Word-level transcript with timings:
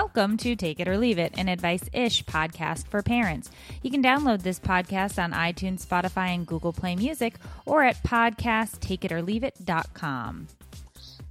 Welcome 0.00 0.36
to 0.38 0.54
Take 0.54 0.78
It 0.78 0.86
or 0.86 0.96
Leave 0.96 1.18
It, 1.18 1.34
an 1.36 1.48
advice 1.48 1.82
ish 1.92 2.24
podcast 2.24 2.86
for 2.86 3.02
parents. 3.02 3.50
You 3.82 3.90
can 3.90 4.00
download 4.00 4.42
this 4.42 4.60
podcast 4.60 5.20
on 5.20 5.32
iTunes, 5.32 5.84
Spotify, 5.84 6.36
and 6.36 6.46
Google 6.46 6.72
Play 6.72 6.94
Music 6.94 7.34
or 7.66 7.82
at 7.82 8.00
podcasttakeitorleaveit.com. 8.04 10.46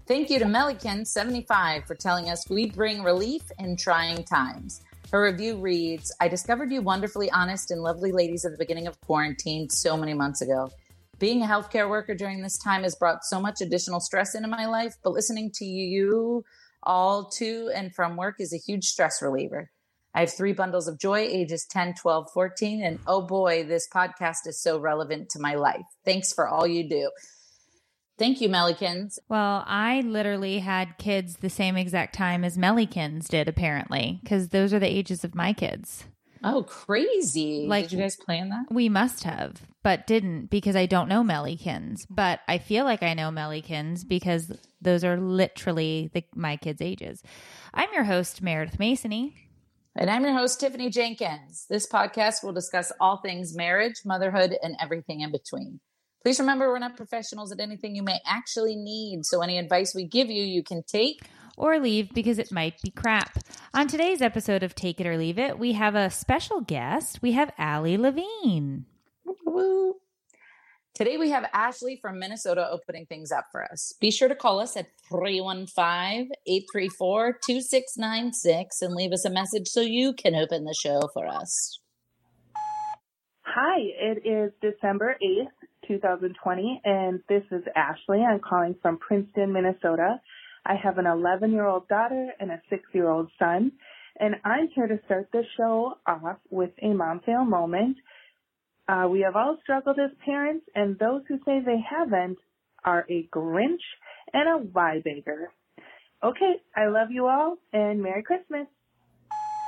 Thank 0.06 0.30
you 0.30 0.40
to 0.40 0.46
Mellykin75 0.46 1.88
for 1.88 1.96
telling 1.96 2.30
us 2.30 2.50
we 2.50 2.70
bring 2.70 3.04
relief 3.04 3.44
in 3.58 3.78
trying 3.78 4.26
times. 4.26 4.82
Her 5.14 5.24
review 5.24 5.56
reads 5.56 6.14
I 6.20 6.28
discovered 6.28 6.70
you 6.70 6.82
wonderfully 6.82 7.32
honest 7.32 7.72
and 7.72 7.82
lovely 7.82 8.12
ladies 8.12 8.44
at 8.44 8.52
the 8.52 8.58
beginning 8.58 8.88
of 8.88 9.00
quarantine 9.00 9.70
so 9.70 9.96
many 9.96 10.14
months 10.14 10.42
ago. 10.42 10.70
Being 11.20 11.42
a 11.42 11.48
healthcare 11.48 11.90
worker 11.90 12.16
during 12.16 12.42
this 12.42 12.58
time 12.58 12.84
has 12.84 12.96
brought 12.96 13.24
so 13.24 13.40
much 13.40 13.62
additional 13.62 14.02
stress 14.02 14.36
into 14.36 14.50
my 14.50 14.66
life, 14.66 14.96
but 15.06 15.14
listening 15.14 15.52
to 15.52 15.64
you 15.64 16.44
all 16.88 17.26
to 17.26 17.70
and 17.76 17.94
from 17.94 18.16
work 18.16 18.38
is 18.40 18.54
a 18.54 18.58
huge 18.58 18.86
stress 18.86 19.22
reliever. 19.22 19.70
I 20.16 20.22
have 20.22 20.34
three 20.34 20.54
bundles 20.54 20.88
of 20.88 21.00
joy, 21.00 21.20
ages 21.20 21.68
10, 21.70 21.94
12, 22.02 22.30
14. 22.34 22.84
And 22.84 23.00
oh 23.06 23.22
boy, 23.22 23.66
this 23.66 23.88
podcast 23.94 24.48
is 24.48 24.60
so 24.60 24.80
relevant 24.80 25.30
to 25.32 25.40
my 25.40 25.54
life. 25.54 25.86
Thanks 26.06 26.34
for 26.34 26.48
all 26.48 26.66
you 26.66 26.90
do. 26.90 27.12
Thank 28.18 28.42
you, 28.42 28.50
Melikins. 28.50 29.20
Well, 29.30 29.64
I 29.68 30.02
literally 30.02 30.58
had 30.58 30.98
kids 30.98 31.38
the 31.38 31.52
same 31.52 31.78
exact 31.78 32.16
time 32.16 32.44
as 32.44 32.58
Melikins 32.58 33.28
did, 33.28 33.48
apparently, 33.48 34.20
because 34.24 34.50
those 34.50 34.74
are 34.74 34.80
the 34.80 34.88
ages 34.88 35.24
of 35.24 35.36
my 35.36 35.54
kids. 35.54 36.06
Oh, 36.44 36.64
crazy. 36.64 37.66
Like, 37.68 37.86
did 37.86 37.94
you 37.94 38.00
guys 38.00 38.16
plan 38.16 38.50
that? 38.50 38.66
We 38.70 38.90
must 38.90 39.24
have, 39.24 39.62
but 39.84 40.08
didn't 40.08 40.50
because 40.50 40.76
I 40.76 40.86
don't 40.86 41.10
know 41.10 41.24
Mellykins. 41.24 42.06
But 42.10 42.42
I 42.48 42.58
feel 42.58 42.86
like 42.86 43.04
I 43.04 43.14
know 43.14 43.30
Mellykins 43.30 44.08
because 44.08 44.52
those 44.82 45.04
are 45.04 45.18
literally 45.18 46.10
the, 46.14 46.24
my 46.36 46.58
kids' 46.58 46.82
ages. 46.82 47.24
I'm 47.74 47.90
your 47.94 48.04
host, 48.04 48.42
Meredith 48.42 48.78
Masony. 48.78 49.34
And 49.96 50.10
I'm 50.12 50.24
your 50.24 50.38
host, 50.38 50.60
Tiffany 50.60 50.92
Jenkins. 50.92 51.66
This 51.70 51.88
podcast 51.88 52.44
will 52.44 52.54
discuss 52.54 52.92
all 53.00 53.18
things 53.18 53.56
marriage, 53.56 54.02
motherhood, 54.06 54.56
and 54.62 54.76
everything 54.80 55.22
in 55.22 55.32
between. 55.32 55.80
Please 56.24 56.40
remember, 56.40 56.70
we're 56.70 56.80
not 56.80 56.98
professionals 56.98 57.52
at 57.52 57.60
anything 57.60 57.96
you 57.96 58.04
may 58.04 58.20
actually 58.26 58.76
need. 58.76 59.26
So, 59.26 59.42
any 59.42 59.58
advice 59.58 59.94
we 59.96 60.06
give 60.06 60.30
you, 60.30 60.44
you 60.44 60.64
can 60.64 60.84
take 60.84 61.22
or 61.58 61.80
leave 61.80 62.14
because 62.14 62.38
it 62.40 62.52
might 62.52 62.82
be 62.82 62.92
crap. 62.92 63.40
On 63.74 63.88
today's 63.88 64.22
episode 64.22 64.64
of 64.64 64.76
Take 64.76 65.02
It 65.02 65.08
or 65.08 65.18
Leave 65.18 65.40
It, 65.40 65.58
we 65.58 65.74
have 65.74 65.96
a 65.96 66.10
special 66.10 66.62
guest. 66.62 67.22
We 67.22 67.34
have 67.34 67.52
Ali 67.58 67.98
Levine. 67.98 68.86
Woo. 69.46 69.96
Today 70.98 71.18
we 71.18 71.30
have 71.30 71.46
Ashley 71.54 72.00
from 72.02 72.18
Minnesota 72.18 72.68
opening 72.72 73.06
things 73.06 73.32
up 73.32 73.46
for 73.52 73.64
us. 73.64 73.94
Be 74.02 74.10
sure 74.10 74.28
to 74.28 74.36
call 74.36 74.60
us 74.60 74.76
at 74.76 74.88
315 75.10 76.32
834 76.48 77.34
2696 77.46 78.82
and 78.82 78.96
leave 78.96 79.12
us 79.12 79.24
a 79.24 79.30
message 79.30 79.68
so 79.68 79.82
you 79.82 80.14
can 80.14 80.34
open 80.34 80.64
the 80.64 80.74
show 80.74 81.02
for 81.14 81.28
us. 81.28 81.80
Hi, 83.44 83.80
it 83.80 84.26
is 84.26 84.52
December 84.60 85.18
8th, 85.24 85.67
2020, 85.88 86.82
and 86.84 87.22
this 87.30 87.44
is 87.52 87.64
Ashley. 87.76 88.22
I'm 88.22 88.40
calling 88.40 88.76
from 88.82 88.98
Princeton, 88.98 89.54
Minnesota. 89.54 90.20
I 90.66 90.76
have 90.76 90.98
an 90.98 91.06
11 91.06 91.52
year 91.52 91.66
old 91.66 91.88
daughter 91.88 92.30
and 92.40 92.52
a 92.52 92.62
6 92.70 92.84
year 92.94 93.10
old 93.10 93.30
son, 93.40 93.72
and 94.20 94.36
I'm 94.44 94.68
here 94.76 94.88
to 94.88 95.00
start 95.06 95.30
the 95.32 95.44
show 95.56 95.98
off 96.06 96.38
with 96.50 96.72
a 96.82 96.90
mom 96.90 97.22
fail 97.26 97.46
moment. 97.46 97.98
Uh, 98.88 99.08
we 99.10 99.22
have 99.22 99.36
all 99.36 99.58
struggled 99.64 99.98
as 100.00 100.12
parents, 100.26 100.66
and 100.76 100.98
those 101.00 101.22
who 101.28 101.38
say 101.46 101.60
they 101.66 101.80
haven't 101.90 102.38
are 102.84 103.06
a 103.10 103.28
Grinch 103.34 103.84
and 104.34 104.50
a 104.50 104.78
lie 104.78 105.02
bagger. 105.04 105.52
Okay, 106.24 106.56
I 106.76 106.88
love 106.88 107.12
you 107.12 107.28
all, 107.28 107.58
and 107.74 108.02
Merry 108.02 108.24
Christmas. 108.24 108.68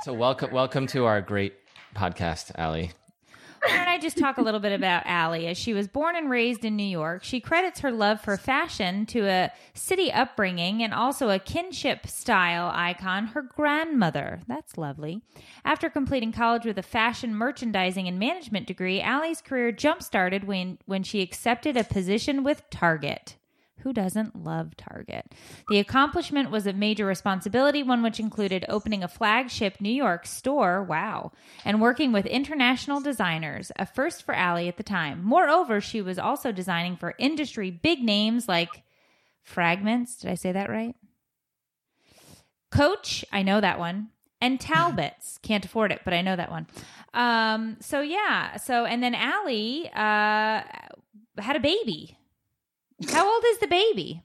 So 0.02 0.12
welcome, 0.12 0.50
welcome 0.52 0.86
to 0.88 1.04
our 1.04 1.20
great 1.20 1.54
podcast, 1.94 2.52
Ali. 2.58 2.90
Why 3.62 3.76
don't 3.76 3.88
I 3.88 3.98
just 3.98 4.16
talk 4.16 4.38
a 4.38 4.42
little 4.42 4.60
bit 4.60 4.72
about 4.72 5.06
Ali? 5.06 5.46
As 5.46 5.58
she 5.58 5.74
was 5.74 5.86
born 5.86 6.16
and 6.16 6.30
raised 6.30 6.64
in 6.64 6.76
New 6.76 6.82
York, 6.82 7.24
she 7.24 7.40
credits 7.40 7.80
her 7.80 7.90
love 7.90 8.20
for 8.20 8.36
fashion 8.36 9.04
to 9.06 9.26
a 9.26 9.50
city 9.74 10.10
upbringing 10.10 10.82
and 10.82 10.94
also 10.94 11.28
a 11.28 11.38
kinship 11.38 12.06
style 12.06 12.70
icon, 12.74 13.26
her 13.28 13.42
grandmother. 13.42 14.40
That's 14.48 14.78
lovely. 14.78 15.20
After 15.64 15.90
completing 15.90 16.32
college 16.32 16.64
with 16.64 16.78
a 16.78 16.82
fashion 16.82 17.34
merchandising 17.34 18.08
and 18.08 18.18
management 18.18 18.66
degree, 18.66 19.02
Ali's 19.02 19.42
career 19.42 19.72
jump 19.72 20.02
started 20.02 20.44
when, 20.44 20.78
when 20.86 21.02
she 21.02 21.20
accepted 21.20 21.76
a 21.76 21.84
position 21.84 22.42
with 22.42 22.68
Target. 22.70 23.36
Who 23.82 23.92
doesn't 23.92 24.36
love 24.36 24.76
Target? 24.76 25.34
The 25.68 25.78
accomplishment 25.78 26.50
was 26.50 26.66
a 26.66 26.72
major 26.72 27.06
responsibility, 27.06 27.82
one 27.82 28.02
which 28.02 28.20
included 28.20 28.64
opening 28.68 29.02
a 29.02 29.08
flagship 29.08 29.80
New 29.80 29.92
York 29.92 30.26
store, 30.26 30.82
wow, 30.82 31.32
and 31.64 31.80
working 31.80 32.12
with 32.12 32.26
international 32.26 33.00
designers, 33.00 33.72
a 33.76 33.86
first 33.86 34.22
for 34.22 34.36
Ali 34.36 34.68
at 34.68 34.76
the 34.76 34.82
time. 34.82 35.22
Moreover, 35.24 35.80
she 35.80 36.02
was 36.02 36.18
also 36.18 36.52
designing 36.52 36.96
for 36.96 37.14
industry 37.18 37.70
big 37.70 38.02
names 38.02 38.48
like 38.48 38.82
Fragments, 39.42 40.16
did 40.16 40.30
I 40.30 40.34
say 40.34 40.52
that 40.52 40.70
right? 40.70 40.94
Coach, 42.70 43.24
I 43.32 43.42
know 43.42 43.60
that 43.60 43.78
one. 43.78 44.10
And 44.40 44.60
Talbots, 44.60 45.38
can't 45.42 45.64
afford 45.64 45.92
it, 45.92 46.02
but 46.04 46.14
I 46.14 46.22
know 46.22 46.36
that 46.36 46.50
one. 46.50 46.66
Um, 47.12 47.76
so 47.80 48.00
yeah, 48.00 48.56
so 48.56 48.84
and 48.84 49.02
then 49.02 49.14
Ali 49.14 49.90
uh, 49.92 50.62
had 51.38 51.56
a 51.56 51.60
baby 51.60 52.16
how 53.08 53.32
old 53.32 53.44
is 53.46 53.58
the 53.58 53.66
baby? 53.66 54.22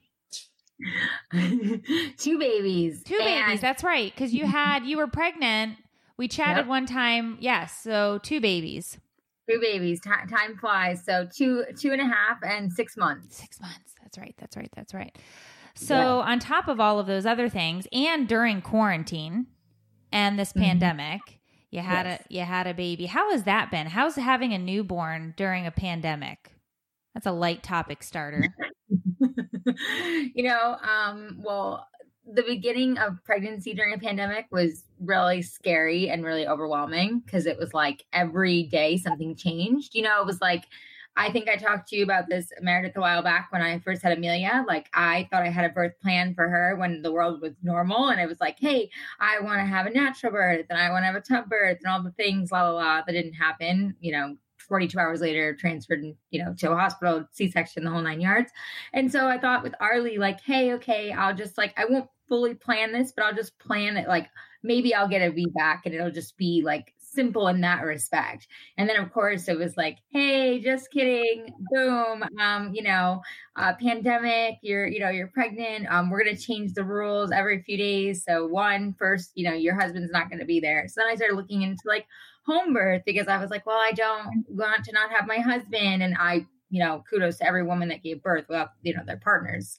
two 2.18 2.38
babies. 2.38 3.02
Two 3.02 3.18
and- 3.20 3.46
babies. 3.46 3.60
That's 3.60 3.82
right. 3.82 4.12
Because 4.14 4.34
you 4.34 4.46
had 4.46 4.84
you 4.86 4.98
were 4.98 5.06
pregnant. 5.06 5.76
We 6.18 6.28
chatted 6.28 6.62
yep. 6.62 6.66
one 6.66 6.86
time. 6.86 7.36
Yes. 7.40 7.78
So 7.82 8.18
two 8.22 8.40
babies. 8.40 8.98
Two 9.48 9.60
babies. 9.60 10.00
T- 10.00 10.10
time 10.10 10.56
flies. 10.58 11.04
So 11.04 11.26
two 11.26 11.64
two 11.78 11.92
and 11.92 12.00
a 12.00 12.06
half 12.06 12.38
and 12.42 12.72
six 12.72 12.96
months. 12.96 13.36
Six 13.36 13.60
months. 13.60 13.94
That's 14.02 14.18
right. 14.18 14.34
That's 14.38 14.56
right. 14.56 14.70
That's 14.74 14.94
right. 14.94 15.16
So 15.74 15.94
yeah. 15.94 16.32
on 16.32 16.38
top 16.38 16.68
of 16.68 16.80
all 16.80 16.98
of 16.98 17.06
those 17.06 17.26
other 17.26 17.48
things, 17.48 17.86
and 17.92 18.26
during 18.26 18.62
quarantine 18.62 19.46
and 20.10 20.38
this 20.38 20.50
mm-hmm. 20.50 20.62
pandemic, 20.62 21.20
you 21.70 21.80
had 21.80 22.06
yes. 22.06 22.20
a 22.20 22.34
you 22.34 22.40
had 22.42 22.66
a 22.66 22.74
baby. 22.74 23.06
How 23.06 23.30
has 23.32 23.44
that 23.44 23.70
been? 23.70 23.86
How's 23.86 24.16
having 24.16 24.52
a 24.52 24.58
newborn 24.58 25.34
during 25.36 25.66
a 25.66 25.70
pandemic? 25.70 26.52
That's 27.14 27.26
a 27.26 27.32
light 27.32 27.62
topic 27.62 28.02
starter. 28.02 28.54
you 30.34 30.42
know, 30.42 30.76
um, 30.82 31.38
well, 31.42 31.86
the 32.30 32.42
beginning 32.42 32.98
of 32.98 33.22
pregnancy 33.24 33.72
during 33.72 33.94
a 33.94 33.98
pandemic 33.98 34.46
was 34.50 34.84
really 35.00 35.42
scary 35.42 36.08
and 36.08 36.24
really 36.24 36.46
overwhelming 36.46 37.20
because 37.20 37.46
it 37.46 37.56
was 37.56 37.72
like 37.72 38.04
every 38.12 38.64
day 38.64 38.96
something 38.96 39.36
changed. 39.36 39.94
You 39.94 40.02
know, 40.02 40.20
it 40.20 40.26
was 40.26 40.40
like, 40.40 40.64
I 41.18 41.30
think 41.30 41.48
I 41.48 41.56
talked 41.56 41.88
to 41.88 41.96
you 41.96 42.02
about 42.02 42.28
this, 42.28 42.50
Meredith, 42.60 42.96
a 42.96 43.00
while 43.00 43.22
back 43.22 43.48
when 43.50 43.62
I 43.62 43.78
first 43.78 44.02
had 44.02 44.16
Amelia. 44.16 44.64
Like, 44.68 44.88
I 44.92 45.28
thought 45.30 45.44
I 45.44 45.48
had 45.48 45.64
a 45.64 45.72
birth 45.72 45.98
plan 46.02 46.34
for 46.34 46.48
her 46.48 46.76
when 46.76 47.00
the 47.00 47.12
world 47.12 47.40
was 47.40 47.54
normal. 47.62 48.08
And 48.08 48.20
it 48.20 48.28
was 48.28 48.40
like, 48.40 48.58
hey, 48.58 48.90
I 49.18 49.40
want 49.40 49.60
to 49.60 49.64
have 49.64 49.86
a 49.86 49.90
natural 49.90 50.32
birth 50.32 50.66
and 50.68 50.78
I 50.78 50.90
want 50.90 51.02
to 51.02 51.06
have 51.06 51.14
a 51.14 51.20
tub 51.22 51.48
birth 51.48 51.78
and 51.82 51.86
all 51.90 52.02
the 52.02 52.10
things, 52.10 52.52
la, 52.52 52.68
la, 52.68 52.76
la, 52.76 53.02
that 53.02 53.12
didn't 53.12 53.32
happen, 53.32 53.96
you 54.00 54.12
know, 54.12 54.36
42 54.66 54.98
hours 54.98 55.20
later 55.20 55.54
transferred 55.54 56.04
you 56.30 56.44
know 56.44 56.54
to 56.58 56.72
a 56.72 56.76
hospital 56.76 57.26
c-section 57.32 57.84
the 57.84 57.90
whole 57.90 58.02
nine 58.02 58.20
yards. 58.20 58.50
And 58.92 59.10
so 59.10 59.28
i 59.28 59.38
thought 59.38 59.62
with 59.62 59.74
arlie 59.80 60.18
like 60.18 60.40
hey 60.40 60.72
okay 60.74 61.12
i'll 61.12 61.34
just 61.34 61.58
like 61.58 61.74
i 61.76 61.84
won't 61.84 62.08
fully 62.28 62.54
plan 62.54 62.92
this 62.92 63.12
but 63.12 63.24
i'll 63.24 63.34
just 63.34 63.58
plan 63.58 63.96
it 63.96 64.08
like 64.08 64.28
maybe 64.62 64.94
i'll 64.94 65.08
get 65.08 65.22
a 65.22 65.32
VBAC 65.32 65.80
and 65.84 65.94
it'll 65.94 66.10
just 66.10 66.36
be 66.36 66.62
like 66.64 66.92
simple 67.16 67.48
in 67.48 67.62
that 67.62 67.82
respect. 67.82 68.46
And 68.76 68.88
then 68.88 68.96
of 68.96 69.10
course 69.12 69.48
it 69.48 69.58
was 69.58 69.76
like 69.76 69.98
hey 70.12 70.60
just 70.60 70.90
kidding 70.92 71.52
boom 71.70 72.22
um 72.40 72.72
you 72.74 72.82
know 72.82 73.22
uh 73.56 73.72
pandemic 73.80 74.56
you're 74.62 74.86
you 74.86 75.00
know 75.00 75.08
you're 75.08 75.28
pregnant 75.28 75.86
um 75.90 76.10
we're 76.10 76.24
to 76.24 76.36
change 76.36 76.74
the 76.74 76.84
rules 76.84 77.32
every 77.32 77.62
few 77.62 77.78
days. 77.78 78.22
So 78.24 78.46
one 78.46 78.94
first 78.98 79.32
you 79.34 79.48
know 79.48 79.54
your 79.54 79.74
husband's 79.74 80.12
not 80.12 80.30
to 80.30 80.44
be 80.44 80.60
there. 80.60 80.86
So 80.88 81.00
then 81.00 81.10
i 81.10 81.16
started 81.16 81.36
looking 81.36 81.62
into 81.62 81.82
like 81.86 82.06
home 82.46 82.72
birth 82.72 83.02
because 83.04 83.28
I 83.28 83.38
was 83.38 83.50
like, 83.50 83.66
well, 83.66 83.78
I 83.78 83.92
don't 83.92 84.44
want 84.48 84.84
to 84.84 84.92
not 84.92 85.10
have 85.10 85.26
my 85.26 85.38
husband. 85.38 86.02
And 86.02 86.16
I, 86.18 86.46
you 86.70 86.82
know, 86.82 87.02
kudos 87.10 87.38
to 87.38 87.46
every 87.46 87.64
woman 87.64 87.88
that 87.88 88.02
gave 88.02 88.22
birth 88.22 88.46
without, 88.48 88.70
you 88.82 88.94
know, 88.94 89.02
their 89.04 89.18
partners. 89.18 89.76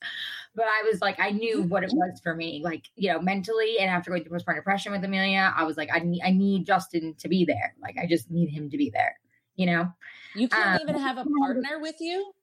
But 0.55 0.65
I 0.65 0.83
was 0.89 1.01
like, 1.01 1.19
I 1.19 1.31
knew 1.31 1.63
what 1.63 1.83
it 1.83 1.91
was 1.93 2.19
for 2.21 2.35
me, 2.35 2.61
like, 2.63 2.85
you 2.95 3.11
know, 3.11 3.21
mentally. 3.21 3.77
And 3.79 3.89
after 3.89 4.09
going 4.09 4.23
through 4.23 4.37
postpartum 4.37 4.55
depression 4.55 4.91
with 4.91 5.03
Amelia, 5.03 5.53
I 5.55 5.63
was 5.63 5.77
like, 5.77 5.89
I 5.93 5.99
need, 5.99 6.21
I 6.23 6.31
need 6.31 6.65
Justin 6.65 7.15
to 7.19 7.29
be 7.29 7.45
there. 7.45 7.75
Like, 7.81 7.95
I 8.01 8.05
just 8.05 8.29
need 8.29 8.49
him 8.49 8.69
to 8.69 8.77
be 8.77 8.89
there, 8.89 9.17
you 9.55 9.65
know? 9.65 9.91
You 10.35 10.49
can't 10.49 10.81
um, 10.81 10.89
even 10.89 11.01
have 11.01 11.17
a 11.17 11.25
partner 11.39 11.79
with 11.79 11.95
you? 11.99 12.33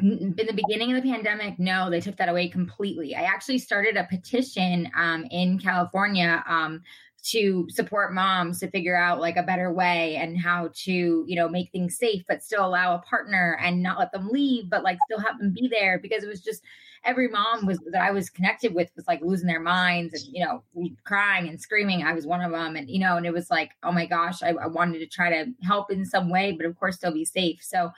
in 0.00 0.34
the 0.36 0.52
beginning 0.52 0.94
of 0.94 1.02
the 1.02 1.10
pandemic 1.10 1.58
no 1.58 1.90
they 1.90 2.00
took 2.00 2.16
that 2.16 2.28
away 2.28 2.48
completely 2.48 3.16
i 3.16 3.22
actually 3.22 3.58
started 3.58 3.96
a 3.96 4.04
petition 4.04 4.88
um, 4.96 5.24
in 5.32 5.58
california 5.58 6.44
um, 6.46 6.80
to 7.22 7.66
support 7.68 8.12
moms 8.12 8.60
to 8.60 8.70
figure 8.70 8.96
out 8.96 9.20
like 9.20 9.36
a 9.36 9.42
better 9.42 9.72
way 9.72 10.16
and 10.16 10.38
how 10.38 10.70
to 10.74 11.24
you 11.26 11.36
know 11.36 11.48
make 11.48 11.70
things 11.70 11.96
safe 11.96 12.22
but 12.28 12.42
still 12.42 12.64
allow 12.64 12.94
a 12.94 12.98
partner 13.00 13.58
and 13.60 13.82
not 13.82 13.98
let 13.98 14.12
them 14.12 14.28
leave 14.28 14.70
but 14.70 14.82
like 14.82 14.98
still 15.04 15.20
have 15.20 15.38
them 15.38 15.52
be 15.52 15.68
there 15.68 15.98
because 15.98 16.24
it 16.24 16.28
was 16.28 16.40
just 16.40 16.62
every 17.04 17.28
mom 17.28 17.66
was 17.66 17.78
that 17.90 18.02
I 18.02 18.10
was 18.10 18.30
connected 18.30 18.74
with 18.74 18.90
was 18.96 19.06
like 19.06 19.20
losing 19.22 19.46
their 19.46 19.60
minds 19.60 20.14
and 20.14 20.22
you 20.24 20.44
know 20.44 20.62
crying 21.04 21.48
and 21.48 21.60
screaming. 21.60 22.02
I 22.02 22.12
was 22.12 22.26
one 22.26 22.42
of 22.42 22.52
them, 22.52 22.76
and 22.76 22.88
you 22.88 22.98
know, 22.98 23.16
and 23.16 23.26
it 23.26 23.32
was 23.32 23.50
like, 23.50 23.72
oh 23.82 23.92
my 23.92 24.06
gosh, 24.06 24.42
I, 24.42 24.50
I 24.50 24.66
wanted 24.66 24.98
to 24.98 25.06
try 25.06 25.30
to 25.30 25.52
help 25.62 25.90
in 25.90 26.04
some 26.04 26.30
way, 26.30 26.52
but 26.52 26.66
of 26.66 26.78
course, 26.78 26.96
still 26.96 27.12
be 27.12 27.24
safe. 27.24 27.62
So 27.62 27.90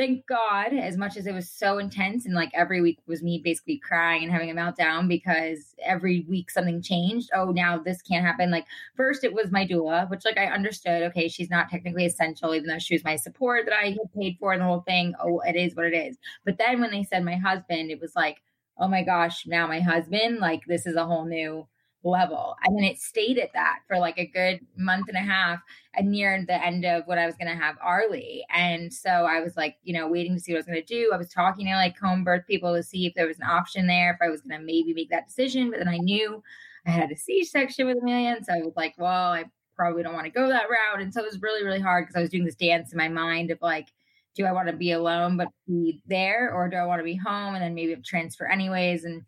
thank 0.00 0.26
God, 0.26 0.72
as 0.72 0.96
much 0.96 1.18
as 1.18 1.26
it 1.26 1.34
was 1.34 1.50
so 1.50 1.76
intense, 1.76 2.24
and 2.24 2.34
like 2.34 2.50
every 2.54 2.80
week 2.80 3.00
was 3.06 3.22
me 3.22 3.38
basically 3.44 3.76
crying 3.76 4.22
and 4.22 4.32
having 4.32 4.50
a 4.50 4.54
meltdown 4.54 5.06
because 5.06 5.74
every 5.84 6.24
week 6.26 6.50
something 6.50 6.80
changed. 6.80 7.28
Oh, 7.34 7.50
now 7.50 7.76
this 7.76 8.00
can't 8.00 8.24
happen. 8.24 8.50
Like, 8.50 8.64
first 8.96 9.24
it 9.24 9.34
was 9.34 9.50
my 9.50 9.66
doula, 9.66 10.08
which 10.08 10.24
like 10.24 10.38
I 10.38 10.46
understood, 10.46 11.02
okay, 11.02 11.28
she's 11.28 11.50
not 11.50 11.68
technically 11.68 12.06
essential, 12.06 12.54
even 12.54 12.66
though 12.66 12.78
she 12.78 12.94
was 12.94 13.04
my 13.04 13.16
support 13.16 13.66
that 13.66 13.74
I 13.74 13.88
had 13.88 13.98
paid 14.16 14.38
for 14.40 14.54
and 14.54 14.62
the 14.62 14.64
whole 14.64 14.80
thing. 14.80 15.12
Oh, 15.22 15.40
it 15.40 15.54
is 15.54 15.76
what 15.76 15.84
it 15.84 15.94
is. 15.94 16.16
But 16.46 16.56
then 16.56 16.80
when 16.80 16.92
they 16.92 17.02
said 17.04 17.22
my 17.22 17.36
husband, 17.36 17.90
it 17.90 18.00
was 18.00 18.16
like, 18.16 18.38
oh 18.78 18.88
my 18.88 19.02
gosh, 19.02 19.46
now 19.46 19.66
my 19.66 19.80
husband, 19.80 20.38
like, 20.38 20.62
this 20.66 20.86
is 20.86 20.96
a 20.96 21.04
whole 21.04 21.26
new 21.26 21.66
level. 22.02 22.56
And 22.64 22.76
then 22.76 22.84
it 22.84 22.98
stayed 22.98 23.38
at 23.38 23.52
that 23.52 23.80
for 23.86 23.98
like 23.98 24.18
a 24.18 24.26
good 24.26 24.60
month 24.76 25.08
and 25.08 25.16
a 25.16 25.20
half 25.20 25.60
and 25.94 26.10
near 26.10 26.44
the 26.46 26.64
end 26.64 26.84
of 26.84 27.06
what 27.06 27.18
I 27.18 27.26
was 27.26 27.36
going 27.36 27.48
to 27.48 27.62
have 27.62 27.76
Arlie. 27.82 28.44
And 28.54 28.92
so 28.92 29.10
I 29.10 29.40
was 29.40 29.56
like, 29.56 29.76
you 29.82 29.92
know, 29.92 30.08
waiting 30.08 30.34
to 30.34 30.40
see 30.40 30.52
what 30.52 30.58
I 30.58 30.60
was 30.60 30.66
going 30.66 30.82
to 30.82 30.86
do. 30.86 31.10
I 31.12 31.18
was 31.18 31.30
talking 31.30 31.66
to 31.66 31.74
like 31.74 31.98
home 31.98 32.24
birth 32.24 32.46
people 32.46 32.74
to 32.74 32.82
see 32.82 33.06
if 33.06 33.14
there 33.14 33.26
was 33.26 33.38
an 33.38 33.46
option 33.46 33.86
there, 33.86 34.12
if 34.12 34.26
I 34.26 34.30
was 34.30 34.40
going 34.40 34.58
to 34.58 34.64
maybe 34.64 34.94
make 34.94 35.10
that 35.10 35.26
decision. 35.26 35.70
But 35.70 35.78
then 35.78 35.88
I 35.88 35.98
knew 35.98 36.42
I 36.86 36.90
had 36.90 37.12
a 37.12 37.16
C 37.16 37.44
section 37.44 37.86
with 37.86 37.98
Amelia. 38.00 38.36
So 38.42 38.54
I 38.54 38.62
was 38.62 38.74
like, 38.76 38.94
well, 38.96 39.32
I 39.32 39.44
probably 39.76 40.02
don't 40.02 40.14
want 40.14 40.26
to 40.26 40.32
go 40.32 40.48
that 40.48 40.68
route. 40.70 41.02
And 41.02 41.12
so 41.12 41.20
it 41.20 41.26
was 41.26 41.42
really, 41.42 41.64
really 41.64 41.80
hard 41.80 42.04
because 42.04 42.16
I 42.16 42.20
was 42.20 42.30
doing 42.30 42.44
this 42.44 42.54
dance 42.54 42.92
in 42.92 42.98
my 42.98 43.08
mind 43.08 43.50
of 43.50 43.58
like, 43.60 43.88
do 44.36 44.44
I 44.44 44.52
want 44.52 44.68
to 44.68 44.76
be 44.76 44.92
alone 44.92 45.36
but 45.36 45.48
be 45.66 46.00
there 46.06 46.52
or 46.52 46.68
do 46.68 46.76
I 46.76 46.86
want 46.86 47.00
to 47.00 47.04
be 47.04 47.16
home 47.16 47.54
and 47.54 47.62
then 47.62 47.74
maybe 47.74 47.96
transfer 47.96 48.46
anyways? 48.46 49.04
And 49.04 49.22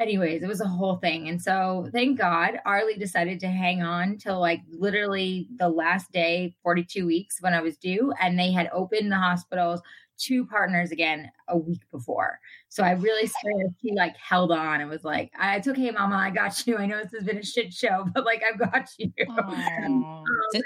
anyways, 0.00 0.42
it 0.42 0.48
was 0.48 0.60
a 0.60 0.68
whole 0.68 0.96
thing. 0.96 1.28
And 1.28 1.40
so 1.40 1.88
thank 1.92 2.18
God 2.18 2.60
Arlie 2.64 2.98
decided 2.98 3.40
to 3.40 3.48
hang 3.48 3.82
on 3.82 4.18
till 4.18 4.40
like 4.40 4.60
literally 4.70 5.48
the 5.56 5.68
last 5.68 6.10
day, 6.12 6.54
42 6.62 7.06
weeks 7.06 7.38
when 7.40 7.54
I 7.54 7.60
was 7.60 7.76
due. 7.76 8.12
And 8.20 8.38
they 8.38 8.52
had 8.52 8.70
opened 8.72 9.10
the 9.10 9.16
hospitals 9.16 9.80
two 10.18 10.44
partners 10.46 10.90
again 10.90 11.30
a 11.48 11.56
week 11.56 11.82
before. 11.90 12.40
So 12.68 12.82
I 12.82 12.92
really 12.92 13.26
swear 13.26 13.66
she 13.80 13.92
like 13.94 14.16
held 14.16 14.52
on 14.52 14.80
and 14.80 14.90
was 14.90 15.04
like, 15.04 15.32
I 15.38 15.56
"It's 15.56 15.68
okay, 15.68 15.90
Mama, 15.90 16.16
I 16.16 16.30
got 16.30 16.66
you. 16.66 16.76
I 16.76 16.86
know 16.86 17.02
this 17.02 17.12
has 17.12 17.24
been 17.24 17.38
a 17.38 17.44
shit 17.44 17.72
show, 17.72 18.04
but 18.14 18.24
like 18.24 18.42
I've 18.42 18.58
got 18.58 18.88
you." 18.98 19.12
um, 19.28 20.24
so 20.52 20.60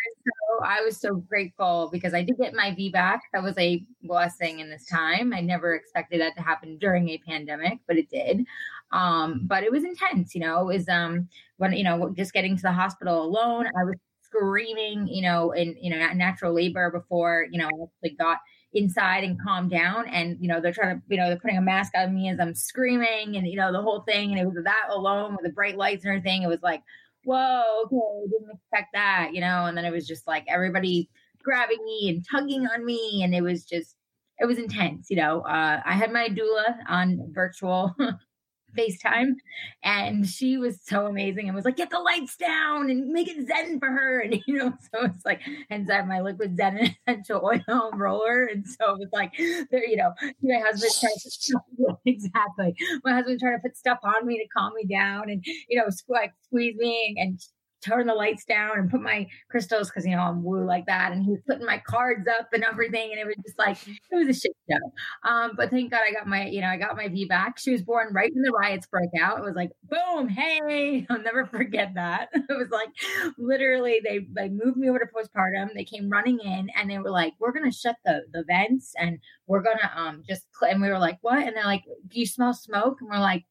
I 0.64 0.80
was 0.82 1.00
so 1.00 1.14
grateful 1.14 1.90
because 1.92 2.14
I 2.14 2.22
did 2.22 2.38
get 2.38 2.54
my 2.54 2.70
VBAC. 2.70 3.18
That 3.32 3.42
was 3.42 3.56
a 3.58 3.84
blessing 4.02 4.60
in 4.60 4.70
this 4.70 4.86
time. 4.86 5.32
I 5.32 5.40
never 5.40 5.74
expected 5.74 6.20
that 6.20 6.34
to 6.36 6.42
happen 6.42 6.78
during 6.78 7.10
a 7.10 7.18
pandemic, 7.18 7.78
but 7.86 7.96
it 7.96 8.08
did. 8.10 8.44
Um, 8.92 9.42
but 9.44 9.64
it 9.64 9.72
was 9.72 9.84
intense, 9.84 10.34
you 10.34 10.40
know. 10.40 10.68
It 10.68 10.74
was 10.78 10.88
um 10.88 11.28
when 11.56 11.72
you 11.72 11.84
know 11.84 12.12
just 12.16 12.32
getting 12.32 12.56
to 12.56 12.62
the 12.62 12.72
hospital 12.72 13.22
alone. 13.22 13.66
I 13.66 13.84
was 13.84 13.96
screaming, 14.22 15.08
you 15.08 15.22
know, 15.22 15.52
in 15.52 15.76
you 15.80 15.90
know 15.90 16.12
natural 16.12 16.54
labor 16.54 16.90
before 16.90 17.46
you 17.50 17.58
know 17.58 17.66
I 17.66 17.84
actually 17.84 18.16
got 18.16 18.38
inside 18.74 19.24
and 19.24 19.40
calm 19.42 19.68
down. 19.68 20.08
And, 20.08 20.36
you 20.40 20.48
know, 20.48 20.60
they're 20.60 20.72
trying 20.72 20.96
to, 20.96 21.02
you 21.08 21.16
know, 21.16 21.28
they're 21.28 21.38
putting 21.38 21.58
a 21.58 21.62
mask 21.62 21.92
on 21.96 22.14
me 22.14 22.30
as 22.30 22.40
I'm 22.40 22.54
screaming 22.54 23.36
and, 23.36 23.46
you 23.46 23.56
know, 23.56 23.72
the 23.72 23.82
whole 23.82 24.00
thing. 24.00 24.30
And 24.30 24.40
it 24.40 24.46
was 24.46 24.56
that 24.64 24.86
alone 24.90 25.32
with 25.32 25.44
the 25.44 25.52
bright 25.52 25.76
lights 25.76 26.04
and 26.04 26.10
everything. 26.14 26.42
It 26.42 26.48
was 26.48 26.62
like, 26.62 26.82
whoa, 27.24 27.84
okay, 27.84 28.30
didn't 28.30 28.56
expect 28.56 28.94
that, 28.94 29.30
you 29.32 29.40
know. 29.40 29.66
And 29.66 29.76
then 29.76 29.84
it 29.84 29.92
was 29.92 30.06
just 30.06 30.26
like 30.26 30.44
everybody 30.48 31.08
grabbing 31.42 31.84
me 31.84 32.08
and 32.08 32.24
tugging 32.30 32.66
on 32.66 32.84
me. 32.84 33.22
And 33.22 33.34
it 33.34 33.42
was 33.42 33.64
just, 33.64 33.96
it 34.38 34.46
was 34.46 34.58
intense, 34.58 35.10
you 35.10 35.16
know. 35.16 35.42
Uh, 35.42 35.80
I 35.84 35.92
had 35.92 36.12
my 36.12 36.28
doula 36.28 36.78
on 36.88 37.30
virtual 37.32 37.94
FaceTime. 38.76 39.34
And 39.82 40.26
she 40.26 40.56
was 40.56 40.80
so 40.82 41.06
amazing 41.06 41.46
and 41.46 41.54
was 41.54 41.64
like, 41.64 41.76
get 41.76 41.90
the 41.90 41.98
lights 41.98 42.36
down 42.36 42.90
and 42.90 43.08
make 43.08 43.28
it 43.28 43.46
zen 43.46 43.78
for 43.78 43.88
her. 43.88 44.20
And, 44.32 44.40
you 44.46 44.56
know, 44.56 44.72
so 44.92 45.04
it's 45.04 45.24
like, 45.24 45.40
hence 45.68 45.90
I 45.90 45.96
have 45.96 46.06
my 46.06 46.20
liquid 46.20 46.56
zen 46.56 46.78
and 46.78 46.96
essential 47.08 47.42
oil 47.44 47.90
roller. 47.92 48.44
And 48.46 48.66
so 48.66 48.94
it 48.94 48.98
was 48.98 49.08
like, 49.12 49.32
there, 49.70 49.84
you 49.86 49.96
know, 49.96 50.12
my 50.42 50.58
husband 50.64 50.92
trying 51.00 51.14
to, 51.16 51.98
exactly. 52.06 52.74
My 53.04 53.14
husband 53.14 53.40
trying 53.40 53.58
to 53.58 53.62
put 53.62 53.76
stuff 53.76 53.98
on 54.04 54.26
me 54.26 54.38
to 54.38 54.46
calm 54.56 54.72
me 54.74 54.84
down 54.86 55.28
and, 55.28 55.44
you 55.68 55.78
know, 55.78 55.86
like 56.08 56.32
squeeze 56.44 56.76
me 56.76 57.16
and 57.18 57.40
turn 57.82 58.06
the 58.06 58.14
lights 58.14 58.44
down 58.44 58.78
and 58.78 58.90
put 58.90 59.02
my 59.02 59.26
crystals 59.50 59.88
because 59.88 60.06
you 60.06 60.16
know 60.16 60.22
I'm 60.22 60.42
woo 60.42 60.64
like 60.64 60.86
that, 60.86 61.12
and 61.12 61.22
he 61.22 61.30
was 61.30 61.40
putting 61.46 61.66
my 61.66 61.82
cards 61.86 62.26
up 62.28 62.48
and 62.52 62.64
everything, 62.64 63.10
and 63.10 63.20
it 63.20 63.26
was 63.26 63.36
just 63.44 63.58
like 63.58 63.76
it 63.86 64.16
was 64.16 64.28
a 64.28 64.38
shit 64.38 64.52
show. 64.70 65.28
Um, 65.28 65.52
but 65.56 65.70
thank 65.70 65.90
God 65.90 66.00
I 66.06 66.12
got 66.12 66.26
my 66.26 66.46
you 66.46 66.60
know 66.60 66.68
I 66.68 66.76
got 66.76 66.96
my 66.96 67.08
VBAC. 67.08 67.58
She 67.58 67.72
was 67.72 67.82
born 67.82 68.12
right 68.12 68.30
when 68.32 68.42
the 68.42 68.52
riots 68.52 68.86
broke 68.86 69.10
out. 69.20 69.38
It 69.38 69.44
was 69.44 69.56
like 69.56 69.70
boom, 69.84 70.28
hey, 70.28 71.06
I'll 71.10 71.22
never 71.22 71.46
forget 71.46 71.92
that. 71.94 72.30
it 72.34 72.44
was 72.48 72.70
like 72.70 72.90
literally 73.38 74.00
they 74.04 74.26
they 74.34 74.48
moved 74.48 74.76
me 74.76 74.88
over 74.88 74.98
to 74.98 75.06
postpartum. 75.06 75.74
They 75.74 75.84
came 75.84 76.08
running 76.08 76.38
in 76.40 76.70
and 76.76 76.90
they 76.90 76.98
were 76.98 77.10
like, 77.10 77.34
we're 77.38 77.52
gonna 77.52 77.72
shut 77.72 77.96
the 78.04 78.22
the 78.32 78.44
vents 78.44 78.92
and 78.98 79.18
we're 79.46 79.62
gonna 79.62 79.90
um 79.94 80.22
just 80.28 80.46
and 80.62 80.80
we 80.80 80.88
were 80.88 80.98
like 80.98 81.18
what? 81.22 81.38
And 81.46 81.56
they're 81.56 81.64
like, 81.64 81.84
do 82.08 82.20
you 82.20 82.26
smell 82.26 82.54
smoke? 82.54 82.98
And 83.00 83.10
we're 83.10 83.18
like 83.18 83.44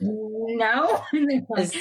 no. 0.00 1.02
like, 1.48 1.72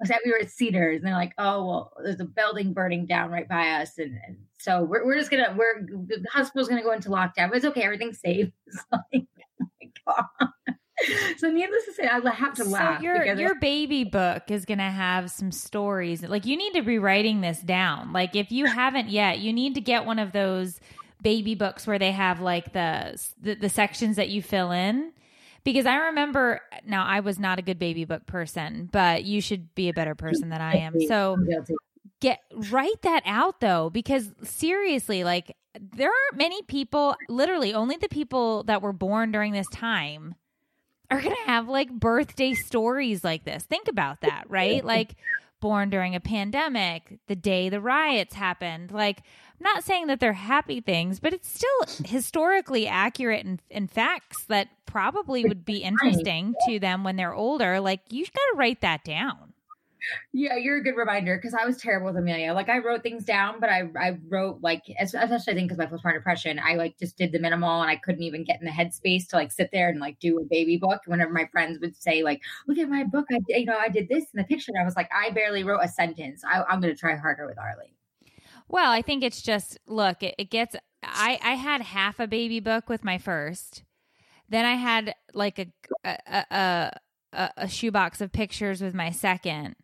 that 0.00 0.20
we 0.24 0.32
were 0.32 0.38
at 0.38 0.50
Cedars, 0.50 0.98
and 0.98 1.06
they're 1.06 1.14
like, 1.14 1.34
oh 1.38 1.66
well, 1.66 1.92
there's 2.02 2.20
a 2.20 2.24
building 2.24 2.72
burning 2.72 3.06
down 3.06 3.30
right 3.30 3.48
by 3.48 3.68
us, 3.70 3.98
and, 3.98 4.18
and 4.26 4.36
so 4.58 4.82
we're, 4.82 5.04
we're 5.04 5.18
just 5.18 5.30
gonna 5.30 5.54
we're 5.56 5.86
the 5.86 6.26
hospital's 6.32 6.68
gonna 6.68 6.82
go 6.82 6.92
into 6.92 7.08
lockdown. 7.08 7.48
But 7.48 7.56
it's 7.56 7.66
okay, 7.66 7.82
everything's 7.82 8.20
safe. 8.20 8.50
Like, 9.12 9.26
oh. 10.06 10.48
So 11.38 11.50
needless 11.50 11.86
to 11.86 11.92
say, 11.94 12.06
I 12.06 12.20
have 12.30 12.54
to 12.54 12.64
laugh. 12.64 12.98
So 12.98 13.04
your 13.04 13.24
your 13.24 13.54
baby 13.54 14.04
book 14.04 14.50
is 14.50 14.66
going 14.66 14.78
to 14.78 14.84
have 14.84 15.30
some 15.30 15.50
stories. 15.50 16.22
Like 16.22 16.44
you 16.44 16.58
need 16.58 16.74
to 16.74 16.82
be 16.82 16.98
writing 16.98 17.40
this 17.40 17.60
down. 17.60 18.12
Like 18.12 18.36
if 18.36 18.52
you 18.52 18.66
haven't 18.66 19.08
yet, 19.08 19.38
you 19.38 19.50
need 19.50 19.74
to 19.76 19.80
get 19.80 20.04
one 20.04 20.18
of 20.18 20.32
those 20.32 20.78
baby 21.22 21.54
books 21.54 21.86
where 21.86 21.98
they 21.98 22.12
have 22.12 22.40
like 22.40 22.74
the, 22.74 23.18
the, 23.40 23.54
the 23.54 23.68
sections 23.70 24.16
that 24.16 24.28
you 24.28 24.42
fill 24.42 24.72
in 24.72 25.12
because 25.64 25.86
I 25.86 25.96
remember 25.96 26.60
now 26.86 27.04
I 27.04 27.20
was 27.20 27.38
not 27.38 27.58
a 27.58 27.62
good 27.62 27.78
baby 27.78 28.04
book 28.04 28.26
person, 28.26 28.88
but 28.90 29.24
you 29.24 29.40
should 29.40 29.74
be 29.74 29.88
a 29.88 29.92
better 29.92 30.14
person 30.14 30.48
than 30.48 30.60
I 30.60 30.76
am. 30.76 31.00
So 31.06 31.36
get 32.20 32.40
write 32.54 33.02
that 33.02 33.22
out 33.24 33.60
though 33.60 33.88
because 33.88 34.30
seriously 34.42 35.24
like 35.24 35.56
there 35.80 36.08
aren't 36.08 36.36
many 36.36 36.60
people 36.62 37.16
literally 37.30 37.72
only 37.72 37.96
the 37.96 38.08
people 38.08 38.62
that 38.64 38.82
were 38.82 38.92
born 38.92 39.32
during 39.32 39.52
this 39.52 39.68
time 39.72 40.34
are 41.10 41.20
going 41.20 41.34
to 41.34 41.50
have 41.50 41.68
like 41.68 41.90
birthday 41.90 42.54
stories 42.54 43.24
like 43.24 43.44
this. 43.44 43.64
Think 43.64 43.88
about 43.88 44.20
that, 44.20 44.44
right? 44.48 44.84
Like 44.90 45.16
born 45.60 45.90
during 45.90 46.14
a 46.14 46.20
pandemic, 46.20 47.18
the 47.26 47.36
day 47.36 47.68
the 47.68 47.80
riots 47.80 48.34
happened. 48.34 48.90
Like, 48.92 49.22
not 49.60 49.84
saying 49.84 50.06
that 50.08 50.20
they're 50.20 50.32
happy 50.32 50.80
things, 50.80 51.20
but 51.20 51.32
it's 51.32 51.48
still 51.48 52.06
historically 52.06 52.86
accurate 52.86 53.44
and, 53.44 53.60
and 53.70 53.90
facts 53.90 54.44
that 54.46 54.68
probably 54.86 55.44
would 55.44 55.64
be 55.64 55.78
interesting 55.78 56.54
to 56.66 56.78
them 56.78 57.04
when 57.04 57.16
they're 57.16 57.34
older. 57.34 57.80
Like, 57.80 58.00
you've 58.10 58.32
got 58.32 58.52
to 58.52 58.56
write 58.56 58.80
that 58.80 59.04
down. 59.04 59.50
Yeah, 60.32 60.56
you're 60.56 60.78
a 60.78 60.82
good 60.82 60.96
reminder 60.96 61.36
because 61.36 61.54
I 61.54 61.66
was 61.66 61.76
terrible 61.76 62.06
with 62.06 62.16
Amelia. 62.16 62.54
Like 62.54 62.68
I 62.68 62.78
wrote 62.78 63.02
things 63.02 63.24
down, 63.24 63.60
but 63.60 63.68
I 63.68 63.82
I 63.98 64.18
wrote 64.28 64.60
like 64.62 64.82
especially 64.98 65.52
I 65.52 65.54
think 65.54 65.70
because 65.70 65.78
my 65.78 65.86
postpartum 65.86 66.14
depression, 66.14 66.58
I 66.58 66.74
like 66.74 66.98
just 66.98 67.16
did 67.16 67.32
the 67.32 67.38
minimal 67.38 67.82
and 67.82 67.90
I 67.90 67.96
couldn't 67.96 68.22
even 68.22 68.44
get 68.44 68.60
in 68.60 68.64
the 68.64 68.72
headspace 68.72 69.28
to 69.28 69.36
like 69.36 69.52
sit 69.52 69.70
there 69.72 69.88
and 69.88 70.00
like 70.00 70.18
do 70.18 70.38
a 70.38 70.44
baby 70.44 70.78
book. 70.78 71.02
Whenever 71.06 71.32
my 71.32 71.46
friends 71.52 71.78
would 71.80 71.96
say 71.96 72.22
like, 72.22 72.40
"Look 72.66 72.78
at 72.78 72.88
my 72.88 73.04
book," 73.04 73.26
I 73.30 73.40
you 73.48 73.66
know 73.66 73.76
I 73.78 73.88
did 73.88 74.08
this 74.08 74.24
in 74.24 74.38
the 74.38 74.44
picture. 74.44 74.72
And 74.74 74.80
I 74.80 74.84
was 74.84 74.96
like, 74.96 75.10
I 75.12 75.30
barely 75.30 75.64
wrote 75.64 75.80
a 75.82 75.88
sentence. 75.88 76.42
I, 76.44 76.62
I'm 76.62 76.80
going 76.80 76.94
to 76.94 76.98
try 76.98 77.16
harder 77.16 77.46
with 77.46 77.58
Arlie. 77.58 77.94
Well, 78.70 78.92
I 78.92 79.02
think 79.02 79.24
it's 79.24 79.42
just 79.42 79.78
look. 79.86 80.22
It, 80.22 80.36
it 80.38 80.50
gets. 80.50 80.76
I 81.02 81.38
I 81.42 81.54
had 81.54 81.82
half 81.82 82.20
a 82.20 82.28
baby 82.28 82.60
book 82.60 82.88
with 82.88 83.04
my 83.04 83.18
first. 83.18 83.82
Then 84.48 84.64
I 84.64 84.74
had 84.74 85.14
like 85.34 85.58
a 85.58 85.66
a, 86.04 86.92
a, 87.32 87.50
a, 87.56 87.68
shoebox 87.68 88.20
of 88.20 88.32
pictures 88.32 88.80
with 88.80 88.94
my 88.94 89.10
second 89.10 89.74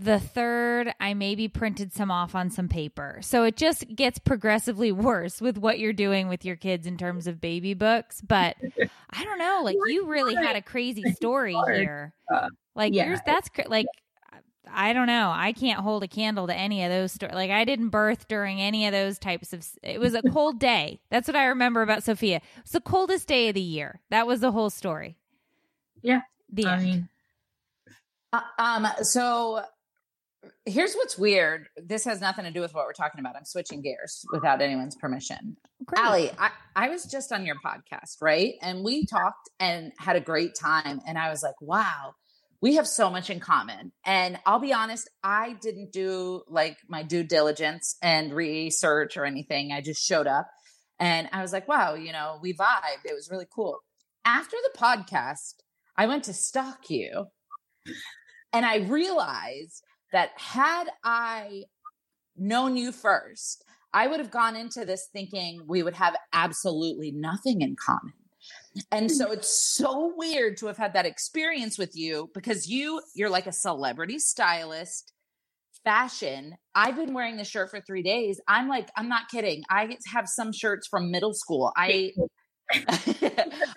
the 0.00 0.18
third, 0.18 0.94
I 0.98 1.12
maybe 1.12 1.46
printed 1.46 1.92
some 1.92 2.10
off 2.10 2.34
on 2.34 2.50
some 2.50 2.68
paper. 2.68 3.18
So 3.20 3.44
it 3.44 3.56
just 3.56 3.84
gets 3.94 4.18
progressively 4.18 4.92
worse 4.92 5.40
with 5.40 5.58
what 5.58 5.78
you're 5.78 5.92
doing 5.92 6.28
with 6.28 6.44
your 6.44 6.56
kids 6.56 6.86
in 6.86 6.96
terms 6.96 7.26
of 7.26 7.40
baby 7.40 7.74
books. 7.74 8.20
But 8.20 8.56
I 9.10 9.24
don't 9.24 9.38
know, 9.38 9.60
like 9.62 9.76
you 9.86 10.06
really 10.06 10.34
had 10.34 10.56
a 10.56 10.62
crazy 10.62 11.12
story 11.14 11.56
here. 11.66 12.14
Like 12.74 12.94
yeah. 12.94 13.06
yours, 13.06 13.20
that's 13.26 13.50
like 13.66 13.86
I 14.72 14.92
don't 14.92 15.06
know. 15.06 15.32
I 15.34 15.52
can't 15.52 15.80
hold 15.80 16.02
a 16.02 16.08
candle 16.08 16.46
to 16.46 16.54
any 16.54 16.84
of 16.84 16.90
those 16.90 17.12
stories. 17.12 17.34
Like 17.34 17.50
I 17.50 17.64
didn't 17.64 17.90
birth 17.90 18.28
during 18.28 18.60
any 18.60 18.86
of 18.86 18.92
those 18.92 19.18
types 19.18 19.52
of. 19.52 19.66
It 19.82 20.00
was 20.00 20.14
a 20.14 20.22
cold 20.22 20.58
day. 20.58 21.00
That's 21.10 21.28
what 21.28 21.36
I 21.36 21.46
remember 21.46 21.82
about 21.82 22.02
Sophia. 22.02 22.40
It's 22.58 22.72
the 22.72 22.80
coldest 22.80 23.28
day 23.28 23.48
of 23.48 23.54
the 23.54 23.60
year. 23.60 24.00
That 24.10 24.26
was 24.26 24.40
the 24.40 24.52
whole 24.52 24.70
story. 24.70 25.16
Yeah. 26.02 26.22
The 26.52 26.66
I 26.66 26.74
end. 26.74 26.84
Mean, 26.84 27.08
uh, 28.32 28.40
um. 28.58 28.86
So 29.02 29.64
Here's 30.64 30.94
what's 30.94 31.18
weird. 31.18 31.68
This 31.76 32.04
has 32.04 32.20
nothing 32.20 32.44
to 32.44 32.50
do 32.50 32.60
with 32.60 32.74
what 32.74 32.86
we're 32.86 32.92
talking 32.92 33.20
about. 33.20 33.36
I'm 33.36 33.44
switching 33.44 33.82
gears 33.82 34.24
without 34.32 34.62
anyone's 34.62 34.96
permission. 34.96 35.56
Great. 35.84 36.04
Ali, 36.04 36.30
I, 36.38 36.50
I 36.76 36.88
was 36.88 37.04
just 37.04 37.32
on 37.32 37.44
your 37.44 37.56
podcast, 37.64 38.16
right? 38.22 38.54
And 38.62 38.82
we 38.82 39.04
talked 39.04 39.50
and 39.58 39.92
had 39.98 40.16
a 40.16 40.20
great 40.20 40.54
time. 40.54 41.00
And 41.06 41.18
I 41.18 41.28
was 41.30 41.42
like, 41.42 41.60
wow, 41.60 42.14
we 42.62 42.76
have 42.76 42.86
so 42.86 43.10
much 43.10 43.30
in 43.30 43.40
common. 43.40 43.92
And 44.04 44.38
I'll 44.44 44.58
be 44.58 44.72
honest, 44.72 45.08
I 45.22 45.54
didn't 45.60 45.92
do 45.92 46.42
like 46.48 46.76
my 46.88 47.02
due 47.02 47.24
diligence 47.24 47.96
and 48.02 48.32
research 48.32 49.16
or 49.16 49.24
anything. 49.24 49.72
I 49.72 49.80
just 49.80 50.06
showed 50.06 50.26
up 50.26 50.48
and 50.98 51.28
I 51.32 51.42
was 51.42 51.52
like, 51.52 51.66
wow, 51.68 51.94
you 51.94 52.12
know, 52.12 52.38
we 52.42 52.52
vibed. 52.52 53.06
It 53.06 53.14
was 53.14 53.30
really 53.30 53.46
cool. 53.54 53.78
After 54.24 54.56
the 54.62 54.78
podcast, 54.78 55.54
I 55.96 56.06
went 56.06 56.24
to 56.24 56.34
stalk 56.34 56.90
you 56.90 57.26
and 58.52 58.66
I 58.66 58.78
realized 58.78 59.82
that 60.12 60.30
had 60.36 60.88
I 61.02 61.64
known 62.36 62.76
you 62.76 62.92
first, 62.92 63.64
I 63.92 64.06
would 64.06 64.20
have 64.20 64.30
gone 64.30 64.54
into 64.54 64.84
this 64.84 65.08
thinking 65.12 65.62
we 65.66 65.82
would 65.82 65.94
have 65.94 66.14
absolutely 66.32 67.10
nothing 67.10 67.62
in 67.62 67.76
common. 67.76 68.12
And 68.92 69.10
so 69.10 69.24
mm-hmm. 69.24 69.34
it's 69.34 69.48
so 69.48 70.12
weird 70.16 70.56
to 70.58 70.66
have 70.66 70.76
had 70.76 70.94
that 70.94 71.06
experience 71.06 71.78
with 71.78 71.96
you 71.96 72.30
because 72.34 72.68
you 72.68 73.00
you're 73.14 73.30
like 73.30 73.46
a 73.46 73.52
celebrity 73.52 74.18
stylist 74.18 75.12
fashion. 75.84 76.56
I've 76.74 76.96
been 76.96 77.14
wearing 77.14 77.36
this 77.36 77.48
shirt 77.48 77.70
for 77.70 77.80
3 77.80 78.02
days. 78.02 78.40
I'm 78.46 78.68
like 78.68 78.88
I'm 78.96 79.08
not 79.08 79.28
kidding. 79.28 79.64
I 79.70 79.96
have 80.06 80.28
some 80.28 80.52
shirts 80.52 80.86
from 80.86 81.10
middle 81.10 81.34
school. 81.34 81.72
I 81.76 82.12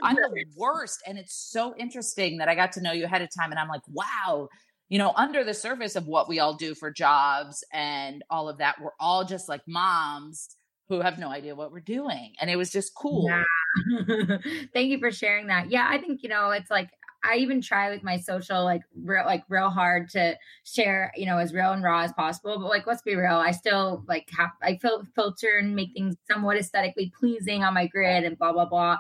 I'm 0.04 0.16
the 0.16 0.46
worst 0.56 1.02
and 1.08 1.18
it's 1.18 1.36
so 1.36 1.74
interesting 1.78 2.38
that 2.38 2.48
I 2.48 2.56
got 2.56 2.74
to 2.74 2.82
know 2.82 2.92
you 2.92 3.06
ahead 3.06 3.24
of 3.24 3.30
time 3.36 3.50
and 3.50 3.60
I'm 3.60 3.70
like, 3.70 3.82
"Wow, 3.88 4.50
you 4.90 5.00
know, 5.00 5.12
under 5.16 5.44
the 5.44 5.56
surface 5.56 5.96
of 5.96 6.06
what 6.06 6.30
we 6.30 6.40
all 6.40 6.54
do 6.54 6.76
for 6.76 6.92
jobs 6.92 7.64
and 7.74 8.24
all 8.30 8.48
of 8.48 8.60
that, 8.60 8.76
we're 8.80 8.92
all 9.00 9.26
just 9.26 9.50
like 9.50 9.62
moms 9.68 10.50
who 10.90 11.02
have 11.02 11.18
no 11.18 11.30
idea 11.30 11.56
what 11.56 11.72
we're 11.72 11.80
doing. 11.80 12.34
And 12.40 12.50
it 12.50 12.58
was 12.58 12.70
just 12.70 12.94
cool. 12.96 13.26
Yeah. 13.28 13.44
Thank 14.74 14.90
you 14.90 15.00
for 15.00 15.12
sharing 15.12 15.48
that. 15.48 15.70
Yeah, 15.70 15.88
I 15.90 15.98
think, 15.98 16.24
you 16.24 16.30
know, 16.30 16.52
it's 16.52 16.72
like 16.72 16.90
I 17.26 17.38
even 17.38 17.62
try 17.62 17.90
with 17.90 18.04
my 18.04 18.18
social 18.18 18.66
like 18.66 18.82
real 18.96 19.26
like 19.26 19.44
real 19.48 19.70
hard 19.70 20.10
to 20.10 20.38
share, 20.66 21.12
you 21.16 21.26
know, 21.26 21.38
as 21.38 21.54
real 21.54 21.72
and 21.72 21.82
raw 21.82 22.02
as 22.02 22.12
possible. 22.12 22.60
But 22.60 22.68
like 22.68 22.86
let's 22.86 23.02
be 23.02 23.16
real, 23.16 23.38
I 23.38 23.52
still 23.52 24.04
like 24.08 24.30
have 24.38 24.52
I 24.62 24.78
fil- 24.78 25.06
filter 25.16 25.58
and 25.58 25.76
make 25.76 25.94
things 25.94 26.16
somewhat 26.30 26.58
aesthetically 26.58 27.14
pleasing 27.18 27.64
on 27.64 27.74
my 27.74 27.88
grid 27.88 28.26
and 28.26 28.38
blah 28.38 28.52
blah 28.52 28.66
blah. 28.66 28.98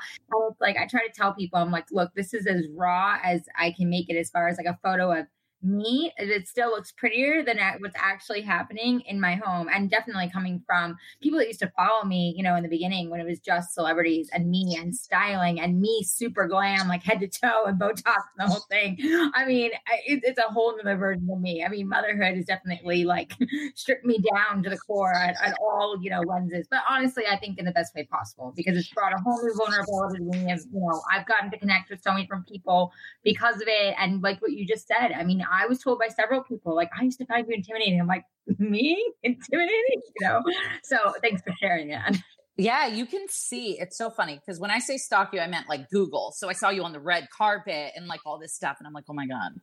Like 0.61 0.77
I 0.77 0.87
try 0.87 1.05
to 1.05 1.13
tell 1.13 1.33
people, 1.33 1.59
I'm 1.59 1.71
like, 1.71 1.87
look, 1.91 2.11
this 2.15 2.33
is 2.33 2.47
as 2.47 2.65
raw 2.73 3.17
as 3.23 3.41
I 3.57 3.71
can 3.71 3.89
make 3.89 4.09
it 4.09 4.15
as 4.15 4.29
far 4.29 4.47
as 4.47 4.57
like 4.57 4.67
a 4.67 4.79
photo 4.81 5.11
of 5.11 5.27
me, 5.63 6.11
it 6.17 6.47
still 6.47 6.69
looks 6.69 6.91
prettier 6.91 7.43
than 7.43 7.57
what's 7.79 7.95
actually 7.97 8.41
happening 8.41 9.01
in 9.01 9.19
my 9.19 9.35
home. 9.35 9.67
And 9.73 9.89
definitely 9.89 10.29
coming 10.31 10.61
from 10.65 10.97
people 11.21 11.39
that 11.39 11.47
used 11.47 11.59
to 11.61 11.71
follow 11.75 12.03
me, 12.03 12.33
you 12.35 12.43
know, 12.43 12.55
in 12.55 12.63
the 12.63 12.69
beginning 12.69 13.09
when 13.09 13.19
it 13.19 13.25
was 13.25 13.39
just 13.39 13.73
celebrities 13.73 14.29
and 14.33 14.49
me 14.49 14.77
and 14.79 14.95
styling 14.95 15.59
and 15.59 15.79
me 15.79 16.03
super 16.03 16.47
glam, 16.47 16.87
like 16.87 17.03
head 17.03 17.19
to 17.21 17.27
toe 17.27 17.65
and 17.65 17.79
Botox 17.79 18.03
and 18.05 18.39
the 18.39 18.47
whole 18.47 18.65
thing. 18.69 18.97
I 19.35 19.45
mean, 19.45 19.71
it, 20.05 20.21
it's 20.23 20.39
a 20.39 20.51
whole 20.51 20.75
nother 20.77 20.97
version 20.97 21.27
of 21.31 21.39
me. 21.39 21.63
I 21.63 21.69
mean, 21.69 21.87
motherhood 21.87 22.35
has 22.35 22.45
definitely 22.45 23.05
like 23.05 23.33
stripped 23.75 24.05
me 24.05 24.19
down 24.33 24.63
to 24.63 24.69
the 24.69 24.77
core 24.77 25.13
at, 25.13 25.35
at, 25.43 25.55
all, 25.61 25.97
you 26.01 26.09
know, 26.09 26.21
lenses. 26.21 26.67
But 26.69 26.81
honestly, 26.89 27.23
I 27.29 27.37
think 27.37 27.59
in 27.59 27.65
the 27.65 27.71
best 27.71 27.95
way 27.95 28.03
possible 28.05 28.53
because 28.55 28.77
it's 28.77 28.89
brought 28.89 29.13
a 29.13 29.21
whole 29.21 29.41
new 29.41 29.53
vulnerability 29.55 30.17
to 30.19 30.45
me. 30.45 30.51
Of, 30.51 30.61
you 30.71 30.79
know, 30.79 31.01
I've 31.11 31.25
gotten 31.25 31.51
to 31.51 31.57
connect 31.57 31.89
with 31.89 32.01
so 32.01 32.11
many 32.11 32.23
different 32.23 32.47
people 32.47 32.91
because 33.23 33.57
of 33.57 33.67
it. 33.67 33.95
And 33.97 34.21
like 34.21 34.41
what 34.41 34.51
you 34.51 34.65
just 34.65 34.87
said, 34.87 35.11
I 35.11 35.23
mean, 35.23 35.45
I 35.53 35.67
was 35.67 35.79
told 35.79 35.99
by 35.99 36.07
several 36.07 36.43
people, 36.43 36.75
like, 36.75 36.89
I 36.99 37.03
used 37.03 37.19
to 37.19 37.25
find 37.25 37.45
you 37.47 37.53
intimidating. 37.55 37.99
I'm 37.99 38.07
like, 38.07 38.23
me? 38.57 39.13
Intimidating? 39.23 40.01
You 40.19 40.27
know? 40.27 40.41
So 40.83 40.97
thanks 41.21 41.41
for 41.41 41.53
sharing 41.59 41.89
that. 41.89 42.15
Yeah, 42.55 42.87
you 42.87 43.05
can 43.05 43.25
see. 43.29 43.79
It's 43.79 43.97
so 43.97 44.11
funny 44.11 44.35
because 44.35 44.59
when 44.59 44.69
I 44.69 44.79
say 44.79 44.97
stalk 44.97 45.33
you, 45.33 45.39
I 45.39 45.47
meant 45.47 45.67
like 45.67 45.89
Google. 45.89 46.33
So 46.35 46.49
I 46.49 46.53
saw 46.53 46.69
you 46.69 46.83
on 46.83 46.91
the 46.91 46.99
red 46.99 47.27
carpet 47.35 47.93
and 47.95 48.07
like 48.07 48.19
all 48.25 48.37
this 48.37 48.53
stuff. 48.53 48.77
And 48.79 48.87
I'm 48.87 48.93
like, 48.93 49.05
oh 49.09 49.13
my 49.13 49.25
God. 49.25 49.53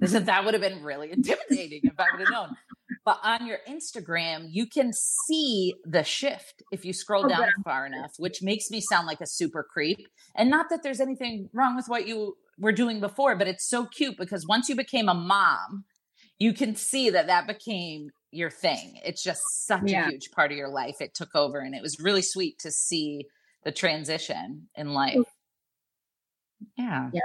This 0.00 0.12
that 0.12 0.44
would 0.44 0.54
have 0.54 0.60
been 0.60 0.82
really 0.82 1.10
intimidating 1.12 1.80
if 1.84 1.98
I 1.98 2.06
would 2.12 2.20
have 2.20 2.30
known. 2.30 2.56
But 3.04 3.20
on 3.22 3.46
your 3.46 3.58
Instagram, 3.68 4.46
you 4.50 4.66
can 4.66 4.92
see 4.92 5.74
the 5.84 6.04
shift 6.04 6.62
if 6.72 6.84
you 6.84 6.92
scroll 6.92 7.26
oh, 7.26 7.28
down 7.28 7.48
far 7.62 7.86
enough, 7.86 8.12
which 8.18 8.42
makes 8.42 8.70
me 8.70 8.80
sound 8.80 9.06
like 9.06 9.20
a 9.20 9.26
super 9.26 9.62
creep. 9.62 10.06
And 10.34 10.50
not 10.50 10.70
that 10.70 10.82
there's 10.82 11.00
anything 11.00 11.48
wrong 11.52 11.76
with 11.76 11.86
what 11.86 12.06
you 12.06 12.36
were 12.58 12.72
doing 12.72 13.00
before, 13.00 13.36
but 13.36 13.48
it's 13.48 13.68
so 13.68 13.86
cute 13.86 14.16
because 14.16 14.46
once 14.46 14.68
you 14.68 14.76
became 14.76 15.08
a 15.08 15.14
mom, 15.14 15.84
you 16.38 16.52
can 16.52 16.74
see 16.74 17.10
that 17.10 17.26
that 17.26 17.46
became 17.46 18.10
your 18.30 18.50
thing. 18.50 18.98
It's 19.04 19.22
just 19.22 19.42
such 19.66 19.82
yeah. 19.86 20.06
a 20.06 20.10
huge 20.10 20.30
part 20.32 20.50
of 20.50 20.58
your 20.58 20.68
life. 20.68 20.96
It 21.00 21.14
took 21.14 21.34
over, 21.34 21.60
and 21.60 21.74
it 21.74 21.82
was 21.82 22.00
really 22.00 22.22
sweet 22.22 22.58
to 22.60 22.70
see 22.70 23.26
the 23.64 23.72
transition 23.72 24.68
in 24.74 24.92
life. 24.92 25.16
Yeah. 26.76 27.10
Yeah. 27.12 27.20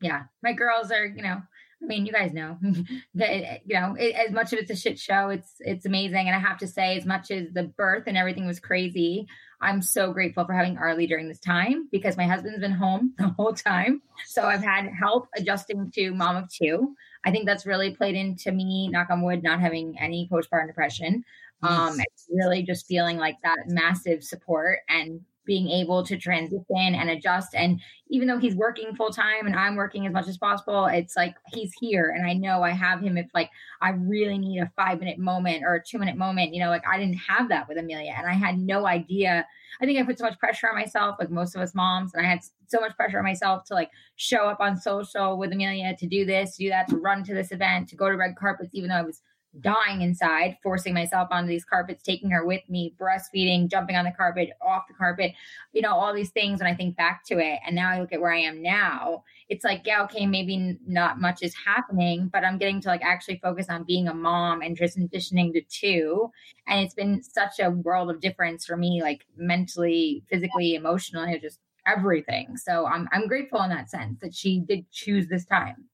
Yeah. 0.00 0.22
My 0.42 0.52
girls 0.52 0.90
are, 0.90 1.06
you 1.06 1.22
know, 1.22 1.40
I 1.82 1.86
mean, 1.86 2.06
you 2.06 2.12
guys 2.12 2.32
know 2.32 2.58
that 3.14 3.60
you 3.66 3.80
know 3.80 3.94
it, 3.98 4.14
as 4.14 4.32
much 4.32 4.52
of 4.52 4.58
it's 4.58 4.70
a 4.70 4.76
shit 4.76 4.98
show. 4.98 5.28
It's 5.28 5.54
it's 5.60 5.86
amazing, 5.86 6.26
and 6.26 6.34
I 6.34 6.38
have 6.38 6.58
to 6.58 6.66
say, 6.66 6.96
as 6.96 7.06
much 7.06 7.30
as 7.30 7.48
the 7.52 7.64
birth 7.64 8.04
and 8.06 8.16
everything 8.16 8.46
was 8.46 8.60
crazy, 8.60 9.26
I'm 9.60 9.82
so 9.82 10.12
grateful 10.12 10.44
for 10.44 10.52
having 10.52 10.76
Arlie 10.76 11.06
during 11.06 11.28
this 11.28 11.40
time 11.40 11.88
because 11.92 12.16
my 12.16 12.26
husband's 12.26 12.60
been 12.60 12.72
home 12.72 13.14
the 13.18 13.28
whole 13.30 13.54
time, 13.54 14.02
so 14.26 14.42
I've 14.42 14.62
had 14.62 14.88
help 14.88 15.28
adjusting 15.36 15.90
to 15.92 16.12
mom 16.12 16.36
of 16.36 16.52
two. 16.52 16.94
I 17.24 17.30
think 17.30 17.46
that's 17.46 17.66
really 17.66 17.94
played 17.94 18.14
into 18.14 18.52
me, 18.52 18.88
knock 18.88 19.10
on 19.10 19.22
wood, 19.22 19.42
not 19.42 19.60
having 19.60 19.98
any 19.98 20.28
postpartum 20.30 20.68
depression. 20.68 21.24
Um, 21.62 21.98
it's 21.98 22.28
really 22.30 22.62
just 22.62 22.86
feeling 22.86 23.16
like 23.16 23.36
that 23.42 23.56
massive 23.66 24.22
support 24.22 24.78
and 24.88 25.20
being 25.48 25.70
able 25.70 26.04
to 26.04 26.18
transition 26.18 26.94
and 26.94 27.08
adjust. 27.08 27.54
And 27.54 27.80
even 28.10 28.28
though 28.28 28.38
he's 28.38 28.54
working 28.54 28.94
full 28.94 29.10
time 29.10 29.46
and 29.46 29.56
I'm 29.56 29.76
working 29.76 30.06
as 30.06 30.12
much 30.12 30.28
as 30.28 30.36
possible, 30.36 30.86
it's 30.86 31.16
like 31.16 31.34
he's 31.46 31.72
here 31.80 32.14
and 32.14 32.24
I 32.26 32.34
know 32.34 32.62
I 32.62 32.70
have 32.70 33.00
him 33.00 33.16
if 33.16 33.26
like 33.34 33.50
I 33.80 33.90
really 33.90 34.36
need 34.36 34.60
a 34.60 34.70
five 34.76 35.00
minute 35.00 35.18
moment 35.18 35.64
or 35.64 35.74
a 35.74 35.82
two 35.82 35.98
minute 35.98 36.16
moment. 36.16 36.54
You 36.54 36.62
know, 36.62 36.68
like 36.68 36.86
I 36.86 36.98
didn't 36.98 37.16
have 37.16 37.48
that 37.48 37.66
with 37.66 37.78
Amelia 37.78 38.14
and 38.16 38.26
I 38.26 38.34
had 38.34 38.58
no 38.58 38.86
idea. 38.86 39.46
I 39.80 39.86
think 39.86 39.98
I 39.98 40.02
put 40.02 40.18
so 40.18 40.24
much 40.24 40.38
pressure 40.38 40.68
on 40.68 40.74
myself, 40.74 41.16
like 41.18 41.30
most 41.30 41.56
of 41.56 41.62
us 41.62 41.74
moms, 41.74 42.12
and 42.12 42.26
I 42.26 42.28
had 42.28 42.40
so 42.66 42.80
much 42.80 42.94
pressure 42.96 43.18
on 43.18 43.24
myself 43.24 43.64
to 43.64 43.74
like 43.74 43.90
show 44.16 44.48
up 44.48 44.60
on 44.60 44.76
social 44.76 45.38
with 45.38 45.52
Amelia, 45.52 45.96
to 45.96 46.06
do 46.06 46.26
this, 46.26 46.56
to 46.56 46.64
do 46.64 46.68
that, 46.68 46.88
to 46.88 46.98
run 46.98 47.24
to 47.24 47.34
this 47.34 47.52
event, 47.52 47.88
to 47.88 47.96
go 47.96 48.10
to 48.10 48.16
red 48.16 48.36
carpets, 48.36 48.74
even 48.74 48.90
though 48.90 48.96
I 48.96 49.02
was 49.02 49.22
dying 49.60 50.02
inside, 50.02 50.56
forcing 50.62 50.94
myself 50.94 51.28
onto 51.30 51.48
these 51.48 51.64
carpets, 51.64 52.02
taking 52.02 52.30
her 52.30 52.44
with 52.44 52.62
me, 52.68 52.94
breastfeeding, 53.00 53.68
jumping 53.68 53.96
on 53.96 54.04
the 54.04 54.10
carpet, 54.10 54.50
off 54.60 54.86
the 54.88 54.94
carpet, 54.94 55.32
you 55.72 55.80
know, 55.80 55.94
all 55.94 56.14
these 56.14 56.30
things. 56.30 56.60
When 56.60 56.70
I 56.70 56.74
think 56.74 56.96
back 56.96 57.24
to 57.26 57.38
it, 57.38 57.58
and 57.66 57.74
now 57.74 57.90
I 57.90 58.00
look 58.00 58.12
at 58.12 58.20
where 58.20 58.32
I 58.32 58.40
am 58.40 58.62
now, 58.62 59.24
it's 59.48 59.64
like, 59.64 59.82
yeah, 59.84 60.02
okay, 60.04 60.26
maybe 60.26 60.78
not 60.86 61.20
much 61.20 61.42
is 61.42 61.54
happening, 61.54 62.28
but 62.32 62.44
I'm 62.44 62.58
getting 62.58 62.80
to 62.82 62.88
like 62.88 63.02
actually 63.02 63.40
focus 63.42 63.66
on 63.68 63.84
being 63.84 64.08
a 64.08 64.14
mom 64.14 64.60
and 64.60 64.78
transitioning 64.78 65.52
to 65.54 65.62
two. 65.62 66.30
And 66.66 66.80
it's 66.80 66.94
been 66.94 67.22
such 67.22 67.58
a 67.60 67.70
world 67.70 68.10
of 68.10 68.20
difference 68.20 68.66
for 68.66 68.76
me, 68.76 69.02
like 69.02 69.24
mentally, 69.36 70.22
physically, 70.30 70.74
emotionally, 70.74 71.38
just 71.38 71.60
everything. 71.86 72.56
So 72.56 72.86
I'm 72.86 73.08
I'm 73.12 73.26
grateful 73.26 73.62
in 73.62 73.70
that 73.70 73.90
sense 73.90 74.18
that 74.20 74.34
she 74.34 74.60
did 74.60 74.90
choose 74.90 75.28
this 75.28 75.46
time. 75.46 75.86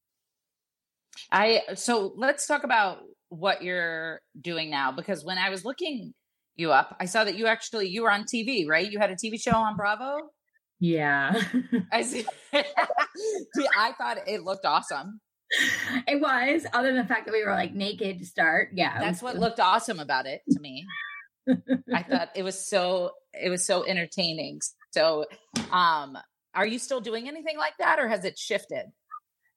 I 1.31 1.63
so 1.75 2.13
let's 2.17 2.47
talk 2.47 2.65
about 2.65 2.99
what 3.35 3.63
you're 3.63 4.21
doing 4.41 4.71
now 4.71 4.93
because 4.93 5.25
when 5.25 5.39
I 5.39 5.51
was 5.51 5.65
looking 5.65 6.15
you 6.57 6.73
up, 6.73 6.97
I 7.01 7.07
saw 7.07 7.25
that 7.25 7.37
you 7.37 7.47
actually 7.47 7.89
you 7.89 8.03
were 8.03 8.11
on 8.11 8.25
TV, 8.25 8.67
right? 8.69 8.91
You 8.91 8.99
had 8.99 9.11
a 9.11 9.17
TV 9.17 9.41
show 9.41 9.57
on 9.57 9.77
Bravo. 9.77 10.19
Yeah, 10.81 11.41
I 11.93 12.03
see. 12.03 12.25
I 12.53 13.93
thought 13.93 14.19
it 14.27 14.43
looked 14.43 14.67
awesome. 14.67 15.21
It 16.09 16.21
was, 16.21 16.67
other 16.73 16.89
than 16.89 17.03
the 17.03 17.09
fact 17.09 17.27
that 17.27 17.33
we 17.33 17.45
were 17.45 17.53
like 17.53 17.75
naked 17.75 18.19
to 18.19 18.27
start. 18.27 18.71
Yeah, 18.75 18.99
that's 18.99 19.23
what 19.23 19.37
looked 19.37 19.61
awesome 19.61 20.01
about 20.01 20.27
it 20.27 20.43
to 20.51 20.61
me. 20.61 20.87
I 21.93 22.03
thought 22.09 22.31
it 22.35 22.43
was 22.43 22.67
so 22.67 23.13
it 23.33 23.51
was 23.51 23.65
so 23.67 23.85
entertaining. 23.85 24.61
So, 24.93 25.27
um, 25.71 26.17
are 26.55 26.67
you 26.67 26.79
still 26.79 27.01
doing 27.01 27.29
anything 27.29 27.59
like 27.59 27.75
that, 27.79 27.99
or 27.99 28.09
has 28.09 28.25
it 28.25 28.39
shifted? 28.39 28.87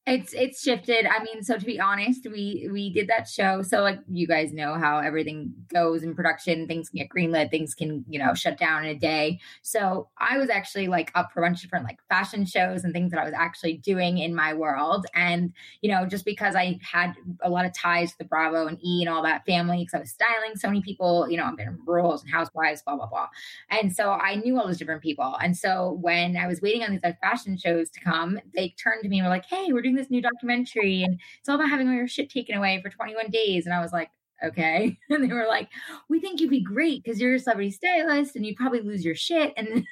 It's 0.08 0.32
it's 0.32 0.64
shifted. 0.64 1.06
I 1.06 1.22
mean, 1.22 1.44
so 1.44 1.58
to 1.58 1.66
be 1.66 1.82
honest, 1.82 2.26
we 2.32 2.70
we 2.72 2.94
did 2.94 3.10
that 3.10 3.28
show. 3.28 3.62
So 3.62 3.82
like 3.82 4.00
you 4.10 4.26
guys 4.26 4.54
know 4.54 4.76
how 4.76 5.00
everything 5.00 5.54
goes 5.68 6.02
in 6.02 6.16
production. 6.16 6.66
Things 6.66 6.88
can 6.88 7.00
get 7.00 7.10
greenlit. 7.10 7.52
Things 7.52 7.74
can 7.74 8.06
you 8.08 8.18
know 8.18 8.34
shut 8.34 8.58
down 8.58 8.86
in 8.86 8.96
a 8.96 8.98
day. 8.98 9.42
So 9.64 10.08
I 10.18 10.38
was 10.38 10.50
actually 10.50 10.88
like 10.88 11.12
up 11.14 11.34
for 11.34 11.42
a 11.42 11.46
bunch 11.46 11.58
of 11.58 11.64
different 11.64 11.84
like 11.84 12.00
fashion 12.08 12.46
shows 12.46 12.86
and 12.86 12.94
things 12.94 13.12
that 13.12 13.20
I 13.20 13.26
was 13.26 13.34
actually 13.34 13.80
doing 13.80 14.20
in 14.20 14.34
my 14.34 14.54
world. 14.54 15.06
And 15.14 15.52
you 15.82 15.92
know, 15.92 16.06
just 16.06 16.24
because 16.24 16.56
I 16.56 16.80
had 16.90 17.14
a 17.42 17.50
lot 17.50 17.66
of 17.66 17.74
ties 17.74 18.12
to 18.12 18.18
the 18.20 18.24
Bravo 18.24 18.66
and 18.66 18.78
E 18.82 19.02
and 19.02 19.10
all 19.14 19.24
that 19.24 19.46
family, 19.46 19.80
because 19.80 19.94
I 19.94 20.00
was 20.00 20.12
styling 20.12 20.56
so 20.56 20.70
many 20.70 20.82
people. 20.82 21.30
You 21.30 21.36
know, 21.36 21.44
I've 21.44 21.58
been 21.58 21.68
in 21.68 21.80
Rules 21.86 22.24
and 22.24 22.32
Housewives, 22.32 22.82
blah 22.82 22.96
blah 22.96 23.08
blah. 23.08 23.28
And 23.70 23.94
so 23.94 24.12
I 24.12 24.36
knew 24.36 24.58
all 24.58 24.68
those 24.68 24.78
different 24.78 25.02
people. 25.02 25.36
And 25.44 25.58
so 25.58 25.98
when 26.00 26.38
I 26.38 26.48
was 26.48 26.62
waiting 26.62 26.84
on 26.84 26.92
these 26.92 27.04
like 27.04 27.20
fashion 27.20 27.58
shows 27.58 27.90
to 27.90 28.00
come, 28.00 28.40
they 28.56 28.74
turned 28.82 29.04
to 29.04 29.10
me 29.10 29.20
and 29.20 29.26
were 29.26 29.34
like, 29.34 29.44
"Hey, 29.44 29.74
we're 29.74 29.82
doing." 29.82 29.97
This 29.98 30.10
new 30.10 30.22
documentary 30.22 31.04
and 31.04 31.20
it's 31.40 31.50
all 31.50 31.56
about 31.56 31.70
having 31.70 31.88
all 31.88 31.94
your 31.94 32.08
shit 32.08 32.30
taken 32.30 32.56
away 32.56 32.82
for 32.82 32.90
21 32.90 33.30
days. 33.30 33.66
And 33.66 33.74
I 33.76 33.82
was 33.82 33.92
like, 33.92 34.10
Okay. 34.44 34.98
And 35.10 35.24
they 35.24 35.34
were 35.34 35.48
like, 35.48 35.70
we 36.10 36.20
think 36.20 36.40
you'd 36.40 36.50
be 36.50 36.62
great 36.62 37.04
because 37.04 37.20
you're 37.20 37.36
a 37.36 37.40
celebrity 37.40 37.72
stylist 37.72 38.36
and 38.36 38.46
you'd 38.46 38.56
probably 38.56 38.82
lose 38.82 39.04
your 39.04 39.16
shit. 39.16 39.54
And 39.58 39.84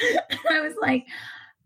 I 0.50 0.60
was 0.60 0.74
like, 0.80 1.06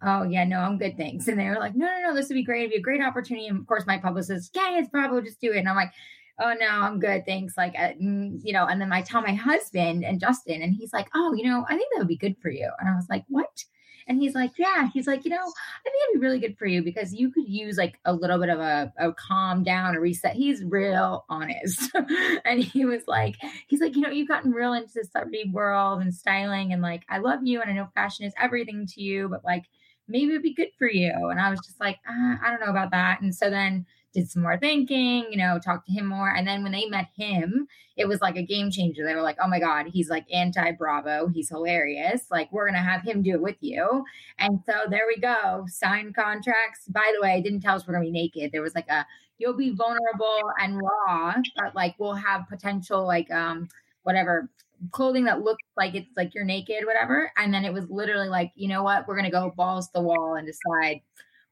oh, 0.03 0.25
yeah, 0.25 0.45
no, 0.45 0.59
I'm 0.59 0.79
good. 0.79 0.97
Thanks. 0.97 1.29
And 1.29 1.39
they 1.39 1.49
were 1.49 1.59
like, 1.59 1.75
no, 1.75 1.87
no, 1.87 2.09
no, 2.09 2.15
this 2.15 2.29
would 2.29 2.35
be 2.35 2.45
great. 2.45 2.63
It'd 2.63 2.73
be 2.73 2.77
a 2.77 2.83
great 2.83 3.03
opportunity. 3.03 3.47
And 3.47 3.59
of 3.59 3.67
course, 3.67 3.87
my 3.87 3.99
publicist, 3.99 4.51
yeah, 4.55 4.79
it's 4.79 4.91
probably 4.91 5.23
just 5.23 5.41
do 5.41 5.53
it. 5.53 5.59
And 5.59 5.69
I'm 5.69 5.77
like, 5.77 5.93
oh 6.41 6.55
no 6.59 6.67
i'm 6.67 6.99
good 6.99 7.25
thanks 7.27 7.57
like 7.57 7.75
uh, 7.79 7.93
mm, 8.03 8.41
you 8.43 8.53
know 8.55 8.65
and 8.67 8.81
then 8.81 8.93
i 8.93 9.03
tell 9.03 9.21
my 9.21 9.35
husband 9.35 10.03
and 10.03 10.19
justin 10.19 10.63
and 10.63 10.75
he's 10.75 10.93
like 10.93 11.09
oh 11.15 11.35
you 11.35 11.45
know 11.45 11.65
i 11.69 11.77
think 11.77 11.93
that 11.93 11.99
would 11.99 12.09
be 12.09 12.17
good 12.17 12.37
for 12.41 12.51
you 12.51 12.71
and 12.81 12.89
i 12.89 12.95
was 12.95 13.07
like 13.11 13.25
what 13.29 13.65
and 14.13 14.21
he's 14.21 14.35
like, 14.35 14.53
Yeah, 14.59 14.91
he's 14.93 15.07
like, 15.07 15.25
you 15.25 15.31
know, 15.31 15.37
I 15.39 15.89
think 15.89 15.95
it'd 16.11 16.21
be 16.21 16.27
really 16.27 16.39
good 16.39 16.59
for 16.59 16.67
you 16.67 16.83
because 16.83 17.15
you 17.15 17.31
could 17.33 17.49
use 17.49 17.79
like 17.79 17.99
a 18.05 18.13
little 18.13 18.39
bit 18.39 18.51
of 18.51 18.61
a, 18.61 18.93
a 18.99 19.13
calm 19.15 19.63
down, 19.63 19.97
a 19.97 20.01
reset. 20.01 20.37
He's 20.37 20.63
real 20.63 21.25
honest. 21.31 21.91
and 22.45 22.63
he 22.63 22.85
was 22.85 23.03
like, 23.09 23.37
He's 23.69 23.81
like, 23.81 23.97
you 23.97 24.03
know, 24.03 24.11
you've 24.11 24.29
gotten 24.29 24.53
real 24.53 24.75
into 24.75 24.93
the 24.95 25.05
celebrity 25.05 25.51
world 25.51 26.03
and 26.03 26.15
styling. 26.15 26.75
And 26.75 26.83
like, 26.83 27.05
I 27.09 27.19
love 27.19 27.41
you. 27.43 27.63
And 27.63 27.71
I 27.71 27.75
know 27.75 27.89
fashion 27.95 28.27
is 28.27 28.35
everything 28.39 28.87
to 28.89 29.03
you, 29.03 29.29
but 29.29 29.45
like, 29.47 29.65
maybe 30.09 30.33
it'd 30.33 30.43
be 30.43 30.53
good 30.53 30.73
for 30.79 30.91
you. 30.91 31.13
And 31.31 31.41
I 31.41 31.49
was 31.49 31.61
just 31.61 31.81
like, 31.81 31.97
uh, 32.07 32.37
I 32.45 32.51
don't 32.51 32.61
know 32.61 32.71
about 32.71 32.91
that. 32.91 33.23
And 33.23 33.35
so 33.35 33.49
then 33.49 33.87
did 34.13 34.31
some 34.31 34.43
more 34.43 34.59
thinking, 34.59 35.27
you 35.31 35.37
know, 35.37 35.59
talked 35.59 35.87
to 35.87 35.93
him 35.93 36.07
more. 36.07 36.29
And 36.29 36.47
then 36.47 36.63
when 36.63 36.73
they 36.73 36.87
met 36.87 37.09
him, 37.17 37.67
it 37.97 38.07
was 38.07 38.21
like 38.21 38.37
a 38.37 38.43
game 38.43 38.71
changer. 38.71 39.05
They 39.05 39.15
were 39.15 39.23
like, 39.23 39.39
oh 39.43 39.49
my 39.49 39.59
God, 39.59 39.87
he's 39.87 40.11
like 40.11 40.27
anti 40.33 40.73
Bravo. 40.73 41.29
He's 41.29 41.49
hilarious. 41.49 42.27
Like, 42.31 42.53
we're 42.53 42.67
going 42.67 42.83
to 42.83 42.89
have 42.89 43.03
him 43.03 43.23
do 43.23 43.33
it 43.33 43.43
with 43.43 43.57
you. 43.61 44.05
And 44.39 44.61
so 44.67 44.73
there 44.89 45.05
we 45.07 45.21
go. 45.21 45.65
Signed 45.69 46.15
contracts. 46.15 46.87
By 46.89 47.13
the 47.15 47.23
way, 47.23 47.33
I 47.33 47.41
didn't 47.41 47.61
tell 47.61 47.77
us 47.77 47.87
we're 47.87 47.95
going 47.95 48.07
to 48.07 48.13
be 48.13 48.19
naked. 48.19 48.53
There 48.53 48.63
was 48.63 48.75
like 48.75 48.89
a, 48.89 49.07
you'll 49.39 49.57
be 49.57 49.75
vulnerable 49.75 50.41
and 50.61 50.81
raw, 50.81 51.35
but 51.57 51.75
like 51.75 51.95
we'll 51.99 52.15
have 52.15 52.49
potential, 52.49 53.07
like, 53.07 53.31
um, 53.31 53.69
whatever 54.03 54.51
clothing 54.91 55.25
that 55.25 55.43
looked 55.43 55.63
like 55.77 55.95
it's 55.95 56.17
like 56.17 56.35
you're 56.35 56.45
naked, 56.45 56.85
whatever. 56.85 57.31
And 57.37 57.55
then 57.55 57.65
it 57.65 57.73
was 57.73 57.89
literally 57.89 58.29
like, 58.29 58.51
you 58.57 58.69
know 58.69 58.83
what? 58.83 59.07
We're 59.07 59.15
going 59.15 59.27
to 59.27 59.31
go 59.31 59.53
balls 59.57 59.87
to 59.87 59.93
the 59.95 60.03
wall 60.03 60.35
and 60.35 60.47
decide 60.47 61.03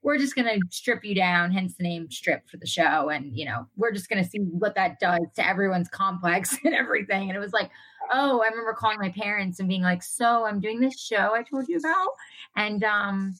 we're 0.02 0.18
just 0.18 0.34
going 0.34 0.46
to 0.46 0.66
strip 0.70 1.04
you 1.04 1.14
down, 1.14 1.52
hence 1.52 1.74
the 1.74 1.84
name 1.84 2.10
strip 2.10 2.48
for 2.48 2.56
the 2.56 2.66
show. 2.66 3.10
And, 3.10 3.36
you 3.36 3.44
know, 3.44 3.66
we're 3.76 3.92
just 3.92 4.08
going 4.08 4.22
to 4.22 4.28
see 4.28 4.38
what 4.38 4.74
that 4.74 4.98
does 4.98 5.20
to 5.36 5.46
everyone's 5.46 5.88
complex 5.88 6.56
and 6.64 6.74
everything. 6.74 7.28
And 7.28 7.36
it 7.36 7.40
was 7.40 7.52
like, 7.52 7.70
oh, 8.12 8.40
I 8.42 8.48
remember 8.48 8.72
calling 8.72 8.98
my 8.98 9.10
parents 9.10 9.60
and 9.60 9.68
being 9.68 9.82
like, 9.82 10.02
so 10.02 10.46
I'm 10.46 10.60
doing 10.60 10.80
this 10.80 10.98
show 10.98 11.34
I 11.34 11.42
told 11.42 11.68
you 11.68 11.76
about. 11.78 12.08
And, 12.56 12.82
um, 12.82 13.36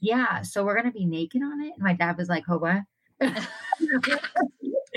yeah, 0.00 0.42
so 0.42 0.64
we're 0.64 0.74
going 0.74 0.92
to 0.92 0.98
be 0.98 1.06
naked 1.06 1.42
on 1.42 1.62
it. 1.62 1.72
And 1.74 1.82
my 1.82 1.94
dad 1.94 2.18
was 2.18 2.28
like, 2.28 2.44
oh, 2.48 2.62
and 3.20 3.38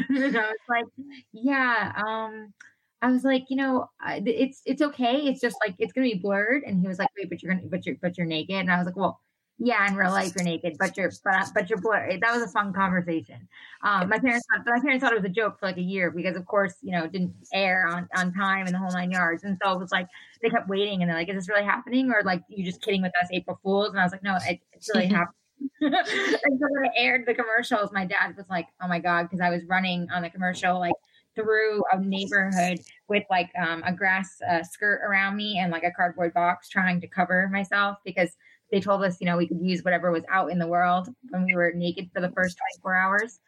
I 0.09 0.49
was 0.49 0.57
like, 0.67 0.85
yeah, 1.31 1.93
um, 2.05 2.53
I 3.01 3.11
was 3.11 3.23
like, 3.23 3.45
you 3.49 3.55
know, 3.55 3.87
it's 4.03 4.61
it's 4.65 4.81
okay. 4.81 5.27
It's 5.27 5.39
just 5.39 5.57
like 5.63 5.75
it's 5.77 5.93
gonna 5.93 6.07
be 6.07 6.15
blurred. 6.15 6.63
And 6.63 6.81
he 6.81 6.87
was 6.87 6.97
like, 6.97 7.09
wait, 7.15 7.29
but 7.29 7.43
you're 7.43 7.53
gonna, 7.53 7.67
but 7.67 7.85
you're, 7.85 7.95
but 8.01 8.17
you're 8.17 8.25
naked. 8.25 8.55
And 8.55 8.71
I 8.71 8.77
was 8.77 8.87
like, 8.87 8.95
well, 8.95 9.21
yeah, 9.57 9.87
in 9.87 9.95
real 9.95 10.11
life 10.11 10.33
you're 10.35 10.43
naked, 10.43 10.75
but 10.77 10.97
you're 10.97 11.11
but, 11.23 11.47
but 11.53 11.69
you're 11.69 11.79
blurry. 11.79 12.19
That 12.21 12.33
was 12.33 12.43
a 12.43 12.47
fun 12.47 12.73
conversation. 12.73 13.47
Um, 13.83 14.09
my 14.09 14.19
parents 14.19 14.45
thought, 14.51 14.65
my 14.65 14.81
parents 14.81 15.01
thought 15.01 15.13
it 15.13 15.21
was 15.21 15.29
a 15.29 15.33
joke 15.33 15.59
for 15.59 15.67
like 15.67 15.77
a 15.77 15.81
year 15.81 16.11
because 16.11 16.35
of 16.35 16.45
course 16.45 16.75
you 16.81 16.91
know 16.91 17.05
it 17.05 17.13
didn't 17.13 17.33
air 17.53 17.87
on 17.87 18.09
on 18.15 18.33
time 18.33 18.65
and 18.65 18.75
the 18.75 18.79
whole 18.79 18.91
nine 18.91 19.11
yards, 19.11 19.43
and 19.43 19.57
so 19.63 19.71
it 19.71 19.79
was 19.79 19.91
like 19.91 20.07
they 20.41 20.49
kept 20.49 20.67
waiting 20.67 21.01
and 21.01 21.09
they're 21.09 21.17
like, 21.17 21.29
is 21.29 21.35
this 21.35 21.49
really 21.49 21.63
happening 21.63 22.11
or 22.11 22.21
like 22.23 22.41
you 22.49 22.65
just 22.65 22.81
kidding 22.81 23.01
with 23.01 23.13
us, 23.21 23.29
April 23.31 23.57
Fools? 23.63 23.89
And 23.89 23.99
I 23.99 24.03
was 24.03 24.11
like, 24.11 24.23
no, 24.23 24.37
it, 24.45 24.59
it's 24.73 24.89
really 24.93 25.07
happening. 25.07 25.33
and 25.81 26.59
so 26.59 26.67
when 26.69 26.85
I 26.85 26.89
aired 26.97 27.25
the 27.25 27.33
commercials, 27.33 27.93
my 27.93 28.05
dad 28.05 28.35
was 28.35 28.49
like, 28.49 28.67
oh 28.81 28.89
my 28.89 28.99
god, 28.99 29.23
because 29.23 29.39
I 29.39 29.49
was 29.49 29.61
running 29.69 30.07
on 30.13 30.21
the 30.21 30.29
commercial 30.29 30.79
like 30.79 30.95
through 31.35 31.83
a 31.91 31.99
neighborhood 31.99 32.79
with 33.07 33.23
like 33.29 33.51
um, 33.61 33.83
a 33.85 33.93
grass 33.93 34.37
uh, 34.49 34.63
skirt 34.63 35.01
around 35.05 35.35
me 35.35 35.59
and 35.59 35.71
like 35.71 35.83
a 35.83 35.91
cardboard 35.91 36.33
box 36.33 36.69
trying 36.69 36.99
to 37.01 37.07
cover 37.07 37.49
myself 37.51 37.97
because 38.05 38.35
they 38.71 38.79
told 38.79 39.03
us, 39.03 39.17
you 39.19 39.25
know, 39.25 39.37
we 39.37 39.47
could 39.47 39.61
use 39.61 39.83
whatever 39.83 40.11
was 40.11 40.23
out 40.29 40.51
in 40.51 40.59
the 40.59 40.67
world 40.67 41.07
when 41.29 41.45
we 41.45 41.55
were 41.55 41.71
naked 41.75 42.09
for 42.13 42.21
the 42.21 42.31
first 42.31 42.57
24 42.81 42.95
hours. 42.95 43.39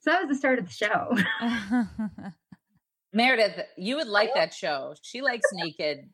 So 0.00 0.10
that 0.10 0.20
was 0.20 0.28
the 0.28 0.34
start 0.36 0.58
of 0.58 0.66
the 0.66 0.72
show. 0.72 1.16
Meredith, 3.12 3.60
you 3.76 3.96
would 3.96 4.08
like 4.08 4.34
that 4.34 4.52
show. 4.52 4.94
She 5.02 5.22
likes 5.22 5.46
naked 5.52 6.08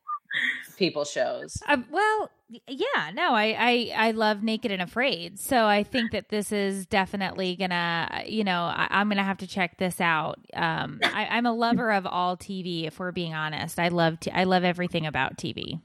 people 0.77 1.05
shows. 1.05 1.57
Uh, 1.67 1.79
well, 1.91 2.31
yeah, 2.67 3.11
no, 3.15 3.35
I, 3.35 3.57
I 3.59 3.93
I 4.09 4.11
love 4.13 4.43
Naked 4.43 4.71
and 4.71 4.83
Afraid, 4.83 5.39
so 5.39 5.67
I 5.67 5.83
think 5.83 6.13
that 6.13 6.29
this 6.29 6.53
is 6.53 6.87
definitely 6.87 7.57
gonna, 7.57 8.25
you 8.27 8.45
know, 8.45 8.63
I, 8.65 9.01
am 9.01 9.09
gonna 9.09 9.25
have 9.25 9.39
to 9.39 9.47
check 9.47 9.79
this 9.79 10.01
out. 10.01 10.39
Um, 10.55 11.01
I, 11.03 11.39
am 11.39 11.47
a 11.47 11.53
lover 11.53 11.91
of 11.93 12.07
all 12.07 12.37
TV. 12.37 12.87
If 12.87 12.99
we're 12.99 13.13
being 13.13 13.35
honest, 13.35 13.79
I 13.79 13.89
love 13.89 14.21
t- 14.21 14.31
I 14.31 14.45
love 14.45 14.65
everything 14.65 15.07
about 15.07 15.39
TV. 15.39 15.81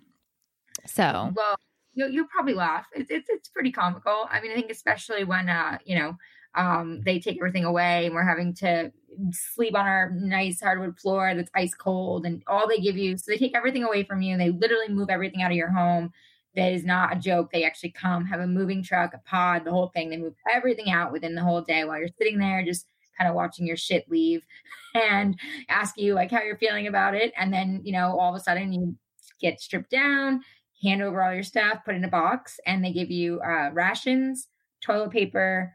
So 0.86 1.34
well, 1.36 1.58
you'll, 1.98 2.10
you'll 2.10 2.28
probably 2.28 2.54
laugh. 2.54 2.86
It's, 2.94 3.10
it's 3.10 3.30
it's 3.30 3.50
pretty 3.50 3.72
comical. 3.72 4.28
I 4.30 4.40
mean, 4.40 4.52
I 4.52 4.56
think 4.56 4.72
especially 4.72 5.24
when 5.24 5.50
uh 5.50 5.80
you 5.84 5.98
know 5.98 6.16
um 6.56 7.02
they 7.02 7.20
take 7.20 7.38
everything 7.38 7.66
away 7.66 8.06
and 8.06 8.16
we're 8.16 8.24
having 8.24 8.54
to 8.56 8.92
sleep 9.32 9.76
on 9.76 9.88
our 9.88 10.12
nice 10.12 10.62
hardwood 10.62 10.98
floor 11.00 11.34
that's 11.34 11.50
ice 11.56 11.74
cold 11.74 12.26
and 12.26 12.44
all 12.46 12.68
they 12.68 12.78
give 12.78 12.98
you 12.98 13.18
so 13.18 13.32
they 13.32 13.38
take 13.38 13.58
everything 13.58 13.84
away 13.84 14.04
from 14.04 14.22
you. 14.22 14.38
They 14.38 14.52
literally 14.52 14.90
move 14.90 15.10
everything 15.10 15.42
out 15.42 15.52
of 15.52 15.58
your 15.58 15.72
home. 15.72 16.12
That 16.56 16.72
is 16.72 16.86
not 16.86 17.16
a 17.16 17.20
joke. 17.20 17.52
They 17.52 17.66
actually 17.66 17.92
come 17.92 18.26
have 18.26 18.40
a 18.40 18.48
moving 18.48 18.84
truck 18.84 19.14
a 19.14 19.20
pod 19.30 19.66
the 19.66 19.72
whole 19.72 19.90
thing. 19.90 20.10
They 20.10 20.18
move 20.18 20.36
everything 20.54 20.92
out 20.92 21.12
within 21.12 21.36
the 21.36 21.44
whole 21.44 21.62
day 21.62 21.84
while 21.84 22.00
you're 22.00 22.10
sitting 22.18 22.38
there 22.38 22.64
just 22.64 22.86
kind 23.18 23.28
of 23.28 23.36
watching 23.36 23.66
your 23.66 23.78
shit 23.78 24.10
leave 24.10 24.44
and 24.96 25.36
ask 25.70 25.98
you 25.98 26.14
like 26.14 26.30
how 26.30 26.44
you're 26.44 26.58
feeling 26.58 26.86
about 26.86 27.16
it. 27.16 27.34
And 27.36 27.52
then 27.52 27.82
you 27.84 27.92
know 27.92 28.20
all 28.20 28.34
of 28.34 28.40
a 28.40 28.44
sudden 28.44 28.72
you 28.72 28.96
get 29.40 29.62
stripped 29.62 29.92
down 29.92 30.42
hand 30.82 31.02
over 31.02 31.24
all 31.24 31.34
your 31.34 31.44
stuff, 31.44 31.80
put 31.86 31.96
in 31.96 32.04
a 32.04 32.10
box, 32.10 32.60
and 32.66 32.84
they 32.84 32.92
give 32.92 33.12
you 33.12 33.40
uh, 33.42 33.70
rations, 33.74 34.48
toilet 34.82 35.12
paper, 35.12 35.74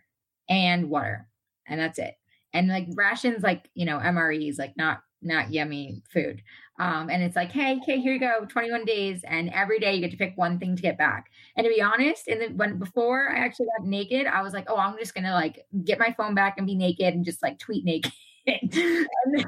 and 0.48 0.90
water, 0.90 1.28
and 1.66 1.80
that's 1.80 1.98
it. 1.98 2.14
And 2.52 2.68
like 2.68 2.86
rations, 2.94 3.42
like 3.42 3.68
you 3.74 3.86
know 3.86 3.98
MREs, 3.98 4.58
like 4.58 4.76
not 4.76 5.00
not 5.22 5.52
yummy 5.52 6.02
food. 6.12 6.42
Um, 6.78 7.10
and 7.10 7.22
it's 7.22 7.36
like, 7.36 7.52
hey, 7.52 7.78
okay, 7.82 8.00
here 8.00 8.14
you 8.14 8.18
go, 8.18 8.44
21 8.48 8.84
days, 8.84 9.22
and 9.24 9.50
every 9.50 9.78
day 9.78 9.94
you 9.94 10.00
get 10.00 10.10
to 10.10 10.16
pick 10.16 10.32
one 10.36 10.58
thing 10.58 10.74
to 10.74 10.82
get 10.82 10.98
back. 10.98 11.30
And 11.56 11.64
to 11.64 11.72
be 11.72 11.82
honest, 11.82 12.28
and 12.28 12.40
then 12.40 12.56
when 12.56 12.78
before 12.78 13.30
I 13.30 13.38
actually 13.38 13.66
got 13.78 13.86
naked, 13.86 14.26
I 14.26 14.42
was 14.42 14.52
like, 14.52 14.68
oh, 14.68 14.76
I'm 14.76 14.98
just 14.98 15.14
gonna 15.14 15.34
like 15.34 15.64
get 15.84 15.98
my 15.98 16.12
phone 16.16 16.34
back 16.34 16.54
and 16.58 16.66
be 16.66 16.74
naked 16.74 17.14
and 17.14 17.24
just 17.24 17.42
like 17.42 17.58
tweet 17.58 17.84
naked. 17.84 18.12
then, 18.46 19.44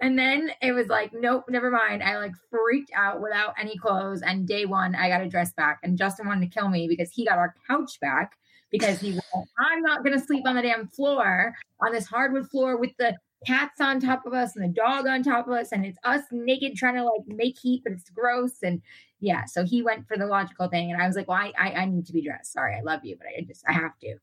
and 0.00 0.18
then 0.18 0.50
it 0.62 0.72
was 0.72 0.88
like, 0.88 1.12
nope, 1.12 1.44
never 1.48 1.70
mind. 1.70 2.02
I 2.02 2.18
like 2.18 2.32
freaked 2.50 2.90
out 2.94 3.20
without 3.20 3.54
any 3.60 3.76
clothes. 3.76 4.22
And 4.22 4.46
day 4.46 4.66
one, 4.66 4.94
I 4.94 5.08
got 5.08 5.22
a 5.22 5.28
dress 5.28 5.52
back. 5.52 5.80
And 5.82 5.98
Justin 5.98 6.26
wanted 6.26 6.50
to 6.50 6.58
kill 6.58 6.68
me 6.68 6.88
because 6.88 7.10
he 7.10 7.24
got 7.24 7.38
our 7.38 7.54
couch 7.68 7.98
back 8.00 8.36
because 8.70 9.00
he 9.00 9.12
like, 9.12 9.44
I'm 9.58 9.82
not 9.82 10.02
going 10.04 10.18
to 10.18 10.24
sleep 10.24 10.46
on 10.46 10.56
the 10.56 10.62
damn 10.62 10.88
floor, 10.88 11.54
on 11.80 11.92
this 11.92 12.06
hardwood 12.06 12.50
floor 12.50 12.76
with 12.76 12.90
the 12.98 13.16
cats 13.46 13.80
on 13.80 14.00
top 14.00 14.26
of 14.26 14.32
us 14.32 14.56
and 14.56 14.64
the 14.64 14.68
dog 14.68 15.06
on 15.06 15.22
top 15.22 15.46
of 15.46 15.52
us. 15.52 15.72
And 15.72 15.84
it's 15.84 15.98
us 16.04 16.22
naked 16.32 16.76
trying 16.76 16.96
to 16.96 17.04
like 17.04 17.26
make 17.26 17.58
heat, 17.58 17.82
but 17.84 17.92
it's 17.92 18.10
gross. 18.10 18.62
And 18.62 18.82
yeah, 19.20 19.44
so 19.44 19.64
he 19.64 19.82
went 19.82 20.08
for 20.08 20.16
the 20.16 20.26
logical 20.26 20.68
thing. 20.68 20.90
And 20.90 21.00
I 21.00 21.06
was 21.06 21.16
like, 21.16 21.28
well, 21.28 21.38
I, 21.38 21.52
I, 21.58 21.72
I 21.72 21.84
need 21.84 22.06
to 22.06 22.12
be 22.12 22.22
dressed. 22.22 22.52
Sorry, 22.52 22.74
I 22.74 22.80
love 22.80 23.04
you, 23.04 23.16
but 23.16 23.26
I 23.28 23.42
just, 23.42 23.64
I 23.68 23.72
have 23.72 23.98
to. 24.00 24.16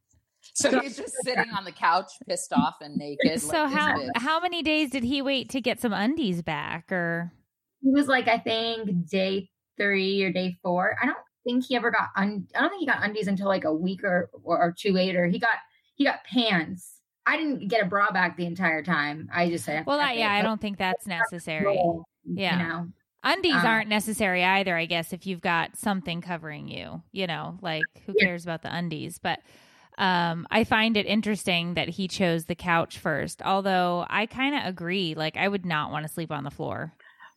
So 0.53 0.79
he's 0.79 0.97
just 0.97 1.13
sitting 1.23 1.51
on 1.57 1.63
the 1.63 1.71
couch, 1.71 2.11
pissed 2.27 2.53
off 2.53 2.75
and 2.81 2.95
naked. 2.97 3.41
So 3.41 3.63
like, 3.63 3.73
how 3.73 3.95
how 4.15 4.39
many 4.39 4.61
days 4.63 4.89
did 4.89 5.03
he 5.03 5.21
wait 5.21 5.49
to 5.49 5.61
get 5.61 5.79
some 5.79 5.93
undies 5.93 6.41
back? 6.41 6.91
Or 6.91 7.31
he 7.81 7.91
was 7.91 8.07
like, 8.07 8.27
I 8.27 8.37
think 8.37 9.07
day 9.09 9.49
three 9.77 10.23
or 10.23 10.31
day 10.31 10.57
four. 10.61 10.97
I 11.01 11.05
don't 11.05 11.17
think 11.43 11.65
he 11.65 11.75
ever 11.75 11.91
got. 11.91 12.09
Un- 12.15 12.47
I 12.55 12.61
don't 12.61 12.69
think 12.69 12.81
he 12.81 12.85
got 12.85 13.03
undies 13.03 13.27
until 13.27 13.47
like 13.47 13.63
a 13.63 13.73
week 13.73 14.03
or, 14.03 14.29
or 14.43 14.59
or 14.59 14.75
two 14.77 14.91
later. 14.91 15.27
He 15.27 15.39
got 15.39 15.55
he 15.95 16.03
got 16.03 16.23
pants. 16.23 16.97
I 17.25 17.37
didn't 17.37 17.67
get 17.67 17.83
a 17.83 17.85
bra 17.85 18.11
back 18.11 18.35
the 18.35 18.45
entire 18.45 18.83
time. 18.83 19.29
I 19.33 19.49
just 19.49 19.63
said, 19.63 19.85
well, 19.85 19.99
I, 19.99 20.13
yeah, 20.13 20.31
I 20.31 20.41
don't 20.41 20.59
think 20.59 20.79
that's 20.79 21.05
necessary. 21.05 21.79
Yeah. 22.25 22.57
You 22.57 22.63
know? 22.67 22.87
Undies 23.23 23.53
um, 23.53 23.65
aren't 23.67 23.89
necessary 23.89 24.43
either, 24.43 24.75
I 24.75 24.87
guess, 24.87 25.13
if 25.13 25.27
you've 25.27 25.41
got 25.41 25.77
something 25.77 26.21
covering 26.21 26.67
you, 26.67 27.03
you 27.11 27.27
know, 27.27 27.59
like 27.61 27.83
who 28.07 28.15
cares 28.15 28.43
about 28.43 28.63
the 28.63 28.75
undies? 28.75 29.19
But 29.21 29.39
um, 29.97 30.47
I 30.49 30.63
find 30.63 30.97
it 30.97 31.05
interesting 31.05 31.75
that 31.75 31.89
he 31.89 32.07
chose 32.07 32.45
the 32.45 32.55
couch 32.55 32.97
first, 32.97 33.41
although 33.41 34.05
I 34.09 34.25
kind 34.25 34.55
of 34.55 34.61
agree. 34.65 35.15
Like, 35.15 35.37
I 35.37 35.47
would 35.47 35.65
not 35.65 35.91
want 35.91 36.05
to 36.05 36.11
sleep 36.11 36.31
on 36.31 36.43
the 36.43 36.51
floor. 36.51 36.93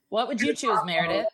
What 0.09 0.29
would 0.29 0.41
you 0.41 0.55
choose, 0.55 0.79
Meredith? 0.85 1.27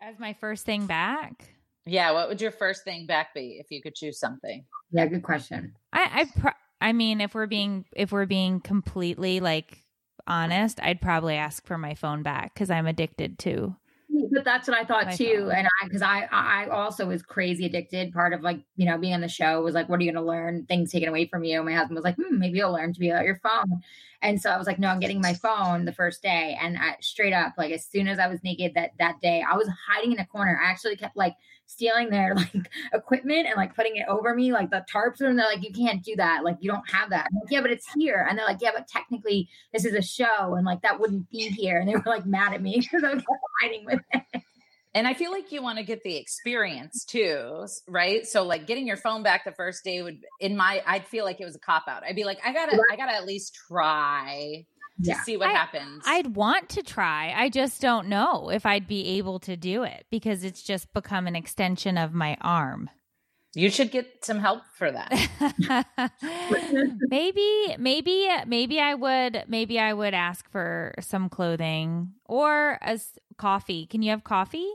As 0.00 0.18
my 0.18 0.34
first 0.34 0.64
thing 0.64 0.86
back? 0.86 1.48
Yeah, 1.84 2.12
what 2.12 2.28
would 2.28 2.40
your 2.40 2.50
first 2.50 2.84
thing 2.84 3.06
back 3.06 3.32
be 3.34 3.58
if 3.60 3.70
you 3.70 3.80
could 3.80 3.94
choose 3.94 4.18
something? 4.18 4.64
Yeah, 4.90 5.06
good 5.06 5.22
question. 5.22 5.74
I 5.92 6.08
I, 6.12 6.40
pro- 6.40 6.52
I 6.80 6.92
mean, 6.92 7.20
if 7.20 7.34
we're 7.34 7.46
being 7.46 7.84
if 7.94 8.12
we're 8.12 8.26
being 8.26 8.60
completely 8.60 9.40
like 9.40 9.78
honest, 10.26 10.80
I'd 10.82 11.00
probably 11.00 11.36
ask 11.36 11.64
for 11.64 11.78
my 11.78 11.94
phone 11.94 12.22
back 12.22 12.54
because 12.54 12.70
I'm 12.70 12.86
addicted 12.86 13.38
to 13.40 13.76
but 14.36 14.44
that's 14.44 14.68
what 14.68 14.76
I 14.76 14.84
thought 14.84 15.14
too. 15.14 15.50
And 15.50 15.66
I, 15.66 15.84
because 15.84 16.02
I, 16.02 16.28
I 16.30 16.66
also 16.66 17.06
was 17.06 17.22
crazy 17.22 17.64
addicted. 17.64 18.12
Part 18.12 18.34
of 18.34 18.42
like, 18.42 18.60
you 18.76 18.84
know, 18.84 18.98
being 18.98 19.14
on 19.14 19.22
the 19.22 19.28
show 19.28 19.62
was 19.62 19.74
like, 19.74 19.88
what 19.88 19.98
are 19.98 20.02
you 20.02 20.12
going 20.12 20.22
to 20.22 20.28
learn? 20.28 20.66
Things 20.66 20.92
taken 20.92 21.08
away 21.08 21.26
from 21.26 21.42
you. 21.42 21.62
My 21.62 21.72
husband 21.72 21.94
was 21.94 22.04
like, 22.04 22.16
hmm, 22.16 22.38
maybe 22.38 22.58
you'll 22.58 22.72
learn 22.72 22.92
to 22.92 23.00
be 23.00 23.10
on 23.10 23.24
your 23.24 23.40
phone. 23.42 23.80
And 24.20 24.40
so 24.40 24.50
I 24.50 24.58
was 24.58 24.66
like, 24.66 24.78
no, 24.78 24.88
I'm 24.88 25.00
getting 25.00 25.22
my 25.22 25.32
phone 25.32 25.86
the 25.86 25.92
first 25.92 26.22
day. 26.22 26.58
And 26.60 26.76
I, 26.76 26.96
straight 27.00 27.32
up, 27.32 27.54
like 27.56 27.72
as 27.72 27.86
soon 27.86 28.08
as 28.08 28.18
I 28.18 28.28
was 28.28 28.44
naked 28.44 28.74
that 28.74 28.90
that 28.98 29.22
day, 29.22 29.42
I 29.50 29.56
was 29.56 29.70
hiding 29.88 30.12
in 30.12 30.18
a 30.18 30.26
corner. 30.26 30.60
I 30.62 30.68
actually 30.68 30.96
kept 30.96 31.16
like 31.16 31.34
stealing 31.66 32.10
their 32.10 32.34
like 32.36 32.70
equipment 32.92 33.46
and 33.46 33.56
like 33.56 33.74
putting 33.74 33.96
it 33.96 34.06
over 34.08 34.34
me, 34.34 34.52
like 34.52 34.70
the 34.70 34.84
tarps. 34.92 35.20
And 35.20 35.38
they're 35.38 35.46
like, 35.46 35.62
you 35.62 35.72
can't 35.72 36.02
do 36.02 36.16
that. 36.16 36.44
Like 36.44 36.56
you 36.60 36.70
don't 36.70 36.88
have 36.90 37.10
that. 37.10 37.28
Like, 37.34 37.50
yeah, 37.50 37.60
but 37.60 37.70
it's 37.70 37.86
here. 37.96 38.26
And 38.28 38.38
they're 38.38 38.46
like, 38.46 38.60
yeah, 38.60 38.70
but 38.74 38.88
technically 38.88 39.48
this 39.72 39.84
is 39.84 39.94
a 39.94 40.02
show, 40.02 40.54
and 40.54 40.64
like 40.64 40.82
that 40.82 40.98
wouldn't 40.98 41.30
be 41.30 41.48
here. 41.48 41.78
And 41.78 41.88
they 41.88 41.94
were 41.94 42.02
like 42.06 42.26
mad 42.26 42.54
at 42.54 42.62
me 42.62 42.78
because 42.80 43.04
I 43.04 43.14
was 43.14 43.24
fighting 43.60 43.84
with 43.84 44.00
it. 44.12 44.42
And 44.94 45.06
I 45.06 45.12
feel 45.12 45.30
like 45.30 45.52
you 45.52 45.62
want 45.62 45.76
to 45.76 45.84
get 45.84 46.02
the 46.04 46.16
experience 46.16 47.04
too, 47.04 47.66
right? 47.86 48.26
So 48.26 48.44
like 48.44 48.66
getting 48.66 48.86
your 48.86 48.96
phone 48.96 49.22
back 49.22 49.44
the 49.44 49.52
first 49.52 49.84
day 49.84 50.00
would 50.00 50.24
in 50.40 50.56
my 50.56 50.82
I'd 50.86 51.04
feel 51.04 51.26
like 51.26 51.38
it 51.38 51.44
was 51.44 51.54
a 51.54 51.58
cop 51.58 51.84
out. 51.86 52.02
I'd 52.02 52.16
be 52.16 52.24
like, 52.24 52.38
I 52.42 52.50
gotta 52.50 52.80
I 52.90 52.96
gotta 52.96 53.12
at 53.12 53.26
least 53.26 53.54
try 53.68 54.64
to 55.02 55.10
yeah. 55.10 55.22
see 55.22 55.36
what 55.36 55.48
I, 55.48 55.52
happens. 55.52 56.02
I'd 56.06 56.36
want 56.36 56.68
to 56.70 56.82
try. 56.82 57.32
I 57.36 57.48
just 57.48 57.80
don't 57.80 58.08
know 58.08 58.50
if 58.50 58.64
I'd 58.64 58.86
be 58.86 59.18
able 59.18 59.38
to 59.40 59.56
do 59.56 59.82
it 59.82 60.06
because 60.10 60.44
it's 60.44 60.62
just 60.62 60.92
become 60.92 61.26
an 61.26 61.36
extension 61.36 61.98
of 61.98 62.14
my 62.14 62.36
arm. 62.40 62.90
You 63.54 63.70
should 63.70 63.90
get 63.90 64.22
some 64.22 64.38
help 64.38 64.64
for 64.74 64.92
that. 64.92 66.10
maybe, 67.08 67.76
maybe, 67.78 68.28
maybe 68.46 68.80
I 68.80 68.92
would. 68.92 69.44
Maybe 69.48 69.80
I 69.80 69.94
would 69.94 70.12
ask 70.12 70.50
for 70.50 70.94
some 71.00 71.30
clothing 71.30 72.12
or 72.26 72.76
as 72.82 73.18
coffee. 73.38 73.86
Can 73.86 74.02
you 74.02 74.10
have 74.10 74.24
coffee? 74.24 74.68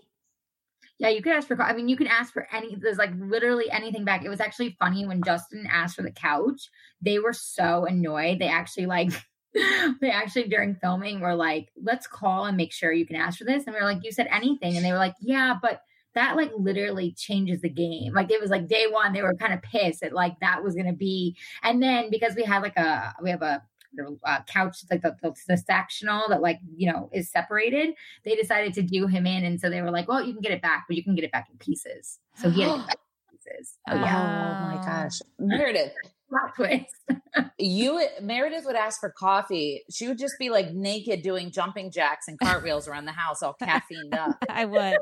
Yeah, 0.97 1.09
you 1.09 1.21
could 1.21 1.33
ask 1.33 1.47
for. 1.47 1.61
I 1.61 1.73
mean, 1.73 1.89
you 1.89 1.95
can 1.95 2.07
ask 2.07 2.33
for 2.33 2.47
any. 2.51 2.75
There's 2.75 2.97
like 2.97 3.11
literally 3.17 3.69
anything 3.69 4.03
back. 4.03 4.25
It 4.25 4.29
was 4.29 4.39
actually 4.39 4.75
funny 4.79 5.05
when 5.05 5.21
Justin 5.23 5.67
asked 5.71 5.95
for 5.95 6.03
the 6.03 6.11
couch. 6.11 6.69
They 7.01 7.19
were 7.19 7.33
so 7.33 7.85
annoyed. 7.85 8.39
They 8.39 8.47
actually 8.47 8.87
like. 8.87 9.11
they 10.01 10.09
actually 10.09 10.47
during 10.47 10.75
filming 10.75 11.19
were 11.19 11.35
like, 11.35 11.69
"Let's 11.81 12.07
call 12.07 12.45
and 12.45 12.57
make 12.57 12.71
sure 12.71 12.91
you 12.91 13.05
can 13.05 13.15
ask 13.15 13.37
for 13.37 13.43
this." 13.43 13.65
And 13.65 13.73
we 13.73 13.79
are 13.79 13.85
like, 13.85 14.03
"You 14.03 14.11
said 14.11 14.27
anything," 14.31 14.75
and 14.75 14.85
they 14.85 14.91
were 14.91 14.97
like, 14.97 15.15
"Yeah, 15.19 15.55
but." 15.61 15.81
That 16.13 16.35
like 16.35 16.51
literally 16.57 17.13
changes 17.13 17.61
the 17.61 17.69
game. 17.69 18.11
Like 18.13 18.31
it 18.31 18.41
was 18.41 18.49
like 18.49 18.67
day 18.67 18.85
one, 18.89 19.13
they 19.13 19.21
were 19.21 19.33
kind 19.33 19.53
of 19.53 19.61
pissed 19.61 20.01
that 20.01 20.11
like 20.11 20.37
that 20.41 20.61
was 20.61 20.75
gonna 20.75 20.91
be, 20.91 21.37
and 21.63 21.81
then 21.81 22.09
because 22.11 22.35
we 22.35 22.43
had 22.43 22.61
like 22.61 22.75
a 22.75 23.13
we 23.23 23.29
have 23.29 23.41
a 23.41 23.63
the 23.93 24.17
uh, 24.23 24.39
couch, 24.47 24.77
like 24.89 25.01
the, 25.01 25.15
the, 25.21 25.33
the 25.47 25.57
sectional 25.57 26.27
that 26.29 26.41
like 26.41 26.59
you 26.75 26.91
know 26.91 27.09
is 27.13 27.29
separated. 27.29 27.95
They 28.23 28.35
decided 28.35 28.73
to 28.75 28.81
do 28.81 29.07
him 29.07 29.25
in, 29.25 29.43
and 29.45 29.59
so 29.59 29.69
they 29.69 29.81
were 29.81 29.91
like, 29.91 30.07
"Well, 30.07 30.23
you 30.23 30.33
can 30.33 30.41
get 30.41 30.51
it 30.51 30.61
back, 30.61 30.85
but 30.87 30.95
you 30.95 31.03
can 31.03 31.15
get 31.15 31.23
it 31.23 31.31
back 31.31 31.47
in 31.51 31.57
pieces." 31.57 32.19
So 32.35 32.49
he 32.49 32.61
had 32.61 32.71
it 32.79 32.87
back 32.87 32.97
in 33.31 33.37
pieces. 33.37 33.77
So, 33.87 33.95
yeah. 33.95 34.59
Oh 34.61 34.77
my 34.77 34.85
gosh, 34.85 35.19
Meredith. 35.39 35.93
Plot 36.31 36.55
twist. 36.55 36.95
you 37.59 38.07
Meredith 38.21 38.63
would 38.65 38.77
ask 38.77 39.01
for 39.01 39.09
coffee. 39.09 39.83
She 39.91 40.07
would 40.07 40.17
just 40.17 40.35
be 40.39 40.49
like 40.49 40.71
naked 40.71 41.23
doing 41.23 41.51
jumping 41.51 41.91
jacks 41.91 42.29
and 42.29 42.39
cartwheels 42.39 42.87
around 42.87 43.03
the 43.03 43.11
house, 43.11 43.43
all 43.43 43.57
caffeined 43.61 44.13
up. 44.13 44.37
I 44.49 44.63
would, 44.63 44.97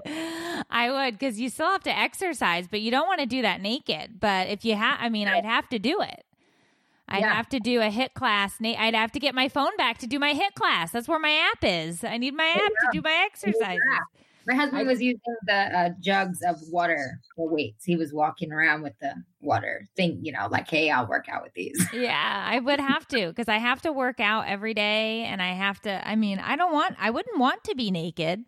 I 0.72 0.90
would, 0.90 1.20
because 1.20 1.40
you 1.40 1.50
still 1.50 1.68
have 1.68 1.84
to 1.84 1.96
exercise, 1.96 2.68
but 2.68 2.82
you 2.82 2.90
don't 2.90 3.06
want 3.06 3.20
to 3.20 3.28
do 3.28 3.44
that 3.44 3.62
naked. 3.62 4.20
But 4.20 4.48
if 4.48 4.66
you 4.66 4.76
have, 4.76 4.98
I 5.00 5.10
mean, 5.10 5.28
I'd 5.28 5.46
have 5.46 5.70
to 5.70 5.78
do 5.78 6.02
it. 6.02 6.26
I'd 7.08 7.22
yeah. 7.22 7.34
have 7.34 7.50
to 7.50 7.60
do 7.60 7.82
a 7.82 7.90
HIIT 7.90 8.14
class. 8.14 8.58
I'd 8.64 8.96
have 8.96 9.12
to 9.12 9.20
get 9.20 9.36
my 9.36 9.50
phone 9.50 9.76
back 9.78 10.00
to 10.00 10.08
do 10.08 10.18
my 10.18 10.34
HIIT 10.34 10.56
class. 10.56 10.92
That's 10.92 11.08
where 11.08 11.20
my 11.20 11.32
app 11.52 11.64
is. 11.64 12.04
I 12.04 12.18
need 12.18 12.34
my 12.36 12.46
app 12.46 12.62
yeah. 12.62 12.66
to 12.68 12.90
do 12.94 13.02
my 13.04 13.24
exercises. 13.26 13.80
Yeah. 13.92 14.19
My 14.50 14.56
husband 14.56 14.88
was 14.88 15.00
using 15.00 15.22
the 15.46 15.54
uh, 15.54 15.90
jugs 16.00 16.42
of 16.42 16.56
water 16.72 17.20
for 17.36 17.48
weights. 17.48 17.86
He 17.86 17.96
was 17.96 18.12
walking 18.12 18.52
around 18.52 18.82
with 18.82 18.94
the 19.00 19.14
water 19.42 19.88
thing, 19.96 20.20
you 20.24 20.32
know, 20.32 20.48
like, 20.50 20.68
hey, 20.68 20.90
I'll 20.90 21.08
work 21.08 21.28
out 21.30 21.44
with 21.44 21.54
these. 21.54 21.80
Yeah, 21.94 22.46
I 22.48 22.60
would 22.60 22.80
have 22.80 23.08
to 23.10 23.28
because 23.28 23.48
I 23.48 23.58
have 23.58 23.84
to 23.84 23.92
work 23.92 24.20
out 24.20 24.48
every 24.48 24.74
day 24.74 25.24
and 25.26 25.40
I 25.40 25.54
have 25.54 25.80
to. 25.82 26.08
I 26.08 26.16
mean, 26.16 26.40
I 26.40 26.56
don't 26.56 26.74
want, 26.74 26.96
I 27.00 27.12
wouldn't 27.12 27.38
want 27.40 27.64
to 27.66 27.76
be 27.76 27.92
naked. 27.92 28.46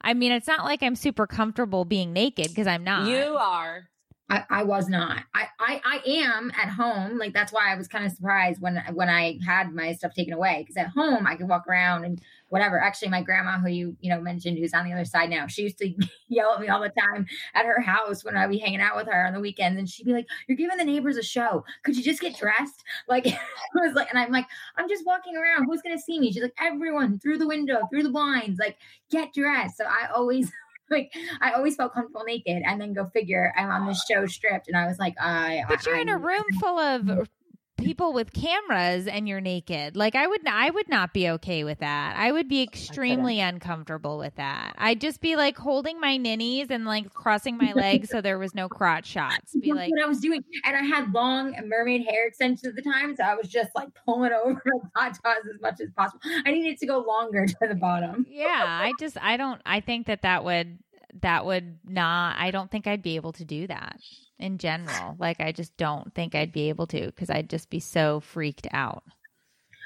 I 0.00 0.14
mean, 0.14 0.32
it's 0.32 0.46
not 0.46 0.64
like 0.64 0.82
I'm 0.82 0.96
super 0.96 1.26
comfortable 1.26 1.84
being 1.84 2.14
naked 2.14 2.48
because 2.48 2.66
I'm 2.66 2.84
not. 2.84 3.08
You 3.08 3.36
are. 3.36 3.90
I, 4.32 4.44
I 4.48 4.62
was 4.62 4.88
not. 4.88 5.24
I, 5.34 5.46
I 5.60 5.80
I 5.84 6.00
am 6.06 6.50
at 6.56 6.70
home. 6.70 7.18
Like 7.18 7.34
that's 7.34 7.52
why 7.52 7.70
I 7.70 7.76
was 7.76 7.86
kind 7.86 8.06
of 8.06 8.12
surprised 8.12 8.62
when 8.62 8.82
when 8.94 9.10
I 9.10 9.38
had 9.44 9.74
my 9.74 9.92
stuff 9.92 10.14
taken 10.14 10.32
away. 10.32 10.60
Because 10.60 10.78
at 10.78 10.88
home 10.88 11.26
I 11.26 11.36
could 11.36 11.48
walk 11.48 11.66
around 11.68 12.06
and 12.06 12.20
whatever. 12.52 12.78
Actually, 12.78 13.08
my 13.08 13.22
grandma, 13.22 13.58
who 13.58 13.68
you 13.70 13.96
you 14.00 14.10
know 14.10 14.20
mentioned, 14.20 14.58
who's 14.58 14.74
on 14.74 14.84
the 14.84 14.92
other 14.92 15.06
side 15.06 15.30
now, 15.30 15.46
she 15.46 15.62
used 15.62 15.78
to 15.78 15.90
yell 16.28 16.52
at 16.52 16.60
me 16.60 16.68
all 16.68 16.82
the 16.82 16.90
time 16.90 17.26
at 17.54 17.64
her 17.64 17.80
house 17.80 18.22
when 18.22 18.36
I'd 18.36 18.50
be 18.50 18.58
hanging 18.58 18.82
out 18.82 18.94
with 18.94 19.06
her 19.06 19.26
on 19.26 19.32
the 19.32 19.40
weekends, 19.40 19.78
and 19.78 19.88
she'd 19.88 20.04
be 20.04 20.12
like, 20.12 20.26
"You're 20.46 20.58
giving 20.58 20.76
the 20.76 20.84
neighbors 20.84 21.16
a 21.16 21.22
show. 21.22 21.64
Could 21.82 21.96
you 21.96 22.04
just 22.04 22.20
get 22.20 22.36
dressed?" 22.36 22.84
Like 23.08 23.26
I 23.26 23.86
was 23.86 23.94
like, 23.94 24.08
and 24.10 24.18
I'm 24.18 24.30
like, 24.30 24.46
I'm 24.76 24.88
just 24.88 25.04
walking 25.06 25.34
around. 25.36 25.64
Who's 25.64 25.82
gonna 25.82 25.98
see 25.98 26.20
me? 26.20 26.30
She's 26.30 26.42
like, 26.42 26.54
everyone 26.60 27.18
through 27.18 27.38
the 27.38 27.48
window, 27.48 27.80
through 27.90 28.02
the 28.02 28.10
blinds. 28.10 28.58
Like, 28.58 28.76
get 29.10 29.32
dressed. 29.32 29.78
So 29.78 29.84
I 29.84 30.08
always 30.14 30.50
like 30.90 31.12
I 31.40 31.52
always 31.52 31.74
felt 31.74 31.94
comfortable 31.94 32.24
naked, 32.24 32.62
and 32.66 32.80
then 32.80 32.92
go 32.92 33.06
figure, 33.06 33.52
I'm 33.56 33.70
on 33.70 33.86
this 33.86 34.04
show 34.10 34.26
stripped, 34.26 34.68
and 34.68 34.76
I 34.76 34.86
was 34.86 34.98
like, 34.98 35.14
I. 35.18 35.64
But 35.68 35.86
I, 35.86 35.90
you're 35.90 36.00
in 36.00 36.08
a 36.10 36.18
room 36.18 36.44
full 36.60 36.78
of 36.78 37.28
people 37.82 38.12
with 38.12 38.32
cameras 38.32 39.06
and 39.06 39.28
you're 39.28 39.40
naked. 39.40 39.96
Like 39.96 40.14
I 40.14 40.26
would 40.26 40.46
I 40.46 40.70
would 40.70 40.88
not 40.88 41.12
be 41.12 41.28
okay 41.30 41.64
with 41.64 41.78
that. 41.80 42.16
I 42.16 42.32
would 42.32 42.48
be 42.48 42.62
extremely 42.62 43.40
uncomfortable 43.40 44.18
with 44.18 44.36
that. 44.36 44.74
I'd 44.78 45.00
just 45.00 45.20
be 45.20 45.36
like 45.36 45.56
holding 45.56 46.00
my 46.00 46.16
ninnies 46.16 46.68
and 46.70 46.84
like 46.84 47.12
crossing 47.12 47.56
my 47.56 47.72
legs 47.72 48.10
so 48.10 48.20
there 48.20 48.38
was 48.38 48.54
no 48.54 48.68
crotch 48.68 49.06
shots. 49.06 49.52
Be 49.52 49.68
That's 49.68 49.76
like 49.76 49.90
what 49.90 50.02
I 50.02 50.06
was 50.06 50.20
doing. 50.20 50.42
And 50.64 50.76
I 50.76 50.82
had 50.82 51.12
long 51.12 51.54
mermaid 51.66 52.06
hair 52.08 52.26
extensions 52.26 52.66
at 52.66 52.76
the 52.76 52.82
time, 52.82 53.16
so 53.16 53.24
I 53.24 53.34
was 53.34 53.48
just 53.48 53.70
like 53.74 53.88
pulling 54.04 54.32
over 54.44 54.62
hot 54.94 55.18
tubs 55.24 55.48
as 55.52 55.60
much 55.60 55.80
as 55.80 55.90
possible. 55.96 56.20
I 56.44 56.50
needed 56.50 56.78
to 56.78 56.86
go 56.86 56.98
longer 56.98 57.46
to 57.46 57.56
the 57.68 57.74
bottom. 57.74 58.26
Yeah, 58.28 58.48
I 58.48 58.92
just 58.98 59.16
I 59.22 59.36
don't 59.36 59.60
I 59.66 59.80
think 59.80 60.06
that 60.06 60.22
that 60.22 60.44
would 60.44 60.78
that 61.20 61.44
would 61.44 61.78
not 61.84 62.36
I 62.38 62.50
don't 62.50 62.70
think 62.70 62.86
I'd 62.86 63.02
be 63.02 63.16
able 63.16 63.32
to 63.32 63.44
do 63.44 63.66
that 63.66 63.98
in 64.38 64.58
general. 64.58 65.16
Like 65.18 65.40
I 65.40 65.52
just 65.52 65.76
don't 65.76 66.14
think 66.14 66.34
I'd 66.34 66.52
be 66.52 66.68
able 66.68 66.86
to 66.88 67.06
because 67.06 67.30
I'd 67.30 67.50
just 67.50 67.70
be 67.70 67.80
so 67.80 68.20
freaked 68.20 68.66
out. 68.72 69.04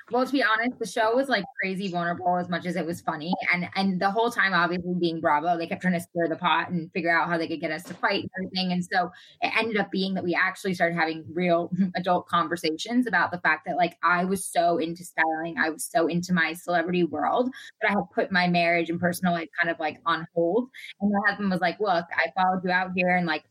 Well, 0.09 0.25
to 0.25 0.31
be 0.33 0.41
honest, 0.45 0.79
the 0.79 0.87
show 0.87 1.17
was 1.17 1.29
like 1.29 1.45
crazy 1.61 1.89
vulnerable 1.91 2.37
as 2.37 2.49
much 2.49 2.65
as 2.65 2.77
it 2.77 2.87
was 2.87 3.01
funny, 3.01 3.33
and 3.53 3.69
and 3.75 4.01
the 4.01 4.09
whole 4.09 4.31
time, 4.31 4.55
obviously 4.55 4.95
being 5.01 5.21
Bravo, 5.21 5.59
they 5.59 5.67
kept 5.67 5.83
trying 5.83 5.95
to 5.95 6.01
stir 6.01 6.29
the 6.29 6.37
pot 6.37 6.69
and 6.71 6.93
figure 6.93 7.11
out 7.11 7.29
how 7.29 7.37
they 7.37 7.49
could 7.49 7.61
get 7.61 7.73
us 7.73 7.83
to 7.85 7.95
fight 7.95 8.23
and 8.23 8.31
everything. 8.39 8.71
And 8.73 8.85
so 8.85 9.11
it 9.43 9.53
ended 9.59 9.79
up 9.79 9.91
being 9.91 10.15
that 10.15 10.23
we 10.23 10.33
actually 10.33 10.75
started 10.75 10.95
having 10.95 11.25
real 11.33 11.73
adult 11.97 12.29
conversations 12.29 13.09
about 13.09 13.33
the 13.33 13.41
fact 13.41 13.67
that 13.67 13.77
like 13.77 13.97
I 14.05 14.25
was 14.25 14.45
so 14.45 14.79
into 14.79 15.03
styling, 15.05 15.57
I 15.59 15.71
was 15.71 15.85
so 15.85 16.07
into 16.07 16.33
my 16.33 16.53
celebrity 16.53 17.03
world 17.03 17.51
that 17.83 17.89
I 17.91 17.95
had 17.95 18.09
put 18.15 18.31
my 18.31 18.47
marriage 18.47 18.91
and 18.91 19.01
personal 19.01 19.33
life 19.35 19.49
kind 19.61 19.71
of 19.75 19.81
like 19.81 19.99
on 20.07 20.25
hold. 20.37 20.69
And 21.01 21.11
my 21.11 21.19
husband 21.31 21.51
was 21.51 21.61
like, 21.61 21.81
"Look, 21.81 22.07
I 22.15 22.31
followed 22.41 22.63
you 22.65 22.71
out 22.71 22.93
here 22.95 23.17
and 23.17 23.27
like." 23.27 23.43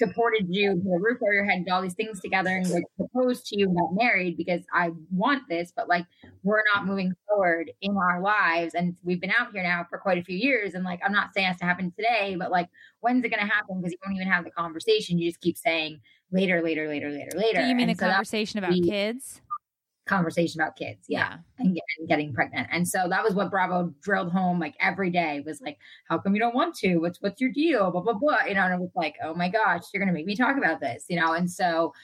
Supported 0.00 0.46
you, 0.48 0.74
the 0.82 0.98
roof 1.00 1.18
over 1.22 1.32
your 1.32 1.44
head, 1.44 1.64
did 1.64 1.70
all 1.70 1.82
these 1.82 1.94
things 1.94 2.20
together, 2.20 2.50
and 2.50 2.68
like 2.70 2.84
proposed 2.96 3.46
to 3.46 3.58
you 3.58 3.66
and 3.66 3.76
got 3.76 3.90
married 3.92 4.36
because 4.36 4.62
I 4.74 4.90
want 5.12 5.42
this, 5.48 5.72
but 5.74 5.88
like 5.88 6.06
we're 6.42 6.62
not 6.74 6.86
moving 6.86 7.12
forward 7.28 7.70
in 7.82 7.96
our 7.96 8.20
lives. 8.20 8.74
And 8.74 8.96
we've 9.04 9.20
been 9.20 9.32
out 9.38 9.52
here 9.52 9.62
now 9.62 9.86
for 9.88 9.98
quite 9.98 10.18
a 10.18 10.24
few 10.24 10.36
years. 10.36 10.74
And 10.74 10.84
like, 10.84 11.00
I'm 11.04 11.12
not 11.12 11.34
saying 11.34 11.46
it 11.46 11.50
has 11.50 11.58
to 11.58 11.66
happen 11.66 11.92
today, 11.96 12.36
but 12.38 12.50
like, 12.50 12.68
when's 13.00 13.24
it 13.24 13.28
going 13.28 13.46
to 13.46 13.52
happen? 13.52 13.80
Because 13.80 13.92
you 13.92 13.98
won't 14.04 14.16
even 14.16 14.32
have 14.32 14.44
the 14.44 14.50
conversation. 14.50 15.18
You 15.18 15.28
just 15.28 15.40
keep 15.40 15.58
saying 15.58 16.00
later, 16.32 16.62
later, 16.62 16.88
later, 16.88 17.10
later, 17.10 17.36
later. 17.36 17.60
Do 17.60 17.66
you 17.66 17.74
mean 17.74 17.90
and 17.90 17.98
the 17.98 18.00
so 18.00 18.10
conversation 18.10 18.58
about 18.58 18.72
kids? 18.72 19.40
Conversation 20.10 20.60
about 20.60 20.76
kids. 20.76 21.06
Yeah, 21.08 21.18
yeah. 21.18 21.36
And, 21.58 21.74
get, 21.74 21.84
and, 21.98 22.08
getting 22.08 22.34
pregnant. 22.34 22.68
And 22.70 22.86
so 22.86 23.06
that 23.08 23.24
was 23.24 23.34
what 23.34 23.50
bravo 23.50 23.94
drilled 24.02 24.32
home 24.32 24.58
like 24.58 24.74
every 24.80 25.10
day 25.10 25.42
was 25.46 25.60
like 25.62 25.78
how 26.08 26.18
come 26.18 26.34
you 26.34 26.40
don't 26.40 26.54
want 26.54 26.74
to? 26.76 26.98
What's 26.98 27.22
what's 27.22 27.40
your 27.40 27.50
deal? 27.50 27.90
Blah 27.90 28.02
blah 28.02 28.14
blah. 28.14 28.44
You 28.46 28.54
know 28.54 28.64
and 28.64 28.74
it 28.74 28.80
was 28.80 28.92
like 28.94 29.14
oh 29.24 29.34
my 29.34 29.48
gosh 29.48 29.84
you're 29.94 30.02
gonna 30.02 30.12
make 30.12 30.26
me 30.26 30.36
talk 30.36 30.58
about 30.58 30.80
this 30.80 31.06
you 31.08 31.18
know? 31.18 31.32
And 31.32 31.50
so 31.50 31.94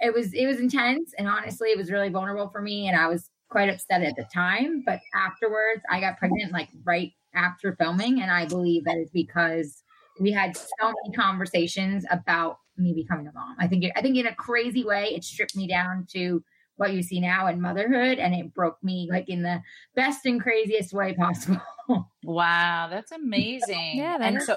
it 0.00 0.12
was 0.12 0.32
it 0.34 0.46
was 0.46 0.58
intense 0.58 1.12
and 1.18 1.28
honestly 1.28 1.68
it 1.70 1.78
was 1.78 1.90
really 1.90 2.08
vulnerable 2.08 2.48
for 2.48 2.60
me 2.60 2.88
and 2.88 2.96
i 2.96 3.06
was 3.06 3.30
quite 3.48 3.68
upset 3.68 4.02
at 4.02 4.16
the 4.16 4.24
time 4.32 4.82
but 4.84 5.00
afterwards 5.14 5.82
i 5.90 6.00
got 6.00 6.18
pregnant 6.18 6.52
like 6.52 6.68
right 6.84 7.12
after 7.34 7.76
filming 7.76 8.20
and 8.20 8.30
i 8.30 8.44
believe 8.46 8.84
that 8.84 8.96
is 8.96 9.10
because 9.10 9.82
we 10.20 10.32
had 10.32 10.56
so 10.56 10.64
many 10.82 11.16
conversations 11.16 12.04
about 12.10 12.58
me 12.76 12.92
becoming 12.92 13.26
a 13.26 13.32
mom. 13.32 13.56
I 13.58 13.66
think 13.66 13.84
it, 13.84 13.92
i 13.96 14.02
think 14.02 14.16
in 14.16 14.26
a 14.26 14.34
crazy 14.34 14.84
way 14.84 15.14
it 15.14 15.24
stripped 15.24 15.56
me 15.56 15.66
down 15.66 16.06
to 16.12 16.42
what 16.76 16.92
you 16.92 17.02
see 17.02 17.20
now 17.20 17.46
in 17.46 17.60
motherhood 17.60 18.18
and 18.18 18.34
it 18.34 18.52
broke 18.54 18.82
me 18.82 19.08
like 19.10 19.28
in 19.28 19.42
the 19.42 19.60
best 19.94 20.26
and 20.26 20.40
craziest 20.40 20.92
way 20.92 21.14
possible. 21.14 21.60
Wow 22.24 22.88
that's 22.90 23.12
amazing. 23.12 23.98
Yeah 23.98 24.16
that 24.16 24.26
and 24.26 24.36
is- 24.38 24.46
so 24.46 24.56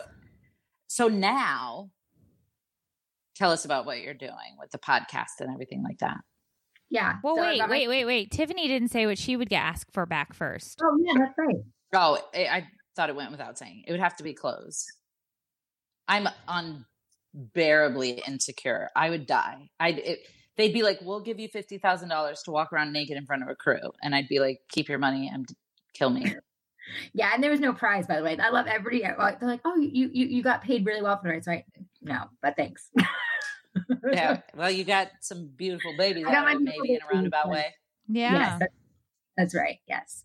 so 0.88 1.10
now 1.10 1.89
tell 3.36 3.51
us 3.51 3.65
about 3.65 3.86
what 3.86 3.99
you're 3.99 4.13
doing 4.13 4.56
with 4.58 4.71
the 4.71 4.77
podcast 4.77 5.41
and 5.41 5.51
everything 5.53 5.84
like 5.84 5.97
that. 5.99 6.17
Yeah 6.89 7.15
well 7.23 7.36
so 7.36 7.41
wait 7.41 7.62
wait 7.69 7.88
wait 7.89 8.06
wait. 8.06 8.32
Tiffany 8.32 8.67
didn't 8.67 8.89
say 8.89 9.06
what 9.06 9.17
she 9.17 9.36
would 9.36 9.49
get 9.49 9.62
asked 9.62 9.91
for 9.91 10.06
back 10.06 10.34
first. 10.34 10.82
Oh 10.82 10.97
yeah 11.01 11.13
that's 11.17 11.38
right. 11.38 11.56
Oh 11.93 12.17
i 12.34 12.65
thought 12.95 13.10
it 13.10 13.15
went 13.15 13.32
without 13.32 13.58
saying. 13.58 13.84
It 13.88 13.91
would 13.91 13.99
have 13.99 14.15
to 14.17 14.23
be 14.23 14.34
clothes. 14.34 14.86
I'm 16.08 16.27
unbearably 16.47 18.23
insecure. 18.27 18.89
I 18.95 19.10
would 19.10 19.27
die. 19.27 19.69
I 19.80 20.17
they'd 20.58 20.74
be 20.74 20.84
like, 20.84 21.00
"We'll 21.02 21.22
give 21.22 21.39
you 21.39 21.48
fifty 21.48 21.78
thousand 21.78 22.10
dollars 22.10 22.41
to 22.43 22.52
walk 22.52 22.74
around 22.74 22.91
naked 22.91 23.17
in 23.17 23.26
front 23.26 23.43
of 23.43 23.50
a 23.50 23.56
crew," 23.56 23.91
and 24.02 24.13
I'd 24.13 24.28
be 24.28 24.39
like, 24.39 24.62
"Keep 24.70 24.89
your 24.89 25.00
money 25.00 25.30
and 25.32 25.48
kill 25.93 26.10
me." 26.10 26.36
Yeah, 27.13 27.32
and 27.34 27.43
there 27.43 27.52
was 27.52 27.60
no 27.60 27.74
prize, 27.74 28.08
by 28.08 28.15
the 28.15 28.24
way. 28.24 28.38
I 28.38 28.50
love 28.50 28.65
everybody. 28.65 29.02
They're 29.02 29.50
like, 29.50 29.60
"Oh, 29.65 29.76
you 29.76 30.10
you 30.13 30.26
you 30.28 30.41
got 30.41 30.62
paid 30.62 30.86
really 30.86 31.02
well 31.02 31.20
for 31.22 31.28
the 31.28 31.36
it, 31.36 31.46
right?" 31.46 31.65
No, 32.02 32.30
but 32.41 32.56
thanks. 32.56 32.89
yeah, 34.13 34.39
well, 34.56 34.72
you 34.72 34.86
got 34.86 35.10
some 35.20 35.48
beautiful 35.58 35.93
babies, 35.98 36.26
I 36.26 36.32
got 36.32 36.46
my 36.46 36.52
out 36.52 36.56
of 36.56 36.62
it, 36.62 36.65
maybe 36.82 36.93
in 36.93 37.02
a 37.02 37.13
roundabout 37.13 37.46
babies. 37.50 37.56
way. 37.58 37.76
Yeah. 38.08 38.34
Yes, 38.34 38.60
that- 38.60 38.72
that's 39.36 39.54
right. 39.54 39.80
Yes. 39.88 40.24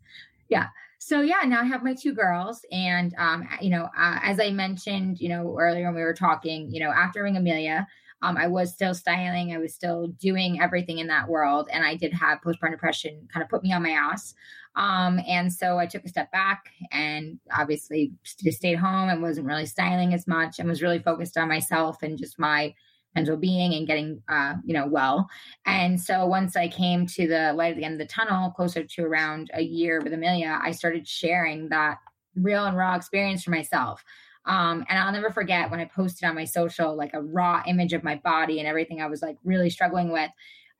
Yeah. 0.49 0.69
So 0.99 1.21
yeah, 1.21 1.41
now 1.45 1.61
I 1.61 1.65
have 1.65 1.83
my 1.83 1.95
two 1.95 2.15
girls, 2.15 2.65
and 2.71 3.13
um, 3.19 3.49
you 3.61 3.71
know, 3.71 3.89
uh, 3.99 4.21
as 4.23 4.39
I 4.39 4.51
mentioned, 4.51 5.21
you 5.21 5.29
know, 5.29 5.57
earlier 5.59 5.87
when 5.87 5.97
we 5.97 6.03
were 6.03 6.15
talking, 6.15 6.71
you 6.71 6.79
know, 6.79 6.91
after 6.93 7.19
having 7.21 7.37
Amelia, 7.37 7.89
um, 8.23 8.37
I 8.37 8.47
was 8.47 8.73
still 8.73 8.95
styling, 8.95 9.53
I 9.53 9.59
was 9.59 9.75
still 9.75 10.09
doing 10.09 10.61
everything 10.61 10.99
in 10.99 11.09
that 11.09 11.29
world, 11.29 11.69
and 11.73 11.85
I 11.85 11.97
did 11.97 12.13
have 12.15 12.41
postpartum 12.41 12.71
depression, 12.71 13.29
kind 13.33 13.43
of 13.43 13.51
put 13.51 13.63
me 13.63 13.73
on 13.73 13.83
my 13.83 13.91
ass. 13.91 14.35
Um, 14.75 15.21
and 15.29 15.53
so 15.53 15.79
I 15.79 15.87
took 15.87 16.05
a 16.05 16.09
step 16.09 16.31
back, 16.33 16.67
and 16.91 17.39
obviously 17.53 18.13
just 18.25 18.59
stayed 18.59 18.79
home 18.79 19.09
and 19.09 19.21
wasn't 19.21 19.47
really 19.47 19.67
styling 19.67 20.15
as 20.15 20.27
much, 20.27 20.59
and 20.59 20.69
was 20.69 20.83
really 20.83 21.01
focused 21.01 21.37
on 21.37 21.49
myself 21.49 22.03
and 22.03 22.17
just 22.17 22.39
my 22.39 22.75
mental 23.15 23.37
being 23.37 23.75
and 23.75 23.87
getting, 23.87 24.23
uh, 24.29 24.55
you 24.65 24.73
know, 24.73 24.87
well. 24.87 25.29
And 25.67 26.01
so 26.01 26.27
once 26.27 26.57
I 26.57 26.69
came 26.69 27.07
to 27.09 27.29
the 27.29 27.53
light 27.53 27.73
at 27.73 27.77
the 27.77 27.85
end 27.85 28.01
of 28.01 28.07
the 28.07 28.13
tunnel, 28.13 28.51
closer 28.51 28.85
to 28.85 29.03
around 29.05 29.51
a 29.53 29.63
year 29.63 30.01
with 30.03 30.15
Amelia, 30.15 30.59
I 30.63 30.71
started 30.71 31.07
sharing 31.07 31.69
that 31.69 31.99
real 32.35 32.65
and 32.65 32.77
raw 32.77 32.95
experience 32.95 33.45
for 33.45 33.51
myself. 33.51 34.03
Um, 34.45 34.85
and 34.89 34.99
I'll 34.99 35.13
never 35.13 35.31
forget 35.31 35.71
when 35.71 35.81
I 35.81 35.85
posted 35.85 36.29
on 36.29 36.35
my 36.35 36.45
social 36.45 36.97
like 36.97 37.15
a 37.15 37.23
raw 37.23 37.63
image 37.67 37.93
of 37.93 38.03
my 38.03 38.17
body 38.17 38.59
and 38.59 38.67
everything 38.67 39.01
I 39.01 39.07
was 39.07 39.23
like 39.23 39.37
really 39.45 39.71
struggling 39.71 40.11
with. 40.11 40.31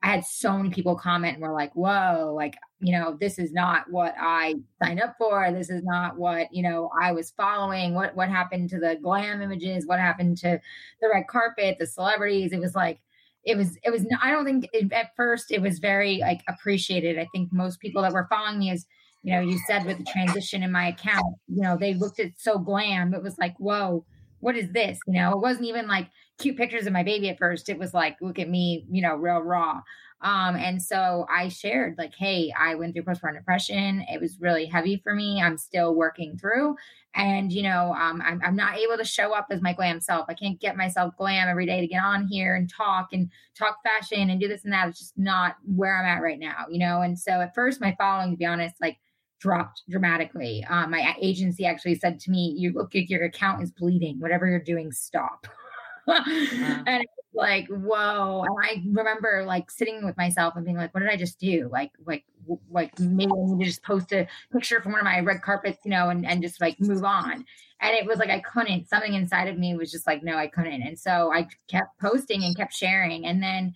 I 0.01 0.07
had 0.07 0.25
so 0.25 0.57
many 0.57 0.69
people 0.69 0.97
comment 0.97 1.35
and 1.35 1.41
were 1.41 1.53
like, 1.53 1.71
whoa, 1.75 2.33
like, 2.35 2.57
you 2.81 2.91
know, 2.91 3.15
this 3.17 3.39
is 3.39 3.53
not 3.53 3.85
what 3.89 4.13
I 4.19 4.55
signed 4.81 5.01
up 5.01 5.15
for. 5.17 5.49
This 5.53 5.69
is 5.69 5.81
not 5.81 6.17
what, 6.17 6.53
you 6.53 6.61
know, 6.61 6.89
I 7.01 7.13
was 7.13 7.31
following. 7.31 7.93
What 7.93 8.13
what 8.13 8.27
happened 8.27 8.69
to 8.71 8.79
the 8.79 8.97
glam 9.01 9.41
images? 9.41 9.87
What 9.87 9.99
happened 9.99 10.37
to 10.39 10.59
the 11.01 11.09
red 11.13 11.27
carpet, 11.27 11.77
the 11.79 11.87
celebrities? 11.87 12.51
It 12.51 12.59
was 12.59 12.75
like 12.75 12.99
it 13.45 13.57
was 13.57 13.77
it 13.83 13.91
was 13.91 14.05
i 14.21 14.31
don't 14.31 14.45
think 14.45 14.69
it, 14.73 14.91
at 14.93 15.15
first 15.15 15.51
it 15.51 15.61
was 15.61 15.79
very 15.79 16.19
like 16.19 16.41
appreciated 16.47 17.19
i 17.19 17.27
think 17.33 17.51
most 17.51 17.79
people 17.79 18.01
that 18.01 18.13
were 18.13 18.27
following 18.29 18.59
me 18.59 18.71
as 18.71 18.85
you 19.23 19.33
know 19.33 19.41
you 19.41 19.57
said 19.67 19.85
with 19.85 19.97
the 19.97 20.05
transition 20.05 20.63
in 20.63 20.71
my 20.71 20.87
account 20.87 21.35
you 21.47 21.61
know 21.61 21.77
they 21.77 21.93
looked 21.93 22.19
at 22.19 22.31
so 22.37 22.57
glam 22.57 23.13
it 23.13 23.23
was 23.23 23.37
like 23.37 23.55
whoa 23.57 24.05
what 24.43 24.57
is 24.57 24.69
this? 24.71 24.99
You 25.07 25.13
know 25.13 25.31
it 25.31 25.39
wasn't 25.39 25.67
even 25.67 25.87
like 25.87 26.09
cute 26.37 26.57
pictures 26.57 26.85
of 26.85 26.93
my 26.93 27.03
baby 27.03 27.29
at 27.29 27.39
first 27.39 27.69
it 27.69 27.79
was 27.79 27.93
like 27.93 28.17
look 28.21 28.39
at 28.39 28.49
me 28.49 28.85
you 28.91 29.01
know 29.01 29.15
real 29.15 29.39
raw. 29.39 29.81
Um 30.21 30.55
and 30.55 30.81
so 30.81 31.25
i 31.29 31.49
shared 31.49 31.95
like 31.97 32.13
hey 32.15 32.51
i 32.57 32.75
went 32.75 32.93
through 32.93 33.03
postpartum 33.03 33.37
depression 33.37 34.05
it 34.09 34.21
was 34.21 34.39
really 34.39 34.65
heavy 34.65 35.01
for 35.03 35.13
me 35.13 35.41
i'm 35.41 35.57
still 35.57 35.93
working 35.95 36.37
through 36.37 36.77
and 37.13 37.51
you 37.51 37.61
know 37.61 37.93
um, 37.93 38.21
I'm, 38.25 38.41
I'm 38.43 38.55
not 38.55 38.77
able 38.77 38.97
to 38.97 39.03
show 39.03 39.33
up 39.33 39.47
as 39.51 39.61
my 39.61 39.73
glam 39.73 39.99
self 39.99 40.25
i 40.29 40.33
can't 40.33 40.61
get 40.61 40.77
myself 40.77 41.13
glam 41.17 41.49
every 41.49 41.65
day 41.65 41.81
to 41.81 41.87
get 41.87 42.03
on 42.03 42.25
here 42.27 42.55
and 42.55 42.69
talk 42.69 43.09
and 43.11 43.29
talk 43.53 43.77
fashion 43.83 44.29
and 44.29 44.39
do 44.39 44.47
this 44.47 44.63
and 44.63 44.71
that 44.71 44.87
it's 44.87 44.99
just 44.99 45.17
not 45.17 45.57
where 45.65 45.97
i'm 45.97 46.05
at 46.05 46.23
right 46.23 46.39
now 46.39 46.67
you 46.69 46.79
know 46.79 47.01
and 47.01 47.19
so 47.19 47.41
at 47.41 47.53
first 47.53 47.81
my 47.81 47.93
following 47.97 48.31
to 48.31 48.37
be 48.37 48.45
honest 48.45 48.75
like 48.79 48.97
dropped 49.43 49.83
dramatically. 49.89 50.65
Um, 50.69 50.91
my 50.91 51.15
agency 51.21 51.65
actually 51.65 51.95
said 51.95 52.17
to 52.21 52.31
me 52.31 52.55
you 52.57 52.71
look 52.71 52.95
like 52.95 53.09
your 53.09 53.25
account 53.25 53.61
is 53.61 53.71
bleeding. 53.71 54.19
Whatever 54.19 54.47
you're 54.47 54.59
doing 54.59 54.91
stop. 54.91 55.45
And 56.07 57.01
it's 57.03 57.13
like 57.33 57.67
whoa. 57.67 58.43
And 58.43 58.57
i 58.61 58.83
remember 58.91 59.43
like 59.45 59.71
sitting 59.71 60.05
with 60.05 60.17
myself 60.17 60.55
and 60.55 60.65
being 60.65 60.77
like 60.77 60.93
what 60.93 60.99
did 60.99 61.09
i 61.09 61.15
just 61.15 61.39
do? 61.39 61.69
Like 61.71 61.91
like 62.05 62.25
w- 62.41 62.59
like 62.69 62.97
maybe 62.99 63.31
i 63.31 63.45
need 63.45 63.59
to 63.59 63.65
just 63.65 63.83
post 63.83 64.11
a 64.11 64.27
picture 64.51 64.81
from 64.81 64.91
one 64.91 64.99
of 64.99 65.05
my 65.05 65.21
red 65.21 65.41
carpets 65.41 65.79
you 65.85 65.91
know 65.91 66.09
and, 66.09 66.25
and 66.25 66.41
just 66.41 66.59
like 66.59 66.79
move 66.79 67.03
on. 67.03 67.45
And 67.79 67.95
it 67.95 68.05
was 68.05 68.17
like 68.17 68.29
i 68.29 68.39
couldn't. 68.39 68.89
Something 68.89 69.13
inside 69.13 69.47
of 69.47 69.57
me 69.57 69.75
was 69.75 69.91
just 69.91 70.07
like 70.07 70.23
no 70.23 70.35
i 70.37 70.47
couldn't. 70.47 70.81
And 70.81 70.97
so 70.99 71.31
i 71.33 71.47
kept 71.67 71.99
posting 71.99 72.43
and 72.43 72.55
kept 72.55 72.73
sharing. 72.73 73.25
And 73.25 73.41
then 73.41 73.73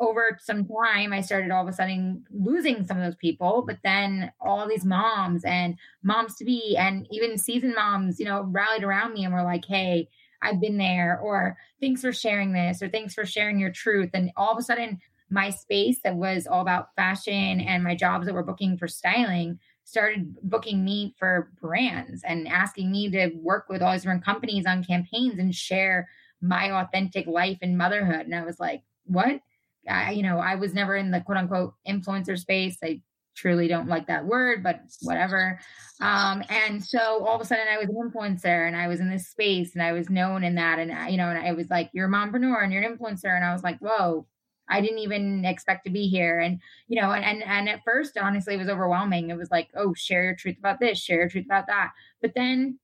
over 0.00 0.38
some 0.40 0.64
time 0.66 1.12
i 1.12 1.20
started 1.20 1.50
all 1.50 1.62
of 1.62 1.68
a 1.68 1.72
sudden 1.72 2.24
losing 2.30 2.86
some 2.86 2.96
of 2.96 3.04
those 3.04 3.16
people 3.16 3.64
but 3.66 3.78
then 3.82 4.32
all 4.40 4.68
these 4.68 4.84
moms 4.84 5.44
and 5.44 5.76
moms 6.02 6.36
to 6.36 6.44
be 6.44 6.76
and 6.76 7.06
even 7.10 7.38
seasoned 7.38 7.74
moms 7.74 8.18
you 8.18 8.24
know 8.24 8.42
rallied 8.42 8.84
around 8.84 9.12
me 9.12 9.24
and 9.24 9.34
were 9.34 9.42
like 9.42 9.64
hey 9.64 10.08
I've 10.40 10.60
been 10.60 10.78
there, 10.78 11.18
or 11.20 11.56
thanks 11.80 12.00
for 12.00 12.12
sharing 12.12 12.52
this, 12.52 12.82
or 12.82 12.88
thanks 12.88 13.14
for 13.14 13.26
sharing 13.26 13.58
your 13.58 13.72
truth. 13.72 14.10
And 14.14 14.30
all 14.36 14.52
of 14.52 14.58
a 14.58 14.62
sudden, 14.62 15.00
my 15.30 15.50
space 15.50 15.98
that 16.04 16.16
was 16.16 16.46
all 16.46 16.62
about 16.62 16.94
fashion 16.96 17.60
and 17.60 17.84
my 17.84 17.94
jobs 17.94 18.26
that 18.26 18.34
were 18.34 18.42
booking 18.42 18.78
for 18.78 18.88
styling 18.88 19.58
started 19.84 20.34
booking 20.42 20.84
me 20.84 21.14
for 21.18 21.50
brands 21.60 22.22
and 22.22 22.46
asking 22.46 22.90
me 22.90 23.10
to 23.10 23.28
work 23.36 23.66
with 23.68 23.82
all 23.82 23.92
these 23.92 24.02
different 24.02 24.24
companies 24.24 24.66
on 24.66 24.84
campaigns 24.84 25.38
and 25.38 25.54
share 25.54 26.08
my 26.40 26.70
authentic 26.70 27.26
life 27.26 27.58
and 27.62 27.76
motherhood. 27.76 28.26
And 28.26 28.34
I 28.34 28.44
was 28.44 28.60
like, 28.60 28.82
what? 29.04 29.40
I, 29.88 30.12
you 30.12 30.22
know, 30.22 30.38
I 30.38 30.54
was 30.54 30.74
never 30.74 30.96
in 30.96 31.10
the 31.10 31.20
quote 31.20 31.38
unquote 31.38 31.74
influencer 31.88 32.38
space. 32.38 32.76
I 32.82 33.00
truly 33.34 33.68
don't 33.68 33.88
like 33.88 34.06
that 34.08 34.26
word, 34.26 34.62
but 34.62 34.80
whatever. 35.02 35.58
Um, 36.00 36.42
and 36.48 36.84
so 36.84 37.24
all 37.24 37.36
of 37.36 37.40
a 37.40 37.44
sudden 37.44 37.66
I 37.70 37.78
was 37.78 37.88
an 37.88 37.94
influencer 37.94 38.66
and 38.66 38.76
I 38.76 38.88
was 38.88 39.00
in 39.00 39.10
this 39.10 39.28
space 39.28 39.74
and 39.74 39.82
I 39.82 39.92
was 39.92 40.10
known 40.10 40.44
in 40.44 40.56
that. 40.56 40.78
And, 40.78 40.90
you 41.10 41.16
know, 41.16 41.28
and 41.28 41.38
I 41.38 41.52
was 41.52 41.70
like, 41.70 41.90
you're 41.92 42.08
a 42.08 42.10
mompreneur 42.10 42.62
and 42.62 42.72
you're 42.72 42.82
an 42.82 42.96
influencer. 42.96 43.34
And 43.34 43.44
I 43.44 43.52
was 43.52 43.62
like, 43.62 43.78
whoa, 43.78 44.26
I 44.68 44.80
didn't 44.80 44.98
even 44.98 45.44
expect 45.44 45.84
to 45.86 45.90
be 45.90 46.08
here. 46.08 46.40
And, 46.40 46.60
you 46.88 47.00
know, 47.00 47.12
and, 47.12 47.24
and, 47.24 47.42
and 47.42 47.68
at 47.68 47.82
first, 47.84 48.18
honestly, 48.18 48.54
it 48.54 48.58
was 48.58 48.68
overwhelming. 48.68 49.30
It 49.30 49.36
was 49.36 49.50
like, 49.50 49.68
oh, 49.76 49.94
share 49.94 50.24
your 50.24 50.34
truth 50.34 50.58
about 50.58 50.80
this, 50.80 50.98
share 50.98 51.18
your 51.18 51.28
truth 51.28 51.46
about 51.46 51.68
that. 51.68 51.92
But 52.20 52.34
then 52.34 52.78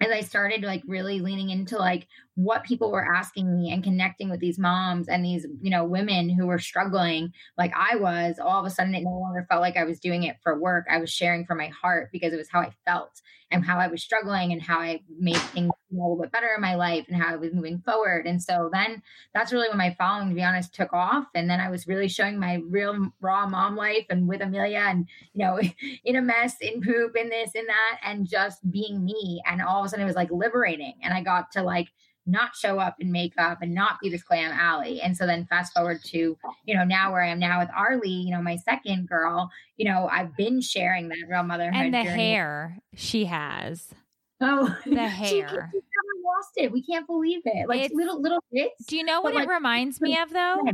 as 0.00 0.10
I 0.10 0.20
started 0.20 0.62
like 0.62 0.82
really 0.86 1.20
leaning 1.20 1.50
into 1.50 1.78
like 1.78 2.06
what 2.34 2.64
people 2.64 2.90
were 2.90 3.14
asking 3.14 3.56
me 3.56 3.72
and 3.72 3.82
connecting 3.82 4.28
with 4.28 4.40
these 4.40 4.58
moms 4.58 5.08
and 5.08 5.24
these, 5.24 5.46
you 5.62 5.70
know, 5.70 5.84
women 5.84 6.28
who 6.28 6.46
were 6.46 6.58
struggling 6.58 7.32
like 7.56 7.72
I 7.74 7.96
was, 7.96 8.38
all 8.38 8.60
of 8.60 8.66
a 8.66 8.70
sudden 8.70 8.94
it 8.94 9.04
no 9.04 9.18
longer 9.18 9.46
felt 9.48 9.62
like 9.62 9.76
I 9.76 9.84
was 9.84 9.98
doing 9.98 10.24
it 10.24 10.36
for 10.42 10.60
work. 10.60 10.86
I 10.90 10.98
was 10.98 11.10
sharing 11.10 11.46
from 11.46 11.58
my 11.58 11.68
heart 11.68 12.10
because 12.12 12.32
it 12.32 12.36
was 12.36 12.50
how 12.50 12.60
I 12.60 12.72
felt 12.84 13.22
and 13.50 13.64
how 13.64 13.78
I 13.78 13.86
was 13.86 14.02
struggling 14.02 14.52
and 14.52 14.60
how 14.60 14.80
I 14.80 15.00
made 15.18 15.36
things 15.36 15.70
a 15.90 15.94
little 15.94 16.18
bit 16.20 16.32
better 16.32 16.48
in 16.54 16.60
my 16.60 16.74
life 16.74 17.04
and 17.08 17.20
how 17.20 17.32
I 17.32 17.36
was 17.36 17.52
moving 17.52 17.80
forward. 17.84 18.26
And 18.26 18.42
so 18.42 18.68
then 18.72 19.02
that's 19.34 19.52
really 19.52 19.68
when 19.68 19.78
my 19.78 19.94
following, 19.98 20.30
to 20.30 20.34
be 20.34 20.42
honest, 20.42 20.74
took 20.74 20.92
off. 20.92 21.26
And 21.34 21.48
then 21.48 21.60
I 21.60 21.70
was 21.70 21.86
really 21.86 22.08
showing 22.08 22.38
my 22.38 22.60
real 22.68 23.12
raw 23.20 23.46
mom 23.46 23.76
life 23.76 24.06
and 24.10 24.26
with 24.26 24.40
Amelia 24.40 24.84
and, 24.88 25.08
you 25.32 25.44
know, 25.44 25.60
in 26.04 26.16
a 26.16 26.22
mess, 26.22 26.56
in 26.60 26.82
poop, 26.82 27.16
in 27.16 27.28
this, 27.28 27.52
in 27.54 27.66
that, 27.66 28.00
and 28.02 28.28
just 28.28 28.68
being 28.70 29.04
me. 29.04 29.42
And 29.46 29.62
all 29.62 29.80
of 29.80 29.86
a 29.86 29.88
sudden 29.88 30.04
it 30.04 30.08
was 30.08 30.16
like 30.16 30.30
liberating. 30.30 30.94
And 31.02 31.14
I 31.14 31.22
got 31.22 31.52
to 31.52 31.62
like 31.62 31.88
not 32.26 32.56
show 32.56 32.78
up 32.78 32.96
in 32.98 33.12
makeup 33.12 33.58
and 33.62 33.72
not 33.74 34.00
be 34.00 34.08
this 34.10 34.22
glam 34.22 34.50
alley. 34.52 35.00
And 35.00 35.16
so 35.16 35.26
then 35.26 35.46
fast 35.46 35.72
forward 35.72 36.02
to, 36.06 36.36
you 36.64 36.74
know, 36.76 36.84
now 36.84 37.12
where 37.12 37.22
I 37.22 37.28
am 37.28 37.38
now 37.38 37.60
with 37.60 37.68
Arlie, 37.76 38.10
you 38.10 38.32
know, 38.34 38.42
my 38.42 38.56
second 38.56 39.08
girl, 39.08 39.50
you 39.76 39.84
know, 39.84 40.08
I've 40.10 40.36
been 40.36 40.60
sharing 40.60 41.08
that 41.08 41.18
real 41.28 41.44
motherhood. 41.44 41.74
And 41.74 41.94
the 41.94 42.02
journey. 42.02 42.30
hair 42.32 42.78
she 42.94 43.26
has. 43.26 43.94
Oh, 44.40 44.76
The 44.84 45.08
she, 45.20 45.26
she 45.26 45.38
hair. 45.38 45.70
never 45.72 46.22
lost 46.24 46.50
it. 46.56 46.72
We 46.72 46.82
can't 46.82 47.06
believe 47.06 47.42
it. 47.44 47.68
Like 47.68 47.82
It's- 47.82 47.94
little, 47.94 48.20
little 48.20 48.42
bits. 48.52 48.84
Do 48.86 48.96
you 48.96 49.04
know 49.04 49.20
what 49.20 49.34
like, 49.34 49.44
it 49.48 49.50
reminds 49.50 50.00
me 50.00 50.18
of 50.18 50.30
though? 50.30 50.64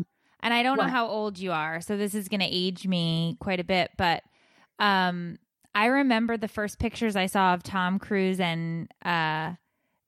And 0.45 0.53
I 0.53 0.63
don't 0.65 0.77
know 0.77 0.89
how 0.89 1.07
old 1.07 1.39
you 1.39 1.53
are, 1.53 1.81
so 1.81 1.97
this 1.97 2.15
is 2.15 2.29
going 2.29 2.41
to 2.41 2.47
age 2.51 2.87
me 2.89 3.37
quite 3.41 3.61
a 3.61 3.65
bit, 3.65 3.91
but 3.97 4.23
um 4.79 5.39
I 5.75 5.87
remember 5.87 6.37
the 6.37 6.49
first 6.49 6.79
pictures 6.79 7.15
I 7.17 7.27
saw 7.27 7.55
of 7.55 7.63
Tom 7.63 7.99
Cruise 7.99 8.41
and 8.41 8.91
uh 9.05 9.53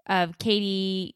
of 0.07 0.37
Katie 0.39 1.15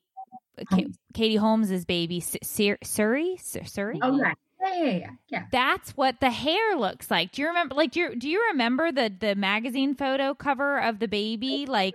Ka- 0.70 0.76
um, 0.76 0.94
Katie 1.14 1.36
Holmes's 1.36 1.84
baby 1.84 2.20
Sur- 2.20 2.78
Suri 2.84 3.40
Sur- 3.40 3.60
Suri. 3.60 3.98
Oh, 4.02 4.16
yeah. 4.16 4.34
Yeah, 4.60 4.74
yeah, 4.74 4.90
yeah. 4.90 5.10
yeah. 5.28 5.42
That's 5.52 5.92
what 5.92 6.20
the 6.20 6.30
hair 6.30 6.76
looks 6.76 7.10
like. 7.10 7.32
Do 7.32 7.42
you 7.42 7.48
remember? 7.48 7.76
Like, 7.76 7.92
do 7.92 8.00
you, 8.00 8.16
do 8.16 8.28
you 8.28 8.44
remember 8.50 8.90
the 8.90 9.12
the 9.16 9.34
magazine 9.36 9.94
photo 9.94 10.34
cover 10.34 10.80
of 10.80 10.98
the 10.98 11.06
baby? 11.06 11.64
Like, 11.66 11.94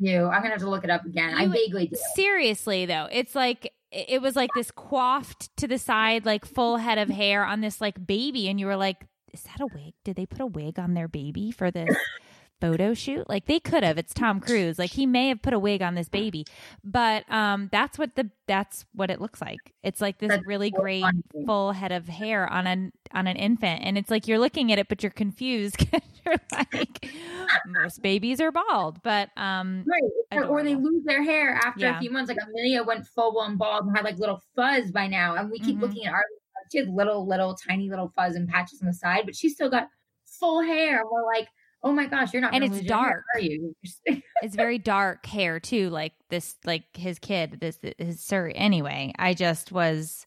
do. 0.00 0.24
I'm 0.26 0.42
gonna 0.42 0.50
have 0.50 0.58
to 0.60 0.68
look 0.68 0.84
it 0.84 0.90
up 0.90 1.04
again. 1.06 1.34
I 1.34 1.46
vaguely 1.46 1.86
do. 1.88 1.96
seriously 2.14 2.84
though, 2.86 3.08
it's 3.10 3.34
like 3.34 3.72
it 3.90 4.06
it 4.10 4.22
was 4.22 4.36
like 4.36 4.50
this 4.54 4.70
coiffed 4.70 5.56
to 5.56 5.66
the 5.66 5.78
side, 5.78 6.26
like 6.26 6.44
full 6.44 6.76
head 6.76 6.98
of 6.98 7.08
hair 7.08 7.42
on 7.44 7.62
this 7.62 7.80
like 7.80 8.06
baby, 8.06 8.48
and 8.48 8.60
you 8.60 8.66
were 8.66 8.76
like, 8.76 9.06
"Is 9.32 9.42
that 9.44 9.60
a 9.60 9.66
wig? 9.66 9.94
Did 10.04 10.16
they 10.16 10.26
put 10.26 10.40
a 10.40 10.46
wig 10.46 10.78
on 10.78 10.92
their 10.92 11.08
baby 11.08 11.52
for 11.52 11.70
this?" 11.70 11.96
Photo 12.60 12.94
shoot 12.94 13.28
like 13.28 13.46
they 13.46 13.60
could 13.60 13.82
have 13.82 13.98
it's 13.98 14.14
tom 14.14 14.40
cruise 14.40 14.78
like 14.78 14.90
he 14.90 15.04
may 15.06 15.28
have 15.28 15.42
put 15.42 15.52
a 15.52 15.58
wig 15.58 15.82
on 15.82 15.94
this 15.94 16.08
baby 16.08 16.46
but 16.82 17.30
um 17.30 17.68
that's 17.72 17.98
what 17.98 18.14
the 18.14 18.30
that's 18.46 18.86
what 18.94 19.10
it 19.10 19.20
looks 19.20 19.40
like 19.40 19.58
it's 19.82 20.00
like 20.00 20.18
this 20.18 20.28
That's 20.28 20.46
really 20.46 20.70
so 20.74 20.80
great 20.80 21.02
funny. 21.02 21.22
full 21.44 21.72
head 21.72 21.92
of 21.92 22.06
hair 22.08 22.50
on 22.50 22.66
an 22.66 22.92
on 23.12 23.26
an 23.26 23.36
infant 23.36 23.82
and 23.84 23.98
it's 23.98 24.10
like 24.10 24.26
you're 24.28 24.38
looking 24.38 24.72
at 24.72 24.78
it 24.78 24.88
but 24.88 25.02
you're 25.02 25.10
confused 25.10 25.84
you're 26.24 26.36
like 26.72 27.06
most 27.66 28.00
babies 28.02 28.40
are 28.40 28.52
bald 28.52 29.02
but 29.02 29.28
um 29.36 29.84
Right. 29.86 30.46
Or 30.48 30.62
they 30.64 30.74
lose 30.74 31.04
their 31.04 31.22
hair 31.22 31.54
after 31.64 31.80
Yeah. 31.86 31.96
a 31.96 32.00
few 32.00 32.10
months. 32.10 32.28
Like 32.28 32.38
Amelia 32.42 32.82
went 32.82 33.06
full 33.06 33.32
blown 33.32 33.56
bald 33.56 33.86
and 33.86 33.96
had 33.96 34.04
like 34.04 34.18
little 34.18 34.42
fuzz 34.56 34.90
by 34.90 35.06
now. 35.06 35.36
And 35.36 35.48
we 35.48 35.60
keep 35.60 35.76
Mhm. 35.76 35.82
looking 35.82 36.06
at 36.06 36.12
our 36.12 36.24
she 36.72 36.78
had 36.78 36.88
little, 36.88 37.24
little, 37.26 37.54
tiny 37.54 37.88
little 37.88 38.08
fuzz 38.16 38.34
and 38.34 38.48
patches 38.48 38.80
on 38.80 38.86
the 38.88 38.92
side, 38.94 39.26
but 39.26 39.36
she's 39.36 39.52
still 39.54 39.70
got 39.70 39.86
full 40.26 40.60
hair. 40.62 41.02
We're 41.08 41.24
like, 41.24 41.46
oh 41.84 41.92
my 41.92 42.06
gosh, 42.06 42.32
you're 42.32 42.42
not. 42.42 42.54
And 42.54 42.64
it's 42.64 42.80
dark. 42.80 43.24
Hair, 43.34 43.42
are 43.42 43.44
you? 43.44 43.76
it's 44.42 44.56
very 44.56 44.78
dark 44.78 45.24
hair 45.26 45.60
too, 45.60 45.90
like 45.90 46.12
this, 46.30 46.56
like 46.64 46.84
his 46.96 47.18
kid, 47.18 47.58
this 47.60 47.78
his 47.98 48.20
sir. 48.20 48.50
Anyway, 48.54 49.12
I 49.18 49.34
just 49.34 49.70
was. 49.70 50.26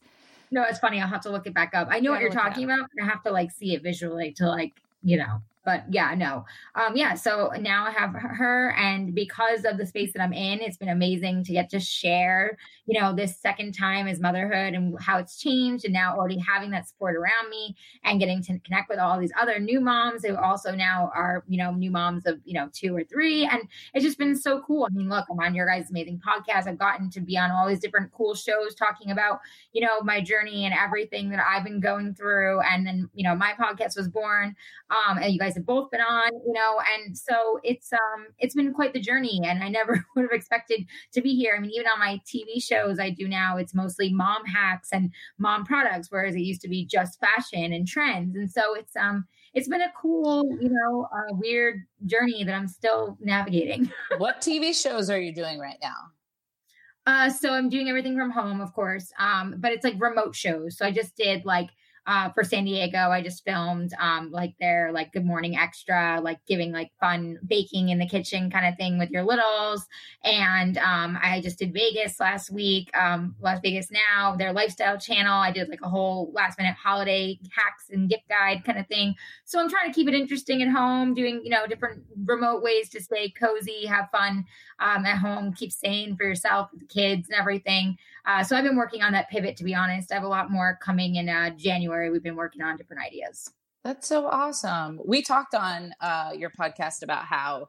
No, 0.50 0.62
it's 0.62 0.78
funny. 0.78 1.00
I'll 1.00 1.08
have 1.08 1.20
to 1.22 1.30
look 1.30 1.46
it 1.46 1.52
back 1.52 1.74
up. 1.74 1.88
I 1.90 2.00
know 2.00 2.12
what 2.12 2.22
you're 2.22 2.30
talking 2.30 2.64
about. 2.64 2.88
I 3.02 3.04
have 3.04 3.22
to 3.24 3.30
like 3.30 3.50
see 3.50 3.74
it 3.74 3.82
visually 3.82 4.32
to 4.38 4.48
like 4.48 4.72
you 5.02 5.18
know 5.18 5.42
but 5.68 5.84
yeah, 5.90 6.14
no. 6.14 6.46
Um, 6.76 6.96
yeah, 6.96 7.12
so 7.12 7.52
now 7.60 7.84
I 7.84 7.90
have 7.90 8.14
her, 8.14 8.70
and 8.78 9.14
because 9.14 9.66
of 9.66 9.76
the 9.76 9.84
space 9.84 10.14
that 10.14 10.22
I'm 10.22 10.32
in, 10.32 10.60
it's 10.60 10.78
been 10.78 10.88
amazing 10.88 11.44
to 11.44 11.52
get 11.52 11.68
to 11.68 11.78
share, 11.78 12.56
you 12.86 12.98
know, 12.98 13.14
this 13.14 13.38
second 13.38 13.72
time 13.72 14.08
as 14.08 14.18
motherhood 14.18 14.72
and 14.72 14.98
how 14.98 15.18
it's 15.18 15.38
changed, 15.38 15.84
and 15.84 15.92
now 15.92 16.16
already 16.16 16.38
having 16.38 16.70
that 16.70 16.88
support 16.88 17.16
around 17.16 17.50
me 17.50 17.76
and 18.02 18.18
getting 18.18 18.42
to 18.44 18.58
connect 18.60 18.88
with 18.88 18.98
all 18.98 19.20
these 19.20 19.30
other 19.38 19.58
new 19.58 19.78
moms 19.78 20.24
who 20.24 20.36
also 20.36 20.74
now 20.74 21.10
are, 21.14 21.44
you 21.46 21.58
know, 21.58 21.70
new 21.70 21.90
moms 21.90 22.24
of, 22.24 22.40
you 22.46 22.54
know, 22.54 22.70
two 22.72 22.96
or 22.96 23.04
three. 23.04 23.44
And 23.44 23.60
it's 23.92 24.06
just 24.06 24.16
been 24.16 24.36
so 24.36 24.62
cool. 24.62 24.86
I 24.90 24.94
mean, 24.96 25.10
look, 25.10 25.26
I'm 25.30 25.38
on 25.38 25.54
your 25.54 25.66
guys' 25.66 25.90
amazing 25.90 26.22
podcast. 26.26 26.66
I've 26.66 26.78
gotten 26.78 27.10
to 27.10 27.20
be 27.20 27.36
on 27.36 27.50
all 27.50 27.68
these 27.68 27.80
different 27.80 28.10
cool 28.12 28.34
shows 28.34 28.74
talking 28.74 29.10
about, 29.10 29.40
you 29.74 29.82
know, 29.84 30.00
my 30.00 30.22
journey 30.22 30.64
and 30.64 30.72
everything 30.72 31.28
that 31.28 31.44
I've 31.46 31.64
been 31.64 31.80
going 31.80 32.14
through. 32.14 32.62
And 32.62 32.86
then, 32.86 33.10
you 33.12 33.22
know, 33.22 33.34
my 33.34 33.52
podcast 33.60 33.98
was 33.98 34.08
born. 34.08 34.56
Um, 34.90 35.18
and 35.18 35.30
you 35.30 35.38
guys 35.38 35.57
have 35.58 35.66
both 35.66 35.90
been 35.90 36.00
on, 36.00 36.30
you 36.46 36.52
know, 36.52 36.80
and 36.94 37.16
so 37.16 37.60
it's 37.62 37.92
um 37.92 38.26
it's 38.38 38.54
been 38.54 38.72
quite 38.72 38.92
the 38.92 39.00
journey 39.00 39.40
and 39.44 39.62
I 39.62 39.68
never 39.68 40.04
would 40.16 40.22
have 40.22 40.32
expected 40.32 40.86
to 41.12 41.20
be 41.20 41.34
here. 41.34 41.54
I 41.56 41.60
mean, 41.60 41.70
even 41.70 41.86
on 41.86 41.98
my 41.98 42.20
TV 42.26 42.62
shows 42.62 42.98
I 42.98 43.10
do 43.10 43.28
now, 43.28 43.56
it's 43.56 43.74
mostly 43.74 44.12
mom 44.12 44.44
hacks 44.44 44.88
and 44.92 45.10
mom 45.38 45.64
products, 45.64 46.10
whereas 46.10 46.34
it 46.34 46.40
used 46.40 46.62
to 46.62 46.68
be 46.68 46.86
just 46.86 47.20
fashion 47.20 47.72
and 47.72 47.86
trends. 47.86 48.36
And 48.36 48.50
so 48.50 48.74
it's 48.74 48.96
um 48.96 49.26
it's 49.54 49.68
been 49.68 49.82
a 49.82 49.92
cool, 50.00 50.44
you 50.60 50.70
know, 50.70 51.08
uh, 51.12 51.34
weird 51.34 51.82
journey 52.06 52.44
that 52.44 52.54
I'm 52.54 52.68
still 52.68 53.16
navigating. 53.20 53.90
what 54.18 54.40
TV 54.40 54.74
shows 54.80 55.10
are 55.10 55.20
you 55.20 55.34
doing 55.34 55.58
right 55.58 55.78
now? 55.82 55.96
Uh, 57.06 57.30
so 57.30 57.54
I'm 57.54 57.70
doing 57.70 57.88
everything 57.88 58.18
from 58.18 58.30
home, 58.30 58.60
of 58.60 58.74
course. 58.74 59.10
Um, 59.18 59.54
but 59.58 59.72
it's 59.72 59.82
like 59.82 59.94
remote 59.98 60.36
shows. 60.36 60.76
So 60.76 60.84
I 60.84 60.90
just 60.90 61.16
did 61.16 61.46
like 61.46 61.70
uh, 62.08 62.30
for 62.30 62.42
San 62.42 62.64
Diego. 62.64 63.10
I 63.10 63.22
just 63.22 63.44
filmed 63.44 63.92
um, 64.00 64.32
like 64.32 64.54
their 64.58 64.90
like 64.92 65.12
Good 65.12 65.26
Morning 65.26 65.58
Extra, 65.58 66.20
like 66.22 66.38
giving 66.48 66.72
like 66.72 66.90
fun 66.98 67.38
baking 67.46 67.90
in 67.90 67.98
the 67.98 68.08
kitchen 68.08 68.50
kind 68.50 68.66
of 68.66 68.76
thing 68.78 68.98
with 68.98 69.10
your 69.10 69.24
littles. 69.24 69.86
And 70.24 70.78
um, 70.78 71.18
I 71.22 71.42
just 71.42 71.58
did 71.58 71.74
Vegas 71.74 72.18
last 72.18 72.50
week, 72.50 72.90
um, 72.96 73.36
Las 73.42 73.58
Vegas 73.62 73.90
Now, 73.90 74.34
their 74.36 74.54
lifestyle 74.54 74.98
channel. 74.98 75.34
I 75.34 75.52
did 75.52 75.68
like 75.68 75.82
a 75.82 75.88
whole 75.88 76.32
last 76.32 76.58
minute 76.58 76.76
holiday 76.82 77.38
hacks 77.54 77.90
and 77.90 78.08
gift 78.08 78.26
guide 78.26 78.64
kind 78.64 78.78
of 78.78 78.88
thing. 78.88 79.14
So 79.44 79.60
I'm 79.60 79.68
trying 79.68 79.92
to 79.92 79.94
keep 79.94 80.08
it 80.08 80.14
interesting 80.14 80.62
at 80.62 80.70
home, 80.70 81.12
doing 81.12 81.42
you 81.44 81.50
know 81.50 81.66
different 81.66 82.04
remote 82.24 82.62
ways 82.62 82.88
to 82.90 83.02
stay 83.02 83.28
cozy, 83.28 83.84
have 83.84 84.08
fun 84.10 84.46
um, 84.80 85.04
at 85.04 85.18
home, 85.18 85.52
keep 85.52 85.72
sane 85.72 86.16
for 86.16 86.24
yourself, 86.24 86.70
the 86.74 86.86
kids, 86.86 87.28
and 87.28 87.38
everything. 87.38 87.98
Uh, 88.28 88.44
so 88.44 88.54
I've 88.54 88.62
been 88.62 88.76
working 88.76 89.02
on 89.02 89.12
that 89.12 89.30
pivot. 89.30 89.56
To 89.56 89.64
be 89.64 89.74
honest, 89.74 90.12
I 90.12 90.16
have 90.16 90.22
a 90.22 90.28
lot 90.28 90.50
more 90.50 90.78
coming 90.82 91.16
in 91.16 91.30
uh, 91.30 91.50
January. 91.56 92.10
We've 92.10 92.22
been 92.22 92.36
working 92.36 92.60
on 92.60 92.76
different 92.76 93.02
ideas. 93.02 93.50
That's 93.84 94.06
so 94.06 94.26
awesome. 94.26 95.00
We 95.02 95.22
talked 95.22 95.54
on 95.54 95.94
uh, 96.02 96.32
your 96.36 96.50
podcast 96.50 97.02
about 97.02 97.24
how 97.24 97.68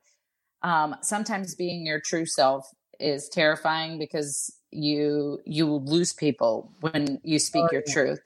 um, 0.62 0.98
sometimes 1.02 1.56
being 1.56 1.86
your 1.86 2.02
true 2.02 2.26
self 2.26 2.70
is 3.00 3.30
terrifying 3.30 3.98
because 3.98 4.54
you 4.72 5.40
you 5.46 5.66
lose 5.66 6.12
people 6.12 6.74
when 6.82 7.22
you 7.24 7.40
speak 7.40 7.64
oh, 7.64 7.70
your 7.72 7.84
yeah. 7.88 7.94
truth. 7.94 8.20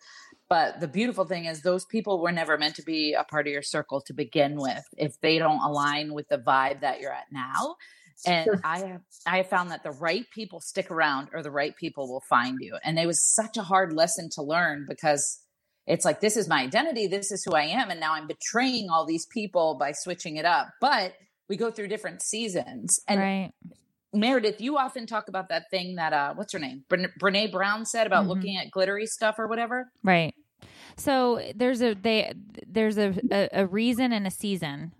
But 0.49 0.79
the 0.79 0.87
beautiful 0.87 1.25
thing 1.25 1.45
is 1.45 1.61
those 1.61 1.85
people 1.85 2.19
were 2.19 2.31
never 2.31 2.57
meant 2.57 2.75
to 2.75 2.83
be 2.83 3.13
a 3.13 3.23
part 3.23 3.45
of 3.45 3.53
your 3.53 3.61
circle 3.61 4.01
to 4.01 4.13
begin 4.13 4.55
with 4.55 4.83
if 4.97 5.21
they 5.21 5.37
don't 5.37 5.61
align 5.61 6.13
with 6.13 6.27
the 6.29 6.39
vibe 6.39 6.81
that 6.81 6.99
you're 6.99 7.13
at 7.13 7.31
now 7.31 7.75
and 8.25 8.49
i 8.63 8.79
have 8.79 9.01
i 9.25 9.37
have 9.37 9.49
found 9.49 9.71
that 9.71 9.83
the 9.83 9.91
right 9.91 10.25
people 10.33 10.59
stick 10.59 10.91
around 10.91 11.29
or 11.33 11.41
the 11.41 11.51
right 11.51 11.75
people 11.75 12.07
will 12.07 12.23
find 12.29 12.57
you. 12.61 12.77
And 12.83 12.97
it 12.99 13.07
was 13.07 13.23
such 13.33 13.57
a 13.57 13.63
hard 13.63 13.93
lesson 13.93 14.29
to 14.35 14.43
learn 14.43 14.85
because 14.87 15.39
it's 15.85 16.05
like 16.05 16.21
this 16.21 16.37
is 16.37 16.47
my 16.47 16.61
identity. 16.61 17.07
This 17.07 17.31
is 17.31 17.43
who 17.45 17.55
i 17.55 17.63
am. 17.63 17.89
And 17.89 17.99
now 17.99 18.13
i'm 18.13 18.27
betraying 18.27 18.89
all 18.89 19.05
these 19.05 19.25
people 19.27 19.77
by 19.79 19.91
switching 19.91 20.37
it 20.37 20.45
up. 20.45 20.69
But 20.81 21.13
we 21.49 21.57
go 21.57 21.71
through 21.71 21.87
different 21.87 22.21
seasons. 22.21 22.99
And 23.07 23.19
right. 23.19 23.51
meredith 24.13 24.61
you 24.61 24.77
often 24.77 25.05
talk 25.05 25.27
about 25.27 25.49
that 25.49 25.65
thing 25.71 25.95
that 25.95 26.13
uh 26.13 26.33
what's 26.35 26.53
her 26.53 26.59
name? 26.59 26.83
Bre- 26.89 27.13
brene 27.21 27.51
brown 27.51 27.85
said 27.85 28.07
about 28.07 28.21
mm-hmm. 28.21 28.29
looking 28.29 28.57
at 28.57 28.71
glittery 28.71 29.05
stuff 29.05 29.35
or 29.37 29.47
whatever? 29.47 29.91
Right. 30.03 30.33
So 30.97 31.41
there's 31.55 31.81
a 31.81 31.93
they 31.93 32.33
there's 32.67 32.97
a, 32.97 33.13
a, 33.31 33.49
a 33.53 33.65
reason 33.65 34.11
and 34.13 34.27
a 34.27 34.31
season 34.31 34.93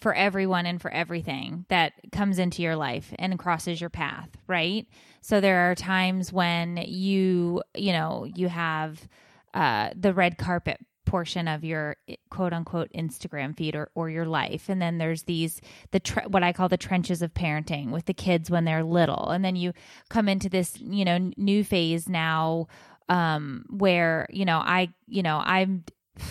for 0.00 0.14
everyone 0.14 0.66
and 0.66 0.80
for 0.80 0.90
everything 0.90 1.64
that 1.68 1.92
comes 2.12 2.38
into 2.38 2.62
your 2.62 2.76
life 2.76 3.12
and 3.18 3.38
crosses 3.38 3.80
your 3.80 3.90
path, 3.90 4.28
right? 4.46 4.86
So 5.20 5.40
there 5.40 5.70
are 5.70 5.74
times 5.74 6.32
when 6.32 6.76
you, 6.76 7.62
you 7.74 7.92
know, 7.92 8.26
you 8.34 8.48
have 8.48 9.08
uh, 9.54 9.90
the 9.98 10.12
red 10.12 10.38
carpet 10.38 10.78
portion 11.06 11.48
of 11.48 11.64
your 11.64 11.96
quote 12.30 12.52
unquote 12.52 12.90
Instagram 12.92 13.56
feed 13.56 13.74
or, 13.74 13.88
or 13.94 14.10
your 14.10 14.26
life. 14.26 14.68
And 14.68 14.82
then 14.82 14.98
there's 14.98 15.22
these, 15.22 15.60
the, 15.92 16.00
tre- 16.00 16.26
what 16.26 16.42
I 16.42 16.52
call 16.52 16.68
the 16.68 16.76
trenches 16.76 17.22
of 17.22 17.32
parenting 17.32 17.90
with 17.90 18.04
the 18.04 18.14
kids 18.14 18.50
when 18.50 18.64
they're 18.64 18.84
little. 18.84 19.30
And 19.30 19.44
then 19.44 19.56
you 19.56 19.72
come 20.10 20.28
into 20.28 20.48
this, 20.48 20.78
you 20.78 21.04
know, 21.04 21.30
new 21.36 21.64
phase 21.64 22.08
now, 22.08 22.66
um, 23.08 23.64
where, 23.70 24.26
you 24.30 24.44
know, 24.44 24.58
I, 24.58 24.92
you 25.06 25.22
know, 25.22 25.40
I'm, 25.42 25.84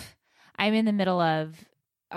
I'm 0.58 0.74
in 0.74 0.86
the 0.86 0.94
middle 0.94 1.20
of 1.20 1.56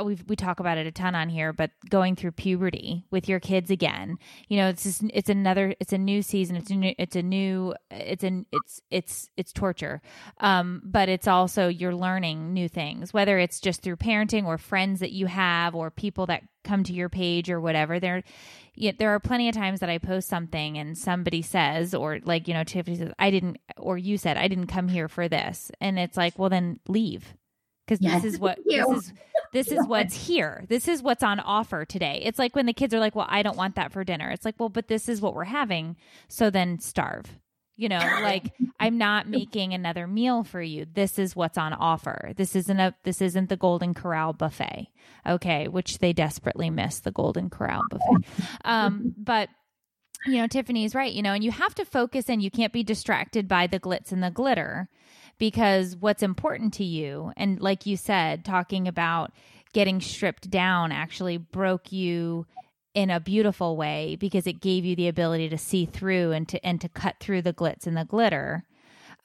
we 0.05 0.18
we 0.27 0.37
talk 0.37 0.61
about 0.61 0.79
it 0.79 0.87
a 0.87 0.92
ton 0.92 1.14
on 1.14 1.29
here, 1.29 1.53
but 1.53 1.70
going 1.88 2.14
through 2.16 2.33
puberty 2.33 3.05
with 3.11 3.29
your 3.29 3.40
kids 3.40 3.70
again, 3.70 4.18
you 4.48 4.57
know, 4.57 4.68
it's 4.68 4.83
just, 4.83 5.03
it's 5.12 5.31
another 5.31 5.74
it's 5.81 5.92
a 5.92 5.98
new 5.98 6.22
season. 6.22 6.57
It's 6.57 6.70
a 6.70 6.74
new 6.74 6.94
it's 6.98 7.16
a 7.16 7.22
new 7.22 7.74
it's 7.90 8.24
an 8.24 8.46
it's 8.53 8.83
it's 8.90 9.31
it's 9.37 9.53
torture, 9.53 10.03
um, 10.40 10.83
but 10.85 11.09
it's 11.09 11.27
also 11.27 11.68
you're 11.68 11.94
learning 11.94 12.53
new 12.53 12.68
things, 12.68 13.12
whether 13.12 13.38
it's 13.38 13.61
just 13.61 13.83
through 13.83 13.96
parenting 13.96 14.44
or 14.44 14.59
friends 14.59 15.01
that 15.01 15.12
you 15.12 15.27
have 15.27 15.74
or 15.74 15.90
people 15.90 16.27
that 16.27 16.42
come 16.64 16.85
to 16.85 16.92
your 16.92 17.09
page 17.09 17.51
or 17.51 17.61
whatever. 17.61 17.98
There, 17.98 18.22
yeah, 18.74 18.92
there 18.98 19.11
are 19.11 19.20
plenty 19.20 19.48
of 19.48 19.55
times 19.55 19.81
that 19.81 19.88
I 19.88 19.98
post 19.98 20.29
something 20.29 20.77
and 20.77 20.96
somebody 20.96 21.42
says, 21.42 21.94
or 21.94 22.20
like 22.24 22.46
you 22.46 22.55
know, 22.55 22.64
Tiffany 22.64 22.96
says, 22.96 23.12
I 23.18 23.31
didn't, 23.31 23.59
or 23.77 23.96
you 23.96 24.18
said 24.18 24.37
I 24.37 24.48
didn't 24.48 24.66
come 24.66 24.88
here 24.88 25.09
for 25.09 25.29
this, 25.29 25.70
and 25.81 25.98
it's 25.98 26.16
like, 26.16 26.38
well, 26.38 26.51
then 26.51 26.81
leave 26.87 27.35
because 27.88 28.03
yes. 28.03 28.22
this 28.22 28.35
is 28.35 28.40
what 28.40 28.59
this 28.64 28.87
is 28.87 29.12
this 29.53 29.72
is 29.72 29.79
what's 29.87 30.14
here. 30.14 30.64
This 30.68 30.88
is 30.88 31.03
what's 31.03 31.22
on 31.22 31.40
offer 31.40 31.85
today. 31.85 32.20
It's 32.24 32.38
like 32.38 32.55
when 32.55 32.66
the 32.66 32.72
kids 32.72 32.92
are 32.92 33.01
like, 33.01 33.14
"Well, 33.14 33.27
I 33.29 33.42
don't 33.42 33.57
want 33.57 33.77
that 33.77 33.92
for 33.92 34.05
dinner." 34.05 34.31
It's 34.31 34.44
like, 34.44 34.57
"Well, 34.59 34.68
but 34.68 34.88
this 34.88 35.09
is 35.09 35.20
what 35.20 35.35
we're 35.35 35.44
having." 35.44 35.96
So 36.29 36.51
then 36.51 36.79
starve. 36.79 37.38
You 37.77 37.88
know, 37.88 37.98
like 38.22 38.53
I'm 38.79 38.98
not 38.98 39.29
making 39.29 39.72
another 39.72 40.07
meal 40.07 40.44
for 40.44 40.61
you. 40.61 40.87
This 40.92 41.18
is 41.18 41.35
what's 41.35 41.57
on 41.57 41.72
offer. 41.72 42.33
This 42.37 42.55
isn't 42.55 42.79
a 42.79 42.94
this 43.05 43.22
isn't 43.22 43.48
the 43.48 43.57
Golden 43.57 43.94
Corral 43.94 44.33
buffet. 44.33 44.88
Okay, 45.27 45.68
which 45.68 45.98
they 45.98 46.12
desperately 46.12 46.70
miss 46.70 47.01
the 47.01 47.12
Golden 47.12 47.48
Corral 47.48 47.83
buffet. 47.90 48.29
Um, 48.64 49.14
but 49.16 49.48
you 50.27 50.38
know, 50.38 50.46
Tiffany's 50.46 50.94
right, 50.94 51.12
you 51.12 51.22
know, 51.22 51.33
and 51.33 51.44
you 51.44 51.53
have 51.53 51.74
to 51.77 51.85
focus 51.85 52.29
and 52.29 52.42
you 52.42 52.51
can't 52.51 52.72
be 52.72 52.83
distracted 52.83 53.46
by 53.46 53.66
the 53.66 53.79
glitz 53.79 54.11
and 54.11 54.22
the 54.22 54.31
glitter 54.31 54.88
because 55.38 55.96
what's 55.96 56.22
important 56.22 56.72
to 56.74 56.85
you 56.85 57.33
and 57.37 57.61
like 57.61 57.87
you 57.87 57.96
said 57.96 58.44
talking 58.44 58.88
about 58.88 59.33
getting 59.72 60.01
stripped 60.01 60.51
down 60.51 60.92
actually 60.92 61.37
broke 61.37 61.92
you 61.92 62.46
in 62.94 63.11
a 63.11 63.20
beautiful 63.20 63.77
way 63.77 64.16
because 64.16 64.46
it 64.46 64.61
gave 64.61 64.85
you 64.85 64.96
the 64.96 65.09
ability 65.09 65.48
to 65.48 65.59
see 65.59 65.85
through 65.85 66.33
and 66.33 66.48
to 66.48 66.64
and 66.66 66.81
to 66.81 66.88
cut 66.88 67.16
through 67.20 67.42
the 67.42 67.53
glitz 67.53 67.87
and 67.87 67.96
the 67.96 68.05
glitter 68.05 68.64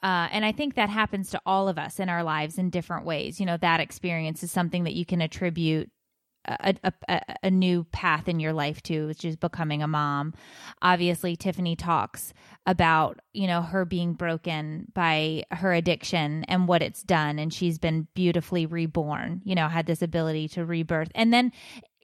uh, 0.02 0.28
and 0.32 0.44
I 0.44 0.52
think 0.52 0.74
that 0.74 0.90
happens 0.90 1.30
to 1.30 1.40
all 1.46 1.66
of 1.66 1.78
us 1.78 1.98
in 1.98 2.10
our 2.10 2.22
lives 2.22 2.58
in 2.58 2.68
different 2.68 3.06
ways. 3.06 3.40
You 3.40 3.46
know, 3.46 3.56
that 3.56 3.80
experience 3.80 4.42
is 4.42 4.50
something 4.50 4.84
that 4.84 4.92
you 4.92 5.06
can 5.06 5.22
attribute 5.22 5.90
a, 6.46 6.92
a, 7.08 7.20
a, 7.44 7.50
new 7.50 7.84
path 7.84 8.28
in 8.28 8.40
your 8.40 8.52
life 8.52 8.82
too, 8.82 9.06
which 9.06 9.24
is 9.24 9.36
becoming 9.36 9.82
a 9.82 9.88
mom. 9.88 10.34
Obviously, 10.82 11.36
Tiffany 11.36 11.76
talks 11.76 12.34
about, 12.66 13.20
you 13.32 13.46
know, 13.46 13.62
her 13.62 13.84
being 13.84 14.14
broken 14.14 14.86
by 14.94 15.44
her 15.50 15.72
addiction 15.72 16.44
and 16.44 16.68
what 16.68 16.82
it's 16.82 17.02
done. 17.02 17.38
And 17.38 17.52
she's 17.52 17.78
been 17.78 18.08
beautifully 18.14 18.66
reborn, 18.66 19.42
you 19.44 19.54
know, 19.54 19.68
had 19.68 19.86
this 19.86 20.02
ability 20.02 20.48
to 20.48 20.64
rebirth. 20.64 21.10
And 21.14 21.32
then 21.32 21.52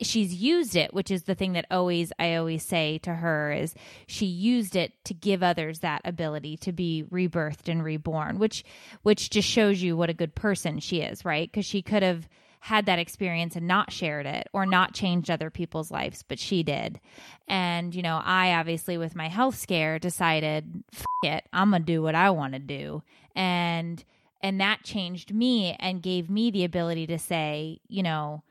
she's 0.02 0.34
used 0.34 0.76
it, 0.76 0.94
which 0.94 1.10
is 1.10 1.24
the 1.24 1.34
thing 1.34 1.52
that 1.52 1.66
always, 1.70 2.12
I 2.18 2.36
always 2.36 2.64
say 2.64 2.98
to 2.98 3.14
her 3.14 3.52
is 3.52 3.74
she 4.06 4.26
used 4.26 4.76
it 4.76 4.92
to 5.04 5.14
give 5.14 5.42
others 5.42 5.80
that 5.80 6.02
ability 6.04 6.56
to 6.58 6.72
be 6.72 7.04
rebirthed 7.10 7.68
and 7.68 7.84
reborn, 7.84 8.38
which, 8.38 8.64
which 9.02 9.30
just 9.30 9.48
shows 9.48 9.82
you 9.82 9.96
what 9.96 10.10
a 10.10 10.14
good 10.14 10.34
person 10.34 10.78
she 10.78 11.00
is, 11.00 11.24
right? 11.24 11.50
Because 11.50 11.66
she 11.66 11.82
could 11.82 12.02
have, 12.02 12.28
had 12.60 12.86
that 12.86 12.98
experience 12.98 13.56
and 13.56 13.66
not 13.66 13.90
shared 13.90 14.26
it 14.26 14.48
or 14.52 14.66
not 14.66 14.92
changed 14.92 15.30
other 15.30 15.50
people's 15.50 15.90
lives, 15.90 16.22
but 16.22 16.38
she 16.38 16.62
did. 16.62 17.00
And, 17.48 17.94
you 17.94 18.02
know, 18.02 18.20
I 18.22 18.52
obviously, 18.52 18.98
with 18.98 19.16
my 19.16 19.28
health 19.28 19.56
scare, 19.56 19.98
decided, 19.98 20.84
it, 21.24 21.44
I'm 21.52 21.70
going 21.70 21.82
to 21.82 21.86
do 21.86 22.02
what 22.02 22.14
I 22.14 22.30
want 22.30 22.52
to 22.52 22.58
do. 22.58 23.02
And, 23.34 24.04
and 24.42 24.60
that 24.60 24.84
changed 24.84 25.34
me 25.34 25.74
and 25.80 26.02
gave 26.02 26.28
me 26.28 26.50
the 26.50 26.64
ability 26.64 27.06
to 27.08 27.18
say, 27.18 27.80
you 27.88 28.02
know, 28.02 28.42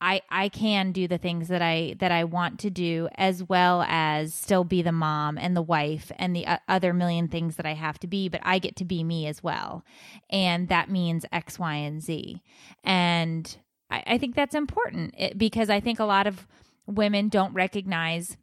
I 0.00 0.22
I 0.30 0.48
can 0.48 0.92
do 0.92 1.06
the 1.06 1.18
things 1.18 1.48
that 1.48 1.62
I 1.62 1.96
that 1.98 2.10
I 2.10 2.24
want 2.24 2.58
to 2.60 2.70
do 2.70 3.08
as 3.16 3.42
well 3.42 3.84
as 3.86 4.32
still 4.32 4.64
be 4.64 4.82
the 4.82 4.92
mom 4.92 5.36
and 5.36 5.56
the 5.56 5.62
wife 5.62 6.10
and 6.16 6.34
the 6.34 6.46
other 6.68 6.92
million 6.92 7.28
things 7.28 7.56
that 7.56 7.66
I 7.66 7.74
have 7.74 7.98
to 8.00 8.06
be 8.06 8.28
but 8.28 8.40
I 8.42 8.58
get 8.58 8.76
to 8.76 8.84
be 8.84 9.04
me 9.04 9.26
as 9.26 9.42
well. 9.42 9.84
And 10.30 10.68
that 10.68 10.90
means 10.90 11.26
X 11.32 11.58
Y 11.58 11.74
and 11.74 12.02
Z. 12.02 12.42
And 12.82 13.56
I, 13.90 14.02
I 14.06 14.18
think 14.18 14.34
that's 14.34 14.54
important 14.54 15.14
it, 15.18 15.36
because 15.36 15.68
I 15.68 15.80
think 15.80 16.00
a 16.00 16.04
lot 16.04 16.26
of 16.26 16.46
women 16.86 17.28
don't 17.28 17.52
recognize 17.52 18.36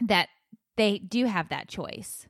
that 0.00 0.28
they 0.76 0.98
do 0.98 1.24
have 1.24 1.48
that 1.48 1.68
choice 1.68 2.26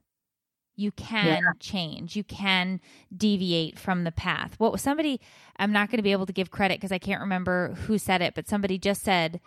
you 0.76 0.92
can 0.92 1.42
yeah. 1.42 1.52
change 1.58 2.14
you 2.14 2.22
can 2.22 2.80
deviate 3.14 3.78
from 3.78 4.04
the 4.04 4.12
path 4.12 4.54
what 4.58 4.70
was 4.70 4.82
somebody 4.82 5.20
i'm 5.56 5.72
not 5.72 5.90
going 5.90 5.98
to 5.98 6.02
be 6.02 6.12
able 6.12 6.26
to 6.26 6.32
give 6.32 6.50
credit 6.50 6.78
because 6.78 6.92
i 6.92 6.98
can't 6.98 7.20
remember 7.20 7.74
who 7.86 7.98
said 7.98 8.22
it 8.22 8.34
but 8.34 8.48
somebody 8.48 8.78
just 8.78 9.02
said 9.02 9.40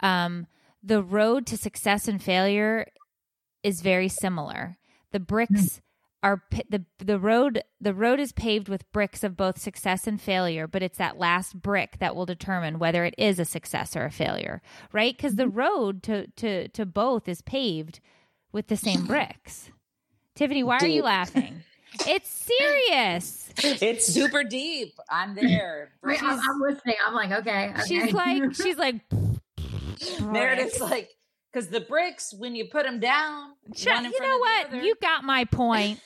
um, 0.00 0.48
the 0.82 1.02
road 1.02 1.46
to 1.46 1.56
success 1.56 2.08
and 2.08 2.20
failure 2.20 2.86
is 3.62 3.80
very 3.80 4.08
similar 4.08 4.76
the 5.12 5.20
bricks 5.20 5.52
mm. 5.52 5.80
are 6.22 6.42
the 6.68 6.84
the 6.98 7.18
road 7.18 7.62
the 7.80 7.94
road 7.94 8.18
is 8.18 8.32
paved 8.32 8.68
with 8.68 8.90
bricks 8.92 9.22
of 9.22 9.36
both 9.36 9.58
success 9.58 10.06
and 10.06 10.20
failure 10.20 10.66
but 10.66 10.82
it's 10.82 10.98
that 10.98 11.18
last 11.18 11.60
brick 11.62 11.98
that 12.00 12.16
will 12.16 12.26
determine 12.26 12.80
whether 12.80 13.04
it 13.04 13.14
is 13.16 13.38
a 13.38 13.44
success 13.44 13.94
or 13.94 14.04
a 14.04 14.10
failure 14.10 14.60
right 14.92 15.16
because 15.16 15.36
the 15.36 15.44
mm-hmm. 15.44 15.58
road 15.58 16.02
to 16.02 16.26
to 16.32 16.66
to 16.68 16.84
both 16.84 17.28
is 17.28 17.42
paved 17.42 18.00
with 18.50 18.66
the 18.66 18.76
same 18.76 19.06
bricks 19.06 19.70
Tiffany, 20.34 20.62
why 20.62 20.78
deep. 20.78 20.86
are 20.86 20.92
you 20.92 21.02
laughing? 21.02 21.62
It's 22.08 22.30
serious. 22.30 23.50
It's 23.58 24.06
super 24.06 24.42
deep. 24.44 24.94
I'm 25.10 25.34
there. 25.34 25.90
I'm, 26.02 26.24
I'm, 26.24 26.60
listening. 26.60 26.94
I'm 27.06 27.12
like, 27.12 27.30
okay. 27.32 27.68
okay. 27.68 27.82
She's 27.86 28.14
like, 28.14 28.54
she's 28.54 28.78
like, 28.78 29.02
Meredith's 30.22 30.80
like, 30.80 31.10
because 31.52 31.68
the 31.68 31.80
bricks, 31.80 32.32
when 32.32 32.56
you 32.56 32.64
put 32.64 32.84
them 32.84 32.98
down, 32.98 33.52
you 33.76 33.92
know 33.92 34.38
what? 34.38 34.82
You 34.82 34.94
got 35.02 35.24
my 35.24 35.44
point. 35.44 36.00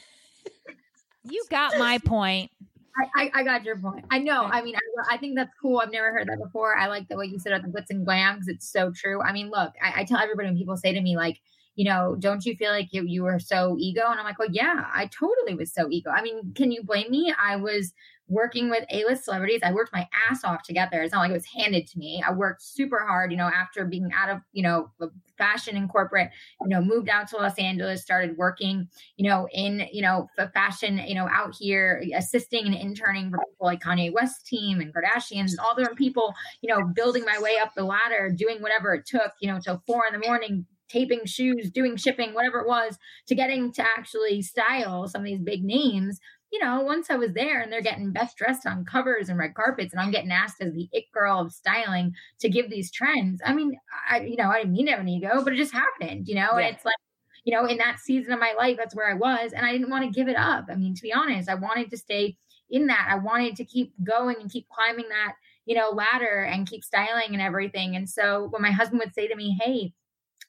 you 1.23 1.45
got 1.51 1.79
my 1.79 1.99
point. 1.99 2.51
I, 2.99 3.23
I, 3.23 3.31
I, 3.35 3.43
got 3.45 3.63
your 3.65 3.77
point. 3.77 4.07
I 4.11 4.19
know. 4.19 4.43
I 4.43 4.63
mean, 4.63 4.75
I, 4.75 5.15
I, 5.15 5.19
think 5.19 5.37
that's 5.37 5.53
cool. 5.61 5.79
I've 5.79 5.93
never 5.93 6.11
heard 6.13 6.29
that 6.29 6.39
before. 6.43 6.77
I 6.77 6.89
like 6.89 7.09
the 7.09 7.17
way 7.17 7.27
you 7.27 7.39
said 7.39 7.53
it, 7.53 7.63
the 7.63 7.69
glitz 7.69 7.91
and 7.91 8.05
glam, 8.05 8.37
because 8.37 8.49
it's 8.49 8.69
so 8.69 8.91
true. 8.91 9.21
I 9.21 9.33
mean, 9.33 9.51
look, 9.51 9.73
I, 9.83 10.01
I 10.01 10.05
tell 10.05 10.19
everybody 10.19 10.49
when 10.49 10.57
people 10.57 10.77
say 10.77 10.93
to 10.93 11.01
me, 11.01 11.17
like, 11.17 11.41
you 11.77 11.85
know, 11.85 12.17
don't 12.19 12.45
you 12.45 12.57
feel 12.57 12.71
like 12.73 12.89
you, 12.93 13.05
you 13.05 13.23
were 13.23 13.39
so 13.39 13.77
ego? 13.79 14.03
And 14.09 14.19
I'm 14.19 14.25
like, 14.25 14.39
well, 14.39 14.51
yeah, 14.51 14.87
I 14.93 15.07
totally 15.07 15.55
was 15.55 15.73
so 15.73 15.89
ego. 15.91 16.11
I 16.11 16.23
mean, 16.23 16.53
can 16.55 16.73
you 16.73 16.83
blame 16.83 17.11
me? 17.11 17.33
I 17.39 17.57
was 17.57 17.93
working 18.29 18.71
with 18.71 18.85
A-list 18.91 19.25
celebrities. 19.25 19.61
I 19.63 19.73
worked 19.73 19.93
my 19.93 20.09
ass 20.29 20.43
off 20.43 20.65
to 20.65 20.73
get 20.73 20.91
there. 20.91 21.03
It's 21.03 21.13
not 21.13 21.21
like 21.21 21.31
it 21.31 21.35
was 21.35 21.47
handed 21.47 21.87
to 21.87 21.99
me. 21.99 22.25
I 22.27 22.33
worked 22.33 22.61
super 22.63 23.07
hard, 23.07 23.31
you 23.31 23.37
know, 23.37 23.47
after 23.47 23.85
being 23.85 24.11
out 24.13 24.31
of, 24.31 24.41
you 24.53 24.65
know, 24.65 24.91
fashion 25.39 25.77
and 25.77 25.89
corporate, 25.89 26.31
you 26.63 26.69
know, 26.69 26.81
moved 26.81 27.09
out 27.09 27.29
to 27.29 27.37
Los 27.37 27.57
Angeles, 27.59 28.03
started 28.03 28.37
working, 28.37 28.89
you 29.17 29.29
know, 29.29 29.47
in, 29.53 29.87
you 29.93 30.03
know, 30.03 30.29
fashion, 30.55 30.99
you 31.07 31.15
know, 31.15 31.29
out 31.31 31.55
here, 31.57 32.03
assisting 32.17 32.67
and 32.67 32.75
interning 32.75 33.31
for 33.31 33.39
people 33.39 33.67
like 33.67 33.83
Kanye 33.83 34.13
West 34.13 34.47
team 34.47 34.81
and 34.81 34.93
Kardashians 34.93 35.51
and 35.51 35.61
all 35.61 35.77
the 35.77 35.89
people, 35.95 36.35
you 36.63 36.75
know, 36.75 36.85
building 36.97 37.25
my 37.25 37.39
way 37.39 37.59
up 37.63 37.75
the 37.77 37.85
ladder, 37.85 38.35
doing 38.35 38.61
whatever 38.61 38.95
it 38.95 39.07
took, 39.07 39.33
you 39.41 39.53
know, 39.53 39.61
till 39.61 39.83
four 39.87 40.05
in 40.05 40.19
the 40.19 40.27
morning, 40.27 40.67
taping 40.89 41.25
shoes, 41.25 41.71
doing 41.71 41.97
shipping, 41.97 42.35
whatever 42.35 42.61
it 42.61 42.69
was, 42.69 42.99
to 43.29 43.35
getting 43.35 43.73
to 43.73 43.83
actually 43.83 44.43
style 44.43 45.09
some 45.09 45.23
of 45.23 45.27
these 45.27 45.41
big 45.41 45.65
names. 45.65 46.21
You 46.53 46.61
know, 46.61 46.81
once 46.81 47.11
I 47.11 47.17
was 47.17 47.33
there 47.33 47.61
and 47.61 47.73
they're 47.73 47.83
getting 47.83 48.13
best 48.13 48.37
dressed 48.37 48.67
on 48.67 48.85
covers 48.85 49.29
and 49.29 49.39
red 49.39 49.55
carpets, 49.55 49.93
and 49.93 50.01
I'm 50.01 50.13
getting 50.13 50.31
asked 50.31 50.63
as 50.63 50.73
the 50.73 50.89
it 50.93 51.05
girl 51.13 51.41
of 51.41 51.53
styling 51.53 52.15
to 52.41 52.49
give 52.49 52.71
these 52.71 52.91
trends. 52.91 53.41
I 53.45 53.53
mean, 53.53 53.77
I, 54.09 54.21
you 54.21 54.37
know, 54.37 54.49
I 54.49 54.59
didn't 54.59 54.73
mean 54.73 54.87
to 54.87 54.93
have 54.93 55.01
an 55.01 55.09
ego, 55.09 55.43
but 55.43 55.53
it 55.53 55.57
just 55.57 55.73
happened, 55.73 56.29
you 56.29 56.37
know, 56.37 56.51
yeah. 56.53 56.67
and 56.67 56.77
it's 56.77 56.85
like, 56.85 56.95
you 57.45 57.55
know, 57.55 57.67
in 57.67 57.79
that 57.79 58.01
season 58.01 58.33
of 58.33 58.41
my 58.41 58.55
life, 58.59 58.77
that's 58.77 58.95
where 58.95 59.11
I 59.11 59.15
was. 59.15 59.53
And 59.53 59.65
I 59.65 59.73
didn't 59.73 59.91
want 59.91 60.05
to 60.05 60.11
give 60.11 60.29
it 60.29 60.37
up. 60.37 60.67
I 60.71 60.75
mean, 60.75 60.95
to 60.95 61.03
be 61.03 61.13
honest, 61.13 61.49
I 61.49 61.55
wanted 61.55 61.91
to 61.91 61.97
stay 61.97 62.37
in 62.71 62.87
that. 62.89 63.09
I 63.09 63.17
wanted 63.17 63.57
to 63.57 63.65
keep 63.65 63.93
going 64.03 64.37
and 64.41 64.51
keep 64.51 64.69
climbing 64.69 65.09
that, 65.09 65.35
you 65.65 65.77
know, 65.77 65.91
ladder 65.91 66.43
and 66.43 66.69
keep 66.69 66.85
styling 66.85 67.33
and 67.33 67.41
everything. 67.41 67.95
And 67.95 68.09
so 68.09 68.49
when 68.51 68.63
my 68.63 68.73
husband 68.73 69.01
would 69.01 69.15
say 69.15 69.29
to 69.29 69.37
me, 69.37 69.57
Hey, 69.61 69.93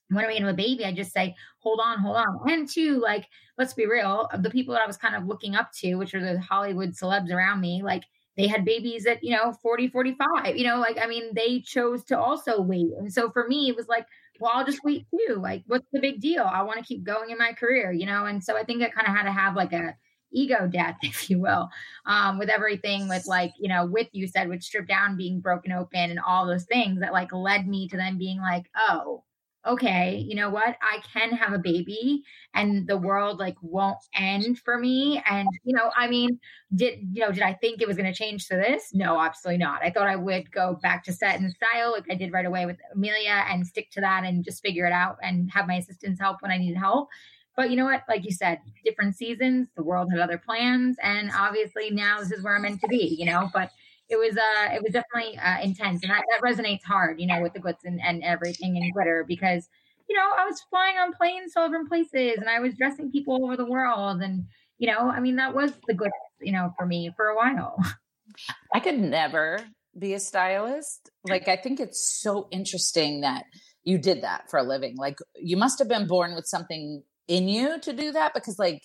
when 0.10 0.24
are 0.24 0.28
we 0.28 0.38
have 0.38 0.48
a 0.48 0.54
baby? 0.54 0.86
I 0.86 0.92
just 0.92 1.12
say, 1.12 1.36
hold 1.60 1.80
on, 1.84 2.00
hold 2.00 2.18
on. 2.18 2.50
And 2.50 2.70
two, 2.70 3.00
like, 3.00 3.28
let's 3.58 3.74
be 3.74 3.86
real, 3.86 4.30
the 4.40 4.50
people 4.50 4.74
that 4.74 4.84
I 4.84 4.88
was 4.88 4.98
kind 4.98 5.16
of 5.16 5.26
looking 5.26 5.56
up 5.56 5.72
to, 5.80 5.96
which 5.96 6.14
are 6.14 6.22
the 6.22 6.40
Hollywood 6.40 6.92
celebs 6.92 7.32
around 7.32 7.60
me, 7.62 7.82
like 7.84 8.04
they 8.38 8.48
had 8.48 8.64
babies 8.64 9.06
at, 9.06 9.24
you 9.24 9.32
know, 9.36 9.52
40, 9.52 9.88
45, 9.90 10.56
you 10.56 10.66
know, 10.66 10.80
like, 10.80 10.98
I 11.02 11.08
mean, 11.08 11.34
they 11.34 11.60
chose 11.60 12.04
to 12.06 12.20
also 12.20 12.62
wait. 12.62 12.92
And 13.00 13.12
so 13.12 13.32
for 13.32 13.48
me, 13.48 13.68
it 13.68 13.76
was 13.76 13.88
like, 13.88 14.06
well, 14.40 14.52
I'll 14.54 14.66
just 14.66 14.84
wait 14.84 15.08
too. 15.10 15.36
Like, 15.36 15.64
what's 15.66 15.88
the 15.92 16.00
big 16.00 16.22
deal? 16.22 16.44
I 16.44 16.62
want 16.62 16.78
to 16.78 16.86
keep 16.86 17.04
going 17.04 17.32
in 17.32 17.38
my 17.38 17.54
career, 17.54 17.92
you 17.92 18.06
know? 18.06 18.26
And 18.26 18.44
so 18.44 18.56
I 18.56 18.64
think 18.64 18.84
I 18.84 18.90
kind 18.90 19.08
of 19.08 19.16
had 19.16 19.24
to 19.24 19.32
have 19.32 19.56
like 19.56 19.74
a 19.74 19.96
ego 20.32 20.68
death, 20.68 20.98
if 21.02 21.30
you 21.30 21.40
will, 21.40 21.70
um, 22.06 22.38
with 22.38 22.50
everything 22.50 23.10
with 23.10 23.26
like, 23.26 23.54
you 23.60 23.68
know, 23.68 23.86
with 23.86 24.08
you 24.12 24.28
said, 24.28 24.50
with 24.50 24.62
strip 24.64 24.88
down 24.88 25.18
being 25.18 25.40
broken 25.40 25.72
open 25.72 26.12
and 26.12 26.20
all 26.20 26.46
those 26.46 26.66
things 26.66 27.00
that 27.00 27.14
like 27.14 27.34
led 27.34 27.68
me 27.68 27.88
to 27.90 27.98
then 27.98 28.18
being 28.18 28.40
like, 28.40 28.70
oh, 28.76 29.24
okay, 29.68 30.24
you 30.26 30.36
know 30.36 30.50
what? 30.50 30.78
I 30.82 31.00
can 31.14 31.32
have 31.32 31.54
a 31.54 31.60
baby 31.60 32.24
and 32.54 32.88
the 32.88 32.98
world 32.98 33.40
like 33.40 33.56
won't 33.62 33.98
end 34.16 34.60
for 34.60 34.78
me. 34.78 35.22
And, 35.30 35.48
you 35.64 35.76
know, 35.76 35.92
I 35.96 36.08
mean, 36.08 36.40
did, 36.74 37.00
you 37.12 37.22
know, 37.22 37.32
did 37.32 37.44
I 37.44 37.54
think 37.54 37.82
it 37.82 37.88
was 37.88 37.98
going 37.98 38.12
to 38.12 38.18
change 38.18 38.48
to 38.48 38.56
this? 38.56 38.92
No, 38.94 39.20
absolutely 39.20 39.60
not. 39.60 39.84
I 39.84 39.92
thought 39.92 40.08
I 40.08 40.16
would 40.16 40.52
go 40.52 40.80
back 40.82 41.04
to 41.06 41.14
set 41.14 41.40
and 41.40 41.52
style 41.52 41.92
like 41.92 42.06
I 42.10 42.16
did 42.16 42.32
right 42.32 42.46
away 42.46 42.66
with 42.66 42.78
Amelia 42.94 43.46
and 43.50 43.68
stick 43.68 43.92
to 43.92 44.02
that 44.02 44.24
and 44.24 44.44
just 44.44 44.64
figure 44.64 44.86
it 44.86 44.94
out 44.94 45.18
and 45.22 45.52
have 45.52 45.68
my 45.68 45.76
assistants 45.76 46.20
help 46.20 46.42
when 46.42 46.52
I 46.52 46.58
needed 46.58 46.78
help. 46.78 47.10
But 47.56 47.70
you 47.70 47.76
know 47.76 47.86
what? 47.86 48.04
Like 48.08 48.24
you 48.24 48.32
said, 48.32 48.60
different 48.86 49.16
seasons, 49.16 49.68
the 49.76 49.84
world 49.84 50.12
had 50.12 50.22
other 50.22 50.38
plans. 50.38 50.96
And 51.02 51.32
obviously 51.36 51.90
now 51.92 52.20
this 52.20 52.32
is 52.32 52.44
where 52.44 52.56
I'm 52.56 52.62
meant 52.62 52.82
to 52.82 52.88
be, 52.88 53.16
you 53.20 53.26
know, 53.26 53.50
but 53.54 53.72
it 54.10 54.18
was 54.18 54.38
uh 54.38 54.74
it 54.74 54.82
was 54.82 54.94
definitely 54.94 55.38
uh, 55.38 55.60
intense 55.62 56.02
and 56.04 56.12
that, 56.12 56.24
that 56.32 56.42
resonates 56.42 56.84
hard 56.84 57.20
you 57.20 57.28
know 57.28 57.42
with 57.42 57.54
the 57.54 57.60
glitz 57.60 57.84
and, 57.84 58.02
and 58.02 58.24
everything 58.24 58.78
and 58.78 58.94
glitter 58.94 59.26
because 59.28 59.70
you 60.10 60.16
know 60.16 60.30
i 60.38 60.46
was 60.46 60.62
flying 60.70 60.98
on 60.98 61.14
planes 61.14 61.54
to 61.54 61.62
different 61.62 61.90
places 61.90 62.38
and 62.38 62.50
i 62.50 62.60
was 62.60 62.74
dressing 62.76 63.12
people 63.12 63.36
all 63.36 63.46
over 63.46 63.58
the 63.58 63.66
world 63.66 64.22
and 64.22 64.46
you 64.78 64.88
know 64.88 65.10
i 65.10 65.20
mean 65.20 65.36
that 65.36 65.54
was 65.54 65.72
the 65.88 65.94
glitz 65.94 66.12
you 66.42 66.52
know 66.52 66.74
for 66.78 66.86
me 66.86 67.12
for 67.16 67.28
a 67.28 67.36
while. 67.36 67.78
I 68.74 68.80
could 68.80 69.00
never 69.00 69.60
be 69.98 70.14
a 70.14 70.20
stylist. 70.20 71.10
Like 71.28 71.48
i 71.48 71.56
think 71.56 71.80
it's 71.80 72.20
so 72.22 72.48
interesting 72.52 73.22
that 73.22 73.46
you 73.84 73.98
did 73.98 74.22
that 74.24 74.50
for 74.50 74.60
a 74.60 74.64
living. 74.64 74.98
Like 74.98 75.18
you 75.36 75.58
must 75.58 75.80
have 75.80 75.88
been 75.88 76.08
born 76.08 76.36
with 76.36 76.46
something 76.46 77.04
in 77.28 77.48
you 77.48 77.80
to 77.80 77.94
do 77.94 78.12
that 78.12 78.34
because 78.34 78.60
like 78.60 78.82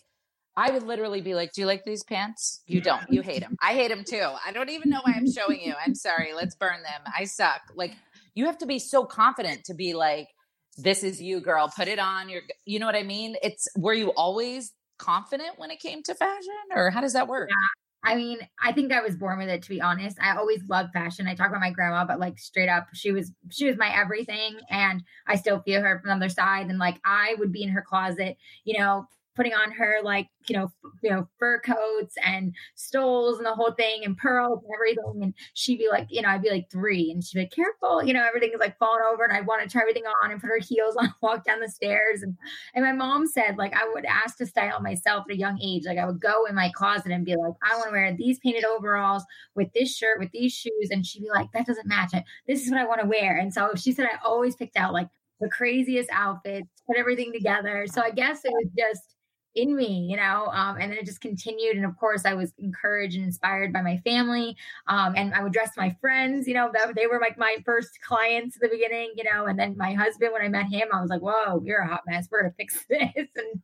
I 0.57 0.71
would 0.71 0.83
literally 0.83 1.21
be 1.21 1.35
like, 1.35 1.53
"Do 1.53 1.63
you 1.63 1.67
like 1.67 1.85
these 1.85 2.03
pants? 2.05 2.63
You 2.67 2.81
don't. 2.81 3.03
You 3.09 3.23
hate 3.23 3.41
them. 3.41 3.57
I 3.63 3.75
hate 3.75 3.89
them 3.89 4.05
too. 4.05 4.29
I 4.47 4.53
don't 4.53 4.69
even 4.69 4.91
know 4.91 5.01
why 5.03 5.15
I'm 5.17 5.31
showing 5.31 5.61
you. 5.61 5.75
I'm 5.85 5.95
sorry. 5.95 6.33
Let's 6.35 6.55
burn 6.55 6.83
them. 6.83 7.13
I 7.17 7.25
suck." 7.25 7.63
Like 7.75 7.95
you 8.35 8.47
have 8.47 8.59
to 8.59 8.67
be 8.67 8.79
so 8.79 9.05
confident 9.05 9.65
to 9.65 9.75
be 9.75 9.95
like, 9.95 10.29
"This 10.77 11.03
is 11.03 11.23
you, 11.23 11.41
girl. 11.41 11.73
Put 11.75 11.89
it 11.89 11.99
on." 11.99 12.29
You're, 12.29 12.43
you 12.67 12.79
know 12.79 12.87
what 12.87 12.97
I 12.97 13.03
mean? 13.03 13.37
It's 13.43 13.67
were 13.77 13.95
you 13.95 14.11
always 14.11 14.73
confident 14.99 15.59
when 15.59 15.71
it 15.71 15.81
came 15.81 16.03
to 16.05 16.15
fashion, 16.15 16.53
or 16.75 16.91
how 16.91 17.01
does 17.01 17.15
that 17.15 17.29
work? 17.29 17.49
Yeah. 17.51 17.69
I 18.05 18.17
mean, 18.17 18.39
I 18.61 18.73
think 18.73 18.93
I 18.93 19.01
was 19.01 19.15
born 19.17 19.39
with 19.39 19.49
it 19.49 19.63
to 19.63 19.69
be 19.69 19.81
honest. 19.81 20.19
I 20.21 20.37
always 20.37 20.61
loved 20.69 20.93
fashion. 20.93 21.29
I 21.29 21.35
talk 21.35 21.51
about 21.51 21.61
my 21.61 21.71
grandma, 21.71 22.05
but 22.05 22.19
like 22.19 22.39
straight 22.39 22.69
up, 22.69 22.89
she 22.95 23.13
was 23.13 23.33
she 23.51 23.67
was 23.67 23.77
my 23.77 23.97
everything 23.97 24.59
and 24.69 25.03
I 25.27 25.37
still 25.37 25.61
feel 25.61 25.83
her 25.83 26.01
from 26.01 26.09
the 26.09 26.27
other 26.27 26.29
side 26.29 26.67
and 26.69 26.79
like 26.79 27.01
I 27.05 27.37
would 27.39 27.53
be 27.53 27.63
in 27.63 27.69
her 27.71 27.83
closet, 27.83 28.37
you 28.65 28.79
know, 28.79 29.07
putting 29.35 29.55
on 29.55 29.71
her 29.73 29.99
like 30.03 30.29
you 30.49 30.57
know 30.57 30.69
you 31.03 31.11
know 31.11 31.27
fur 31.39 31.61
coats 31.61 32.15
and 32.25 32.55
stoles 32.75 33.39
and 33.39 33.47
the 33.47 33.55
whole 33.55 33.73
thing 33.73 34.05
and 34.05 34.17
pearls 34.17 34.61
and 34.63 34.71
everything. 34.75 35.23
And 35.23 35.35
she'd 35.55 35.79
be 35.79 35.89
like 35.91 36.07
you 36.11 36.23
know 36.23 36.29
I'd 36.29 36.43
be 36.43 36.51
like 36.51 36.71
three 36.71 37.11
and 37.11 37.23
she'd 37.23 37.39
be 37.39 37.43
like, 37.43 37.53
careful 37.53 38.05
you 38.05 38.13
know 38.13 38.25
everything 38.27 38.51
is 38.53 38.61
like 38.61 38.79
falling 38.79 39.03
over 39.11 39.25
and 39.25 39.33
I 39.33 39.41
want 39.41 39.63
to 39.63 39.69
try 39.69 39.83
everything 39.83 40.05
on 40.23 40.31
and 40.31 40.41
put 40.41 40.49
her 40.49 40.61
heels 40.61 40.97
on 41.01 41.13
walk 41.23 41.45
down 41.45 41.61
the 41.61 41.69
stairs. 41.69 42.23
And 42.23 42.37
and 42.75 42.85
my 42.85 42.93
mom 42.93 43.27
said 43.27 43.57
like 43.57 43.75
I 43.75 43.89
would 43.93 44.05
ask 44.05 44.37
to 44.39 44.47
style 44.47 44.81
myself 44.81 45.25
at 45.29 45.35
a 45.35 45.39
young 45.39 45.61
age. 45.63 45.85
Like 45.87 45.99
I 45.99 46.07
would 46.07 46.21
go 46.21 46.47
in 46.47 46.55
my 46.55 46.71
closet 46.75 47.13
and 47.13 47.25
be 47.25 47.37
like 47.37 47.55
I 47.63 47.77
want 47.77 47.89
to 47.89 47.93
wear 47.93 48.15
these 48.17 48.39
painted 48.39 48.65
overalls 48.65 49.25
with 49.55 49.73
this 49.75 49.97
shirt 49.97 50.19
with 50.19 50.31
these 50.33 50.53
shoes 50.53 50.89
and 50.91 51.07
she'd 51.07 51.23
be 51.23 51.31
like 51.31 51.51
that 51.53 51.67
doesn't 51.67 51.87
match 51.87 52.15
it. 52.15 52.25
This 52.47 52.65
is 52.65 52.71
what 52.71 52.81
I 52.81 52.87
want 52.87 53.01
to 53.01 53.07
wear. 53.07 53.37
And 53.37 53.53
so 53.53 53.71
she 53.77 53.93
said 53.93 54.07
I 54.07 54.19
always 54.25 54.57
picked 54.57 54.77
out 54.77 54.93
like 54.93 55.09
the 55.43 55.49
craziest 55.49 56.09
outfits 56.13 56.69
put 56.87 56.97
everything 56.97 57.33
together. 57.33 57.87
So 57.91 58.01
I 58.01 58.11
guess 58.11 58.45
it 58.45 58.53
was 58.53 58.69
just 58.79 59.12
in 59.55 59.77
me, 59.77 60.07
you 60.11 60.17
know, 60.17 60.47
um, 60.53 60.77
and 60.79 60.91
then 60.91 60.99
it 60.99 61.07
just 61.07 61.21
continued. 61.21 61.77
And 61.77 61.85
of 61.85 61.97
course, 61.97 62.25
I 62.25 62.35
was 62.35 62.53
encouraged 62.59 63.17
and 63.17 63.25
inspired 63.25 63.73
by 63.73 63.83
my 63.83 63.99
family. 63.99 64.57
Um, 64.87 65.15
and 65.17 65.35
I 65.35 65.43
would 65.43 65.53
dress 65.53 65.71
my 65.77 65.97
friends, 66.01 66.49
you 66.49 66.55
know, 66.55 66.71
that 66.73 66.95
they 66.95 67.07
were 67.07 67.21
like 67.21 67.39
my 67.39 67.57
first 67.65 68.01
clients 68.07 68.57
at 68.57 68.63
the 68.63 68.69
beginning, 68.69 69.13
you 69.17 69.25
know, 69.25 69.47
and 69.47 69.59
then 69.59 69.77
my 69.77 69.93
husband, 69.93 70.33
when 70.33 70.43
I 70.43 70.49
met 70.49 70.67
him, 70.67 70.89
I 70.93 71.01
was 71.01 71.11
like, 71.11 71.21
whoa, 71.21 71.61
you're 71.65 71.81
a 71.81 71.89
hot 71.89 72.03
mess. 72.07 72.29
We're 72.31 72.43
going 72.43 72.53
to 72.53 72.57
fix 72.57 72.85
this. 72.91 73.29
And 73.37 73.63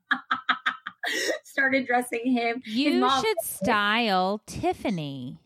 started 1.45 1.87
dressing 1.87 2.31
him. 2.33 2.63
You 2.65 3.09
should 3.21 3.37
style 3.43 4.43
Tiffany. 4.47 5.39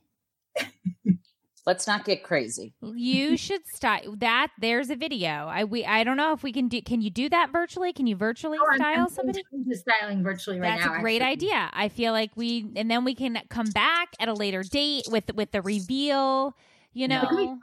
Let's 1.64 1.86
not 1.86 2.04
get 2.04 2.24
crazy. 2.24 2.74
You 2.82 3.36
should 3.44 3.66
style 3.68 4.16
that. 4.18 4.48
There's 4.58 4.90
a 4.90 4.96
video. 4.96 5.30
I 5.30 5.64
we 5.64 5.84
I 5.84 6.02
don't 6.02 6.16
know 6.16 6.32
if 6.32 6.42
we 6.42 6.52
can 6.52 6.66
do. 6.68 6.82
Can 6.82 7.00
you 7.00 7.10
do 7.10 7.28
that 7.28 7.50
virtually? 7.52 7.92
Can 7.92 8.06
you 8.08 8.16
virtually 8.16 8.58
Oh, 8.60 8.66
I'm- 8.68 8.80
style 8.80 9.04
I'm 9.04 9.08
somebody? 9.10 9.42
into 9.52 9.76
styling 9.76 10.22
virtually 10.24 10.58
right 10.58 10.78
That's 10.78 10.86
now. 10.86 10.98
a 10.98 11.00
great 11.00 11.22
actually. 11.22 11.48
idea. 11.52 11.70
I 11.72 11.88
feel 11.88 12.12
like 12.12 12.32
we 12.34 12.66
and 12.74 12.90
then 12.90 13.04
we 13.04 13.14
can 13.14 13.38
come 13.48 13.66
back 13.70 14.08
at 14.18 14.28
a 14.28 14.34
later 14.34 14.62
date 14.64 15.04
with 15.08 15.32
with 15.34 15.52
the 15.52 15.62
reveal. 15.62 16.56
You 16.94 17.08
No. 17.08 17.22
know, 17.22 17.58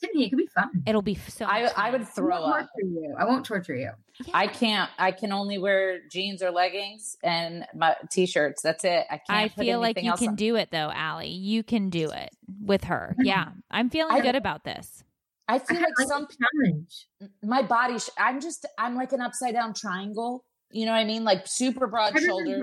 Tiffany, 0.00 0.26
it 0.26 0.30
could 0.30 0.38
be 0.38 0.46
fun. 0.54 0.70
it'll 0.86 1.02
be 1.02 1.14
so. 1.16 1.44
I, 1.44 1.62
much 1.64 1.72
I 1.76 1.90
fun. 1.90 2.00
would 2.00 2.08
throw 2.08 2.36
I 2.36 2.40
won't 2.40 2.52
up. 2.62 2.68
torture 2.72 2.86
you. 2.86 3.14
I 3.18 3.24
won't 3.24 3.44
torture 3.44 3.74
you. 3.74 3.90
Yeah. 4.26 4.30
I 4.32 4.46
can't. 4.46 4.90
I 4.98 5.10
can 5.12 5.32
only 5.32 5.58
wear 5.58 5.98
jeans 6.10 6.42
or 6.42 6.50
leggings 6.50 7.16
and 7.22 7.66
my 7.74 7.96
t-shirts. 8.10 8.62
That's 8.62 8.84
it. 8.84 9.06
I 9.10 9.16
can't. 9.18 9.22
I 9.28 9.48
put 9.48 9.64
feel 9.64 9.80
like 9.80 10.00
you 10.02 10.12
can 10.14 10.28
on. 10.30 10.34
do 10.36 10.56
it 10.56 10.70
though, 10.70 10.90
Ali. 10.94 11.28
You 11.28 11.62
can 11.62 11.90
do 11.90 12.10
it 12.10 12.30
with 12.62 12.84
her. 12.84 13.10
Mm-hmm. 13.18 13.26
Yeah, 13.26 13.48
I'm 13.70 13.90
feeling 13.90 14.12
I- 14.16 14.20
good 14.20 14.36
about 14.36 14.64
this. 14.64 15.04
I 15.48 15.54
I 15.54 15.58
feel 15.58 15.66
kinda 15.78 15.88
like 15.88 15.98
like 15.98 16.08
some 16.08 16.28
challenge. 16.28 17.06
my 17.42 17.62
body. 17.62 17.98
Sh- 17.98 18.08
I'm 18.16 18.40
just. 18.40 18.64
I'm 18.78 18.94
like 18.94 19.12
an 19.12 19.20
upside 19.20 19.52
down 19.54 19.74
triangle. 19.74 20.44
You 20.70 20.86
know 20.86 20.92
what 20.92 20.98
I 20.98 21.04
mean? 21.04 21.24
Like 21.24 21.46
super 21.48 21.88
broad 21.88 22.16
shoulders. 22.18 22.62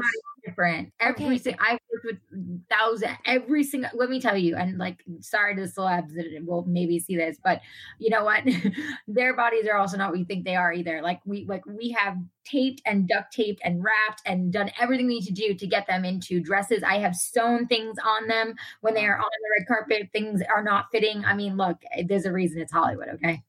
Body 0.55 0.69
is 0.69 0.89
different. 0.89 0.93
Every 0.99 1.25
Okay. 1.25 1.37
single 1.37 1.65
I've 1.65 1.79
worked 1.91 2.05
with 2.05 2.63
thousand 2.69 3.17
every 3.25 3.63
single 3.63 3.89
let 3.93 4.09
me 4.09 4.19
tell 4.19 4.37
you, 4.37 4.55
and 4.55 4.77
like 4.77 5.03
sorry 5.19 5.55
to 5.55 5.61
the 5.61 5.67
celebs 5.67 6.13
that 6.15 6.45
will 6.45 6.65
maybe 6.67 6.99
see 6.99 7.15
this, 7.17 7.37
but 7.43 7.61
you 7.99 8.09
know 8.09 8.23
what? 8.23 8.43
Their 9.07 9.35
bodies 9.35 9.67
are 9.67 9.77
also 9.77 9.97
not 9.97 10.09
what 10.11 10.19
you 10.19 10.25
think 10.25 10.45
they 10.45 10.55
are 10.55 10.73
either. 10.73 11.01
Like 11.01 11.21
we 11.25 11.45
like 11.45 11.65
we 11.65 11.91
have 11.91 12.17
taped 12.45 12.81
and 12.85 13.07
duct 13.07 13.33
taped 13.33 13.61
and 13.63 13.83
wrapped 13.83 14.21
and 14.25 14.53
done 14.53 14.71
everything 14.79 15.07
we 15.07 15.15
need 15.15 15.25
to 15.25 15.33
do 15.33 15.53
to 15.53 15.67
get 15.67 15.87
them 15.87 16.05
into 16.05 16.39
dresses. 16.39 16.83
I 16.83 16.99
have 16.99 17.15
sewn 17.15 17.67
things 17.67 17.97
on 18.05 18.27
them 18.27 18.55
when 18.81 18.93
they 18.93 19.05
are 19.05 19.17
on 19.17 19.23
the 19.23 19.59
red 19.59 19.67
carpet. 19.67 20.09
Things 20.13 20.41
are 20.53 20.63
not 20.63 20.85
fitting. 20.91 21.25
I 21.25 21.35
mean, 21.35 21.57
look, 21.57 21.77
eh, 21.93 22.03
there's 22.07 22.25
a 22.25 22.31
reason 22.31 22.61
it's 22.61 22.71
Hollywood, 22.71 23.09
okay? 23.09 23.43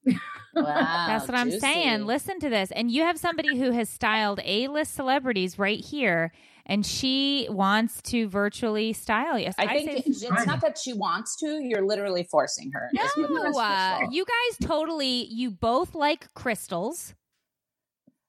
Wow, 0.54 1.04
That's 1.06 1.28
what 1.28 1.36
I'm 1.36 1.50
saying. 1.50 2.06
Listen 2.06 2.40
to 2.40 2.48
this. 2.48 2.70
And 2.72 2.90
you 2.90 3.02
have 3.02 3.18
somebody 3.18 3.56
who 3.58 3.70
has 3.70 3.88
styled 3.88 4.40
A-list 4.44 4.94
celebrities 4.94 5.58
right 5.58 5.84
here 5.84 6.32
and 6.68 6.84
she 6.84 7.48
wants 7.50 8.02
to 8.02 8.28
virtually 8.28 8.92
style 8.92 9.38
you. 9.38 9.46
So 9.46 9.54
I 9.58 9.66
think 9.68 9.90
say 9.90 10.02
it's 10.06 10.46
not 10.46 10.60
that 10.60 10.78
she 10.78 10.92
wants 10.92 11.36
to. 11.36 11.60
You're 11.62 11.86
literally 11.86 12.24
forcing 12.30 12.70
her. 12.72 12.90
is 12.92 13.10
what 13.16 13.30
it 13.30 13.52
No, 13.54 13.58
uh, 13.58 14.00
you 14.10 14.24
guys 14.24 14.68
totally. 14.68 15.24
You 15.24 15.50
both 15.50 15.94
like 15.94 16.32
crystals. 16.34 17.14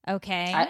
Okay. 0.07 0.53
I, 0.53 0.69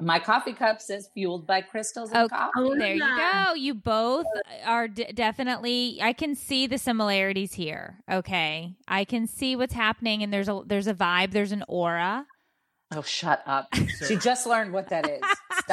my 0.00 0.18
coffee 0.18 0.54
cup 0.54 0.80
says 0.80 1.10
fueled 1.12 1.46
by 1.46 1.60
crystals 1.60 2.10
and 2.10 2.24
Okay. 2.24 2.34
coffee. 2.34 2.52
Oh, 2.56 2.74
there 2.74 2.94
you 2.94 3.00
go. 3.00 3.52
You 3.54 3.74
both 3.74 4.26
are 4.64 4.88
d- 4.88 5.12
definitely. 5.14 5.98
I 6.00 6.14
can 6.14 6.34
see 6.34 6.66
the 6.66 6.78
similarities 6.78 7.52
here. 7.52 8.00
Okay, 8.10 8.74
I 8.88 9.04
can 9.04 9.26
see 9.26 9.56
what's 9.56 9.74
happening, 9.74 10.22
and 10.22 10.32
there's 10.32 10.48
a 10.48 10.62
there's 10.64 10.86
a 10.86 10.94
vibe. 10.94 11.32
There's 11.32 11.52
an 11.52 11.64
aura. 11.68 12.26
Oh, 12.92 13.02
shut 13.02 13.42
up. 13.46 13.68
she 14.08 14.16
just 14.16 14.46
learned 14.46 14.72
what 14.72 14.88
that 14.88 15.08
is. 15.08 15.20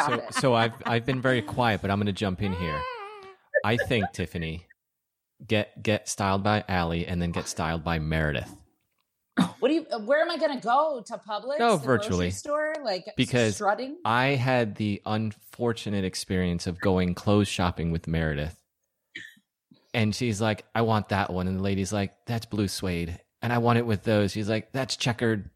Stop 0.03 0.09
So, 0.09 0.13
it. 0.27 0.33
so 0.35 0.53
I've 0.55 0.73
I've 0.85 1.05
been 1.05 1.21
very 1.21 1.41
quiet, 1.41 1.81
but 1.81 1.91
I'm 1.91 1.97
going 1.97 2.05
to 2.07 2.13
jump 2.13 2.41
in 2.41 2.53
here. 2.53 2.79
I 3.65 3.77
think 3.77 4.11
Tiffany 4.13 4.65
get 5.45 5.81
get 5.83 6.07
styled 6.09 6.43
by 6.43 6.63
Ali 6.69 7.05
and 7.07 7.21
then 7.21 7.31
get 7.31 7.47
styled 7.47 7.83
by 7.83 7.99
Meredith 7.99 8.51
What 9.59 9.67
do 9.69 9.73
you? 9.75 9.81
Where 10.05 10.21
am 10.21 10.31
I 10.31 10.37
going 10.37 10.59
to 10.59 10.63
go 10.65 11.03
to 11.05 11.17
Publix? 11.17 11.57
Go 11.59 11.77
virtually. 11.77 12.31
store, 12.31 12.73
like 12.83 13.05
Because- 13.15 13.55
strutting. 13.55 13.97
I 14.05 14.29
had 14.29 14.75
the 14.75 15.01
unfortunate 15.05 16.05
experience 16.05 16.65
of 16.67 16.79
going 16.79 17.13
clothes 17.13 17.47
shopping 17.47 17.91
with 17.91 18.07
Meredith. 18.07 18.55
And 19.93 20.13
she's 20.15 20.39
like, 20.41 20.63
I 20.75 20.81
want 20.81 21.09
that 21.09 21.31
one. 21.33 21.47
And 21.47 21.57
the 21.59 21.63
lady's 21.63 21.91
like, 21.93 22.13
that's 22.25 22.45
blue 22.45 22.67
suede. 22.67 23.19
And 23.41 23.51
I 23.53 23.57
want 23.59 23.79
it 23.79 23.85
with 23.85 24.03
those. 24.03 24.31
She's 24.31 24.49
like, 24.49 24.71
that's 24.71 24.95
checkered 24.95 25.49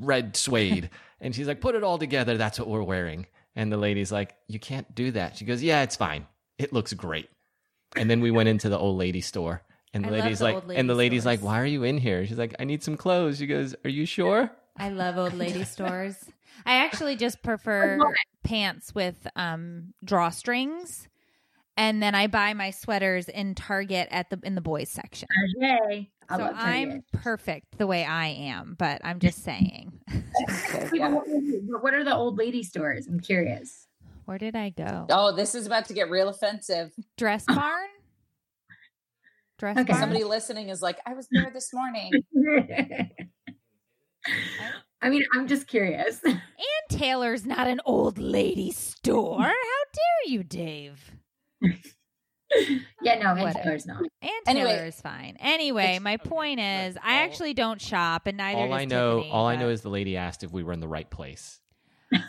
red 0.00 0.36
suede. 0.36 0.90
and 1.20 1.34
she's 1.34 1.46
like, 1.46 1.60
put 1.60 1.74
it 1.74 1.84
all 1.84 1.98
together. 1.98 2.36
That's 2.36 2.58
what 2.58 2.68
we're 2.68 2.82
wearing. 2.82 3.26
And 3.56 3.72
the 3.72 3.78
lady's 3.78 4.12
like, 4.12 4.36
you 4.46 4.58
can't 4.58 4.94
do 4.94 5.10
that. 5.12 5.36
She 5.36 5.46
goes, 5.46 5.62
yeah, 5.62 5.82
it's 5.82 5.96
fine. 5.96 6.26
It 6.58 6.72
looks 6.72 6.92
great. 6.92 7.28
And 7.96 8.10
then 8.10 8.20
we 8.20 8.30
went 8.30 8.48
into 8.48 8.68
the 8.68 8.78
old 8.78 8.98
lady 8.98 9.22
store. 9.22 9.62
And 9.94 10.04
the 10.04 10.08
I 10.08 10.10
love 10.12 10.20
lady's 10.24 10.38
the 10.40 10.44
like, 10.44 10.54
old 10.56 10.70
and 10.70 10.90
the 10.90 10.94
lady 10.94 11.10
lady's 11.16 11.26
like, 11.26 11.40
why 11.40 11.60
are 11.60 11.66
you 11.66 11.82
in 11.82 11.96
here? 11.96 12.26
She's 12.26 12.38
like, 12.38 12.54
I 12.60 12.64
need 12.64 12.82
some 12.82 12.96
clothes. 12.98 13.38
She 13.38 13.46
goes, 13.46 13.74
are 13.82 13.90
you 13.90 14.04
sure? 14.04 14.50
I 14.76 14.90
love 14.90 15.16
old 15.16 15.32
lady 15.38 15.64
stores. 15.64 16.16
I 16.66 16.76
actually 16.84 17.16
just 17.16 17.42
prefer 17.42 17.98
pants 18.44 18.94
with 18.94 19.26
um 19.36 19.94
drawstrings. 20.04 21.06
And 21.78 22.02
then 22.02 22.14
I 22.14 22.26
buy 22.26 22.54
my 22.54 22.70
sweaters 22.70 23.28
in 23.28 23.54
Target 23.54 24.08
at 24.10 24.28
the 24.28 24.38
in 24.42 24.54
the 24.54 24.60
boys 24.60 24.90
section. 24.90 25.28
Yay. 25.58 26.10
I 26.28 26.36
so 26.36 26.42
love 26.42 26.54
I'm 26.56 27.04
perfect 27.12 27.78
the 27.78 27.86
way 27.86 28.04
I 28.04 28.26
am, 28.28 28.74
but 28.78 29.00
I'm 29.04 29.18
just 29.20 29.42
saying. 29.44 29.92
Okay, 30.48 30.90
yeah. 30.94 31.08
what- 31.08 31.26
what 31.82 31.94
are 31.94 32.04
the 32.04 32.14
old 32.14 32.36
lady 32.38 32.62
stores? 32.62 33.06
I'm 33.06 33.18
curious. 33.20 33.86
Where 34.26 34.38
did 34.38 34.54
I 34.54 34.70
go? 34.70 35.06
Oh, 35.10 35.32
this 35.34 35.54
is 35.54 35.66
about 35.66 35.86
to 35.86 35.94
get 35.94 36.10
real 36.10 36.28
offensive. 36.28 36.92
Dress 37.16 37.44
barn? 37.48 37.88
Dress 39.58 39.78
Okay. 39.78 39.84
barn? 39.92 40.00
Somebody 40.00 40.24
listening 40.24 40.68
is 40.68 40.82
like, 40.82 40.98
I 41.06 41.14
was 41.14 41.26
there 41.30 41.50
this 41.50 41.72
morning. 41.72 42.22
I 45.02 45.08
mean, 45.08 45.22
I'm 45.34 45.46
just 45.46 45.66
curious. 45.68 46.20
Ann 46.24 46.40
Taylor's 46.90 47.46
not 47.46 47.66
an 47.66 47.80
old 47.84 48.18
lady 48.18 48.72
store. 48.72 49.40
How 49.42 49.52
dare 49.52 50.32
you, 50.32 50.42
Dave? 50.42 51.12
yeah, 53.02 53.18
no, 53.18 53.30
and 53.30 53.40
Whatever. 53.40 53.62
Taylor's 53.62 53.86
not. 53.86 54.02
Ann 54.22 54.30
Anyway. 54.46 54.72
Taylor 54.72 54.86
is 54.86 55.00
fine. 55.00 55.36
Anyway, 55.40 55.84
It's- 55.84 56.00
my 56.00 56.16
point 56.16 56.60
is, 56.60 56.96
I 57.02 57.22
actually 57.22 57.54
don't 57.54 57.80
shop, 57.80 58.26
and 58.26 58.36
neither 58.36 58.58
all 58.60 58.68
does 58.68 58.80
I 58.80 58.84
know, 58.84 59.16
Tiffany, 59.16 59.32
all 59.32 59.46
I 59.46 59.56
know 59.56 59.68
is 59.68 59.82
the 59.82 59.90
lady 59.90 60.16
asked 60.16 60.42
if 60.42 60.52
we 60.52 60.62
were 60.62 60.72
in 60.72 60.80
the 60.80 60.88
right 60.88 61.08
place. 61.08 61.60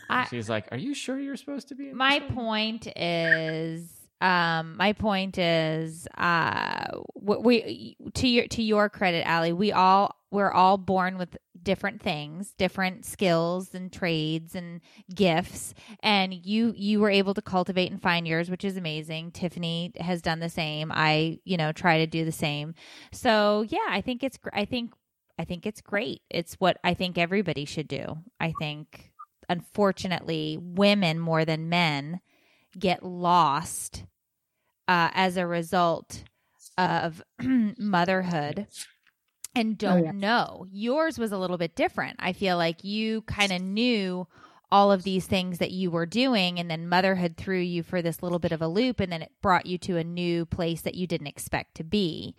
I- 0.09 0.25
She's 0.29 0.49
like, 0.49 0.67
"Are 0.71 0.77
you 0.77 0.93
sure 0.95 1.19
you're 1.19 1.35
supposed 1.37 1.67
to 1.69 1.75
be?" 1.75 1.89
In 1.89 1.97
my 1.97 2.19
point 2.19 2.87
is 2.97 3.96
um 4.21 4.75
my 4.77 4.93
point 4.93 5.37
is 5.37 6.07
uh 6.17 6.87
we 7.15 7.95
to 8.15 8.27
your 8.27 8.47
to 8.47 8.63
your 8.63 8.89
credit 8.89 9.27
Ali 9.27 9.53
we 9.53 9.71
all 9.71 10.15
we're 10.31 10.51
all 10.51 10.77
born 10.77 11.17
with 11.17 11.37
different 11.61 12.01
things 12.01 12.53
different 12.57 13.05
skills 13.05 13.75
and 13.75 13.91
trades 13.91 14.55
and 14.55 14.81
gifts. 15.13 15.73
And 16.01 16.33
you 16.33 16.73
you 16.75 16.99
were 16.99 17.09
able 17.09 17.33
to 17.33 17.41
cultivate 17.41 17.91
and 17.91 18.01
find 18.01 18.27
yours 18.27 18.49
which 18.49 18.65
is 18.65 18.77
amazing. 18.77 19.31
Tiffany 19.31 19.91
has 19.99 20.21
done 20.21 20.39
the 20.39 20.49
same. 20.49 20.91
I 20.93 21.39
you 21.43 21.57
know 21.57 21.71
try 21.71 21.99
to 21.99 22.07
do 22.07 22.25
the 22.25 22.31
same. 22.31 22.73
So 23.11 23.65
yeah 23.67 23.87
I 23.89 24.01
think 24.01 24.23
it's 24.23 24.39
I 24.53 24.65
think 24.65 24.93
I 25.37 25.45
think 25.45 25.65
it's 25.67 25.81
great. 25.81 26.21
It's 26.29 26.55
what 26.55 26.77
I 26.83 26.93
think 26.95 27.17
everybody 27.17 27.65
should 27.65 27.87
do. 27.87 28.17
I 28.39 28.53
think 28.59 29.11
unfortunately 29.49 30.57
women 30.59 31.19
more 31.19 31.45
than 31.45 31.69
men 31.69 32.19
get 32.77 33.03
lost 33.03 34.03
uh, 34.87 35.09
as 35.13 35.37
a 35.37 35.47
result 35.47 36.23
of 36.77 37.21
motherhood 37.77 38.67
and 39.57 39.77
don't 39.77 40.03
yeah. 40.03 40.11
know. 40.11 40.67
Yours 40.71 41.17
was 41.17 41.31
a 41.31 41.37
little 41.37 41.57
bit 41.57 41.75
different. 41.75 42.17
I 42.19 42.33
feel 42.33 42.57
like 42.57 42.83
you 42.83 43.23
kind 43.23 43.51
of 43.51 43.61
knew 43.61 44.27
all 44.69 44.91
of 44.91 45.03
these 45.03 45.25
things 45.25 45.59
that 45.59 45.71
you 45.71 45.89
were 45.89 46.05
doing, 46.05 46.59
and 46.59 46.69
then 46.69 46.89
motherhood 46.89 47.37
threw 47.37 47.59
you 47.59 47.81
for 47.83 48.01
this 48.01 48.21
little 48.21 48.37
bit 48.37 48.51
of 48.51 48.61
a 48.61 48.67
loop, 48.67 48.99
and 48.99 49.11
then 49.11 49.21
it 49.21 49.31
brought 49.41 49.65
you 49.65 49.77
to 49.79 49.97
a 49.97 50.03
new 50.03 50.45
place 50.45 50.81
that 50.81 50.95
you 50.95 51.07
didn't 51.07 51.27
expect 51.27 51.75
to 51.75 51.83
be. 51.83 52.35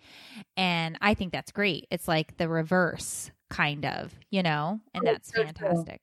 And 0.55 0.97
I 1.01 1.13
think 1.13 1.33
that's 1.33 1.51
great. 1.51 1.87
It's 1.91 2.07
like 2.07 2.37
the 2.37 2.47
reverse, 2.47 3.31
kind 3.49 3.85
of, 3.85 4.13
you 4.29 4.43
know, 4.43 4.79
and 4.93 5.03
Oh, 5.07 5.11
that's 5.11 5.33
so 5.33 5.43
fantastic. 5.43 6.01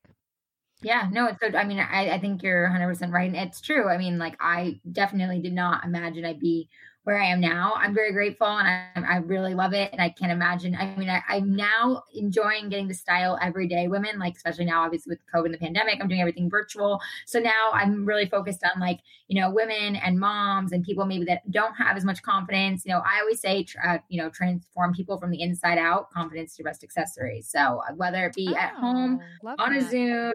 Yeah, 0.82 1.08
no, 1.10 1.26
it's 1.26 1.40
so. 1.40 1.56
I 1.56 1.64
mean, 1.64 1.78
I, 1.78 2.10
I 2.10 2.18
think 2.18 2.42
you're 2.42 2.64
100 2.64 2.86
percent 2.88 3.12
right, 3.12 3.26
and 3.28 3.36
it's 3.36 3.60
true. 3.60 3.88
I 3.88 3.96
mean, 3.96 4.18
like 4.18 4.36
I 4.40 4.80
definitely 4.92 5.40
did 5.40 5.54
not 5.54 5.84
imagine 5.84 6.24
I'd 6.24 6.38
be 6.38 6.68
where 7.04 7.18
I 7.18 7.26
am 7.26 7.40
now. 7.40 7.72
I'm 7.76 7.94
very 7.94 8.12
grateful, 8.12 8.48
and 8.48 9.06
I, 9.06 9.14
I 9.14 9.16
really 9.18 9.54
love 9.54 9.72
it, 9.72 9.90
and 9.92 10.02
I 10.02 10.10
can't 10.10 10.32
imagine. 10.32 10.76
I 10.76 10.94
mean, 10.96 11.08
I, 11.08 11.22
I'm 11.28 11.54
now 11.56 12.02
enjoying 12.14 12.68
getting 12.68 12.88
to 12.88 12.94
style 12.94 13.38
everyday 13.40 13.88
women, 13.88 14.18
like 14.18 14.36
especially 14.36 14.66
now, 14.66 14.82
obviously 14.82 15.12
with 15.12 15.20
COVID 15.34 15.46
and 15.46 15.54
the 15.54 15.58
pandemic, 15.58 15.98
I'm 16.00 16.08
doing 16.08 16.20
everything 16.20 16.50
virtual. 16.50 17.00
So 17.26 17.38
now 17.38 17.70
I'm 17.72 18.04
really 18.04 18.26
focused 18.26 18.62
on 18.62 18.78
like 18.78 19.00
you 19.28 19.40
know 19.40 19.50
women 19.50 19.96
and 19.96 20.20
moms 20.20 20.72
and 20.72 20.84
people 20.84 21.06
maybe 21.06 21.24
that 21.24 21.50
don't 21.50 21.74
have 21.74 21.96
as 21.96 22.04
much 22.04 22.22
confidence. 22.22 22.84
You 22.84 22.92
know, 22.92 23.02
I 23.06 23.20
always 23.20 23.40
say, 23.40 23.64
tr- 23.64 23.78
uh, 23.82 23.98
you 24.10 24.20
know, 24.22 24.28
transform 24.28 24.92
people 24.92 25.18
from 25.18 25.30
the 25.30 25.40
inside 25.40 25.78
out. 25.78 26.10
Confidence 26.10 26.54
to 26.56 26.64
best 26.64 26.84
accessories. 26.84 27.48
So 27.48 27.80
uh, 27.88 27.94
whether 27.94 28.26
it 28.26 28.34
be 28.34 28.54
at 28.54 28.74
home 28.74 29.20
Oh, 29.42 29.54
on 29.58 29.74
a. 29.74 29.80
Zoom. 29.80 30.32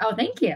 Oh, 0.00 0.14
thank 0.16 0.42
you. 0.42 0.54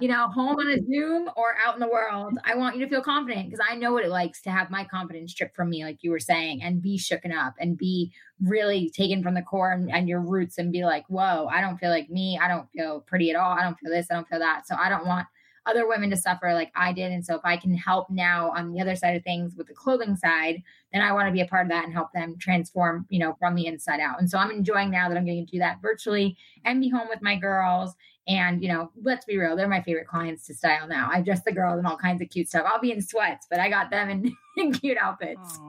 You 0.00 0.08
know, 0.08 0.28
home 0.28 0.56
on 0.56 0.68
a 0.68 0.78
Zoom 0.78 1.28
or 1.36 1.56
out 1.64 1.74
in 1.74 1.80
the 1.80 1.88
world. 1.88 2.38
I 2.44 2.54
want 2.54 2.76
you 2.76 2.84
to 2.84 2.90
feel 2.90 3.02
confident 3.02 3.50
because 3.50 3.64
I 3.68 3.74
know 3.74 3.92
what 3.92 4.04
it 4.04 4.10
likes 4.10 4.40
to 4.42 4.50
have 4.50 4.70
my 4.70 4.84
confidence 4.84 5.32
stripped 5.32 5.54
from 5.54 5.68
me, 5.68 5.84
like 5.84 6.02
you 6.02 6.10
were 6.10 6.18
saying, 6.18 6.62
and 6.62 6.80
be 6.80 6.96
shooken 6.98 7.34
up 7.34 7.54
and 7.58 7.76
be 7.76 8.12
really 8.40 8.90
taken 8.90 9.22
from 9.22 9.34
the 9.34 9.42
core 9.42 9.72
and, 9.72 9.90
and 9.90 10.08
your 10.08 10.20
roots 10.20 10.56
and 10.56 10.72
be 10.72 10.84
like, 10.84 11.04
whoa, 11.08 11.48
I 11.50 11.60
don't 11.60 11.78
feel 11.78 11.90
like 11.90 12.08
me. 12.08 12.38
I 12.40 12.48
don't 12.48 12.70
feel 12.70 13.00
pretty 13.00 13.30
at 13.30 13.36
all. 13.36 13.52
I 13.52 13.62
don't 13.62 13.78
feel 13.78 13.90
this. 13.90 14.06
I 14.10 14.14
don't 14.14 14.28
feel 14.28 14.38
that. 14.38 14.66
So 14.66 14.76
I 14.76 14.88
don't 14.88 15.06
want 15.06 15.26
other 15.66 15.88
women 15.88 16.10
to 16.10 16.16
suffer 16.16 16.54
like 16.54 16.70
I 16.76 16.92
did. 16.92 17.12
And 17.12 17.26
so 17.26 17.34
if 17.34 17.40
I 17.44 17.56
can 17.56 17.76
help 17.76 18.08
now 18.08 18.50
on 18.50 18.72
the 18.72 18.80
other 18.80 18.94
side 18.94 19.16
of 19.16 19.24
things 19.24 19.56
with 19.56 19.66
the 19.66 19.74
clothing 19.74 20.16
side, 20.16 20.62
then 20.92 21.02
I 21.02 21.12
want 21.12 21.26
to 21.26 21.32
be 21.32 21.40
a 21.40 21.46
part 21.46 21.66
of 21.66 21.70
that 21.70 21.84
and 21.84 21.92
help 21.92 22.12
them 22.12 22.36
transform, 22.38 23.04
you 23.10 23.18
know, 23.18 23.36
from 23.38 23.56
the 23.56 23.66
inside 23.66 24.00
out. 24.00 24.20
And 24.20 24.30
so 24.30 24.38
I'm 24.38 24.52
enjoying 24.52 24.90
now 24.90 25.08
that 25.08 25.18
I'm 25.18 25.24
getting 25.24 25.44
to 25.44 25.52
do 25.52 25.58
that 25.58 25.82
virtually 25.82 26.36
and 26.64 26.80
be 26.80 26.88
home 26.88 27.08
with 27.08 27.20
my 27.20 27.36
girls. 27.36 27.94
And, 28.28 28.60
you 28.60 28.68
know, 28.68 28.90
let's 29.02 29.24
be 29.24 29.38
real, 29.38 29.54
they're 29.54 29.68
my 29.68 29.82
favorite 29.82 30.08
clients 30.08 30.46
to 30.46 30.54
style 30.54 30.88
now. 30.88 31.08
I 31.12 31.22
dress 31.22 31.42
the 31.44 31.52
girls 31.52 31.78
in 31.78 31.86
all 31.86 31.96
kinds 31.96 32.20
of 32.20 32.28
cute 32.28 32.48
stuff. 32.48 32.66
I'll 32.66 32.80
be 32.80 32.90
in 32.90 33.00
sweats, 33.00 33.46
but 33.48 33.60
I 33.60 33.68
got 33.68 33.90
them 33.90 34.10
in, 34.10 34.36
in 34.56 34.72
cute 34.72 34.98
outfits. 34.98 35.60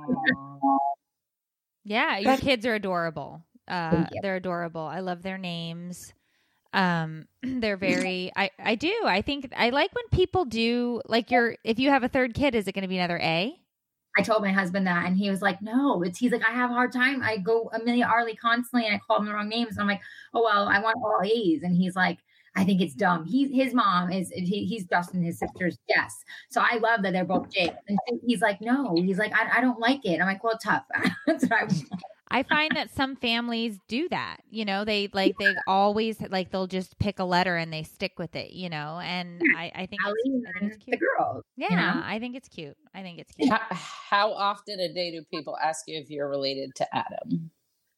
yeah, 1.83 2.17
your 2.17 2.37
kids 2.37 2.65
are 2.65 2.73
adorable. 2.73 3.43
Uh, 3.67 4.05
they're 4.21 4.37
adorable. 4.37 4.81
I 4.81 5.01
love 5.01 5.21
their 5.21 5.37
names. 5.37 6.13
Um, 6.73 7.27
they're 7.43 7.77
very. 7.77 8.31
I 8.35 8.49
I 8.59 8.75
do. 8.75 8.93
I 9.03 9.21
think 9.21 9.51
I 9.55 9.69
like 9.69 9.93
when 9.93 10.07
people 10.11 10.45
do 10.45 11.01
like 11.05 11.31
your. 11.31 11.55
If 11.63 11.79
you 11.79 11.89
have 11.89 12.03
a 12.03 12.07
third 12.07 12.33
kid, 12.33 12.55
is 12.55 12.67
it 12.67 12.73
going 12.73 12.83
to 12.83 12.87
be 12.87 12.97
another 12.97 13.19
A? 13.19 13.53
I 14.17 14.23
told 14.23 14.41
my 14.41 14.51
husband 14.51 14.87
that, 14.87 15.05
and 15.05 15.17
he 15.17 15.29
was 15.29 15.41
like, 15.41 15.61
"No, 15.61 16.01
it's." 16.01 16.17
He's 16.17 16.31
like, 16.31 16.47
"I 16.47 16.53
have 16.53 16.71
a 16.71 16.73
hard 16.73 16.91
time. 16.91 17.21
I 17.21 17.37
go 17.37 17.69
Amelia 17.73 18.05
Arlie 18.05 18.35
constantly, 18.35 18.87
and 18.87 18.95
I 18.95 18.99
call 18.99 19.17
them 19.17 19.27
the 19.27 19.33
wrong 19.33 19.49
names." 19.49 19.71
And 19.71 19.81
I'm 19.81 19.87
like, 19.87 20.01
"Oh 20.33 20.43
well, 20.43 20.67
I 20.67 20.79
want 20.79 20.97
all 21.03 21.21
A's." 21.23 21.63
And 21.63 21.75
he's 21.75 21.95
like, 21.95 22.19
"I 22.57 22.65
think 22.65 22.81
it's 22.81 22.95
dumb." 22.95 23.25
He 23.25 23.47
his 23.47 23.73
mom 23.73 24.11
is 24.11 24.29
he, 24.31 24.65
he's 24.65 24.85
Dustin, 24.85 25.21
his 25.21 25.39
sister's 25.39 25.77
Jess. 25.89 26.25
So 26.49 26.61
I 26.61 26.77
love 26.77 27.03
that 27.03 27.13
they're 27.13 27.25
both 27.25 27.49
Jake. 27.51 27.73
And 27.87 27.99
he's 28.25 28.41
like, 28.41 28.59
"No," 28.59 28.95
he's 28.95 29.19
like, 29.19 29.31
"I, 29.33 29.59
I 29.59 29.61
don't 29.61 29.79
like 29.79 30.05
it." 30.05 30.19
I'm 30.19 30.27
like, 30.27 30.43
"Well, 30.43 30.57
tough." 30.57 30.83
That's 31.27 31.45
what 31.45 31.53
I. 31.53 31.67
I 32.29 32.43
find 32.43 32.75
that 32.75 32.93
some 32.93 33.15
families 33.15 33.79
do 33.87 34.09
that. 34.09 34.37
You 34.49 34.65
know, 34.65 34.83
they 34.83 35.09
like 35.13 35.35
they 35.39 35.55
always 35.65 36.19
like 36.29 36.51
they'll 36.51 36.67
just 36.67 36.99
pick 36.99 37.19
a 37.19 37.23
letter 37.23 37.55
and 37.55 37.71
they 37.71 37.83
stick 37.83 38.19
with 38.19 38.35
it. 38.35 38.51
You 38.51 38.69
know, 38.69 38.99
and 39.01 39.41
I, 39.55 39.71
I 39.73 39.85
think, 39.85 40.01
it's, 40.05 40.47
I 40.55 40.59
think 40.59 40.73
it's 40.73 40.83
cute. 40.83 40.99
The 40.99 41.05
girls, 41.05 41.43
yeah, 41.55 41.69
you 41.69 41.75
know? 41.75 42.01
I 42.05 42.19
think 42.19 42.35
it's 42.35 42.49
cute. 42.49 42.75
I 42.93 43.01
think 43.01 43.19
it's 43.19 43.31
cute. 43.31 43.49
How, 43.49 43.61
how 43.71 44.33
often 44.33 44.79
a 44.79 44.93
day 44.93 45.11
do 45.11 45.23
people 45.33 45.57
ask 45.57 45.85
you 45.87 45.99
if 45.99 46.09
you're 46.09 46.27
related 46.27 46.75
to 46.75 46.87
Adam? 46.95 47.51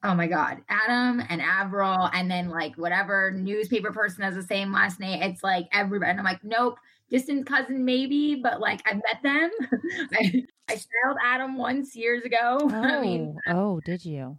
Oh 0.03 0.13
my 0.15 0.27
God, 0.27 0.59
Adam 0.69 1.21
and 1.29 1.41
Avril, 1.41 2.09
and 2.13 2.31
then 2.31 2.47
like 2.49 2.75
whatever 2.77 3.31
newspaper 3.31 3.91
person 3.91 4.23
has 4.23 4.35
the 4.35 4.43
same 4.43 4.71
last 4.71 4.99
name. 4.99 5.21
It's 5.21 5.43
like 5.43 5.67
everybody. 5.73 6.11
And 6.11 6.19
I'm 6.19 6.25
like, 6.25 6.41
nope, 6.43 6.77
distant 7.09 7.45
cousin 7.45 7.83
maybe, 7.83 8.35
but 8.35 8.61
like 8.61 8.81
I 8.85 8.93
met 8.93 9.21
them. 9.21 9.49
I, 10.13 10.43
I 10.69 10.75
styled 10.75 11.17
Adam 11.23 11.57
once 11.57 11.95
years 11.97 12.23
ago. 12.23 12.57
Oh, 12.61 12.69
I 12.73 13.01
mean, 13.01 13.35
oh, 13.47 13.51
oh, 13.75 13.79
did 13.85 14.05
you? 14.05 14.37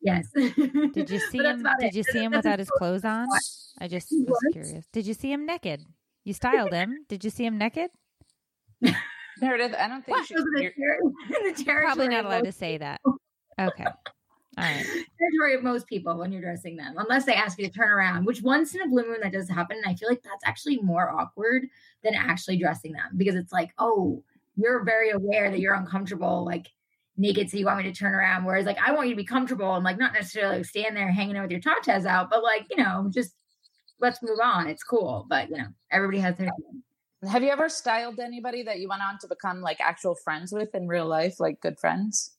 Yes. 0.00 0.28
Did 0.34 1.10
you 1.10 1.18
see 1.18 1.38
him? 1.38 1.66
Did 1.80 1.92
you 1.92 2.04
see 2.04 2.20
him 2.22 2.30
without 2.30 2.60
his 2.60 2.70
clothes 2.70 3.04
on? 3.04 3.26
I 3.80 3.88
just 3.88 4.06
was 4.12 4.26
What? 4.28 4.52
curious. 4.52 4.86
Did 4.92 5.06
you 5.08 5.12
see 5.14 5.32
him 5.32 5.44
naked? 5.44 5.82
You 6.24 6.34
styled 6.34 6.72
him. 6.72 7.04
Did 7.08 7.24
you 7.24 7.30
see 7.30 7.44
him 7.44 7.58
naked? 7.58 7.90
Meredith, 9.40 9.74
I 9.76 9.88
don't 9.88 10.04
think 10.06 10.18
What? 10.18 10.26
she, 10.26 10.34
Those 10.34 10.44
are 10.56 10.62
you're- 10.62 10.72
the, 10.76 11.34
ter- 11.34 11.50
the 11.56 11.64
territory 11.64 11.84
Probably 11.86 12.08
not 12.08 12.24
allowed 12.26 12.44
to 12.44 12.52
say 12.52 12.78
that. 12.78 13.00
Okay. 13.60 13.86
All 14.58 14.64
right. 14.64 14.84
territory 14.84 15.54
of 15.54 15.62
most 15.62 15.86
people 15.86 16.18
when 16.18 16.32
you're 16.32 16.42
dressing 16.42 16.76
them, 16.76 16.94
unless 16.98 17.24
they 17.24 17.34
ask 17.34 17.58
you 17.58 17.66
to 17.68 17.72
turn 17.72 17.90
around, 17.90 18.24
which 18.24 18.42
once 18.42 18.74
in 18.74 18.82
a 18.82 18.88
blue 18.88 19.06
moon 19.06 19.20
that 19.22 19.32
does 19.32 19.48
happen. 19.48 19.76
And 19.76 19.86
I 19.86 19.94
feel 19.94 20.08
like 20.08 20.22
that's 20.22 20.44
actually 20.44 20.78
more 20.78 21.10
awkward 21.10 21.66
than 22.02 22.14
actually 22.14 22.58
dressing 22.58 22.92
them 22.92 23.16
because 23.16 23.36
it's 23.36 23.52
like, 23.52 23.72
oh, 23.78 24.22
you're 24.56 24.82
very 24.82 25.10
aware 25.10 25.50
that 25.50 25.60
you're 25.60 25.74
uncomfortable, 25.74 26.44
like 26.44 26.66
naked, 27.16 27.48
so 27.48 27.56
you 27.56 27.66
want 27.66 27.78
me 27.78 27.84
to 27.84 27.92
turn 27.92 28.12
around. 28.12 28.44
Whereas 28.44 28.66
like 28.66 28.78
I 28.84 28.90
want 28.90 29.08
you 29.08 29.14
to 29.14 29.22
be 29.22 29.24
comfortable 29.24 29.76
and 29.76 29.84
like 29.84 29.98
not 29.98 30.12
necessarily 30.12 30.64
stand 30.64 30.96
there 30.96 31.12
hanging 31.12 31.36
out 31.36 31.42
with 31.42 31.52
your 31.52 31.60
tatas 31.60 32.04
out, 32.04 32.28
but 32.28 32.42
like, 32.42 32.66
you 32.68 32.82
know, 32.82 33.08
just 33.14 33.34
let's 34.00 34.22
move 34.24 34.40
on. 34.42 34.66
It's 34.66 34.82
cool. 34.82 35.24
But 35.28 35.50
you 35.50 35.58
know, 35.58 35.68
everybody 35.92 36.18
has 36.18 36.36
their 36.36 36.50
have 37.28 37.42
you 37.42 37.50
ever 37.50 37.68
styled 37.68 38.20
anybody 38.20 38.62
that 38.62 38.78
you 38.78 38.88
went 38.88 39.02
on 39.02 39.18
to 39.20 39.28
become 39.28 39.60
like 39.60 39.80
actual 39.80 40.14
friends 40.14 40.52
with 40.52 40.74
in 40.74 40.86
real 40.88 41.06
life, 41.06 41.40
like 41.40 41.60
good 41.60 41.78
friends? 41.78 42.37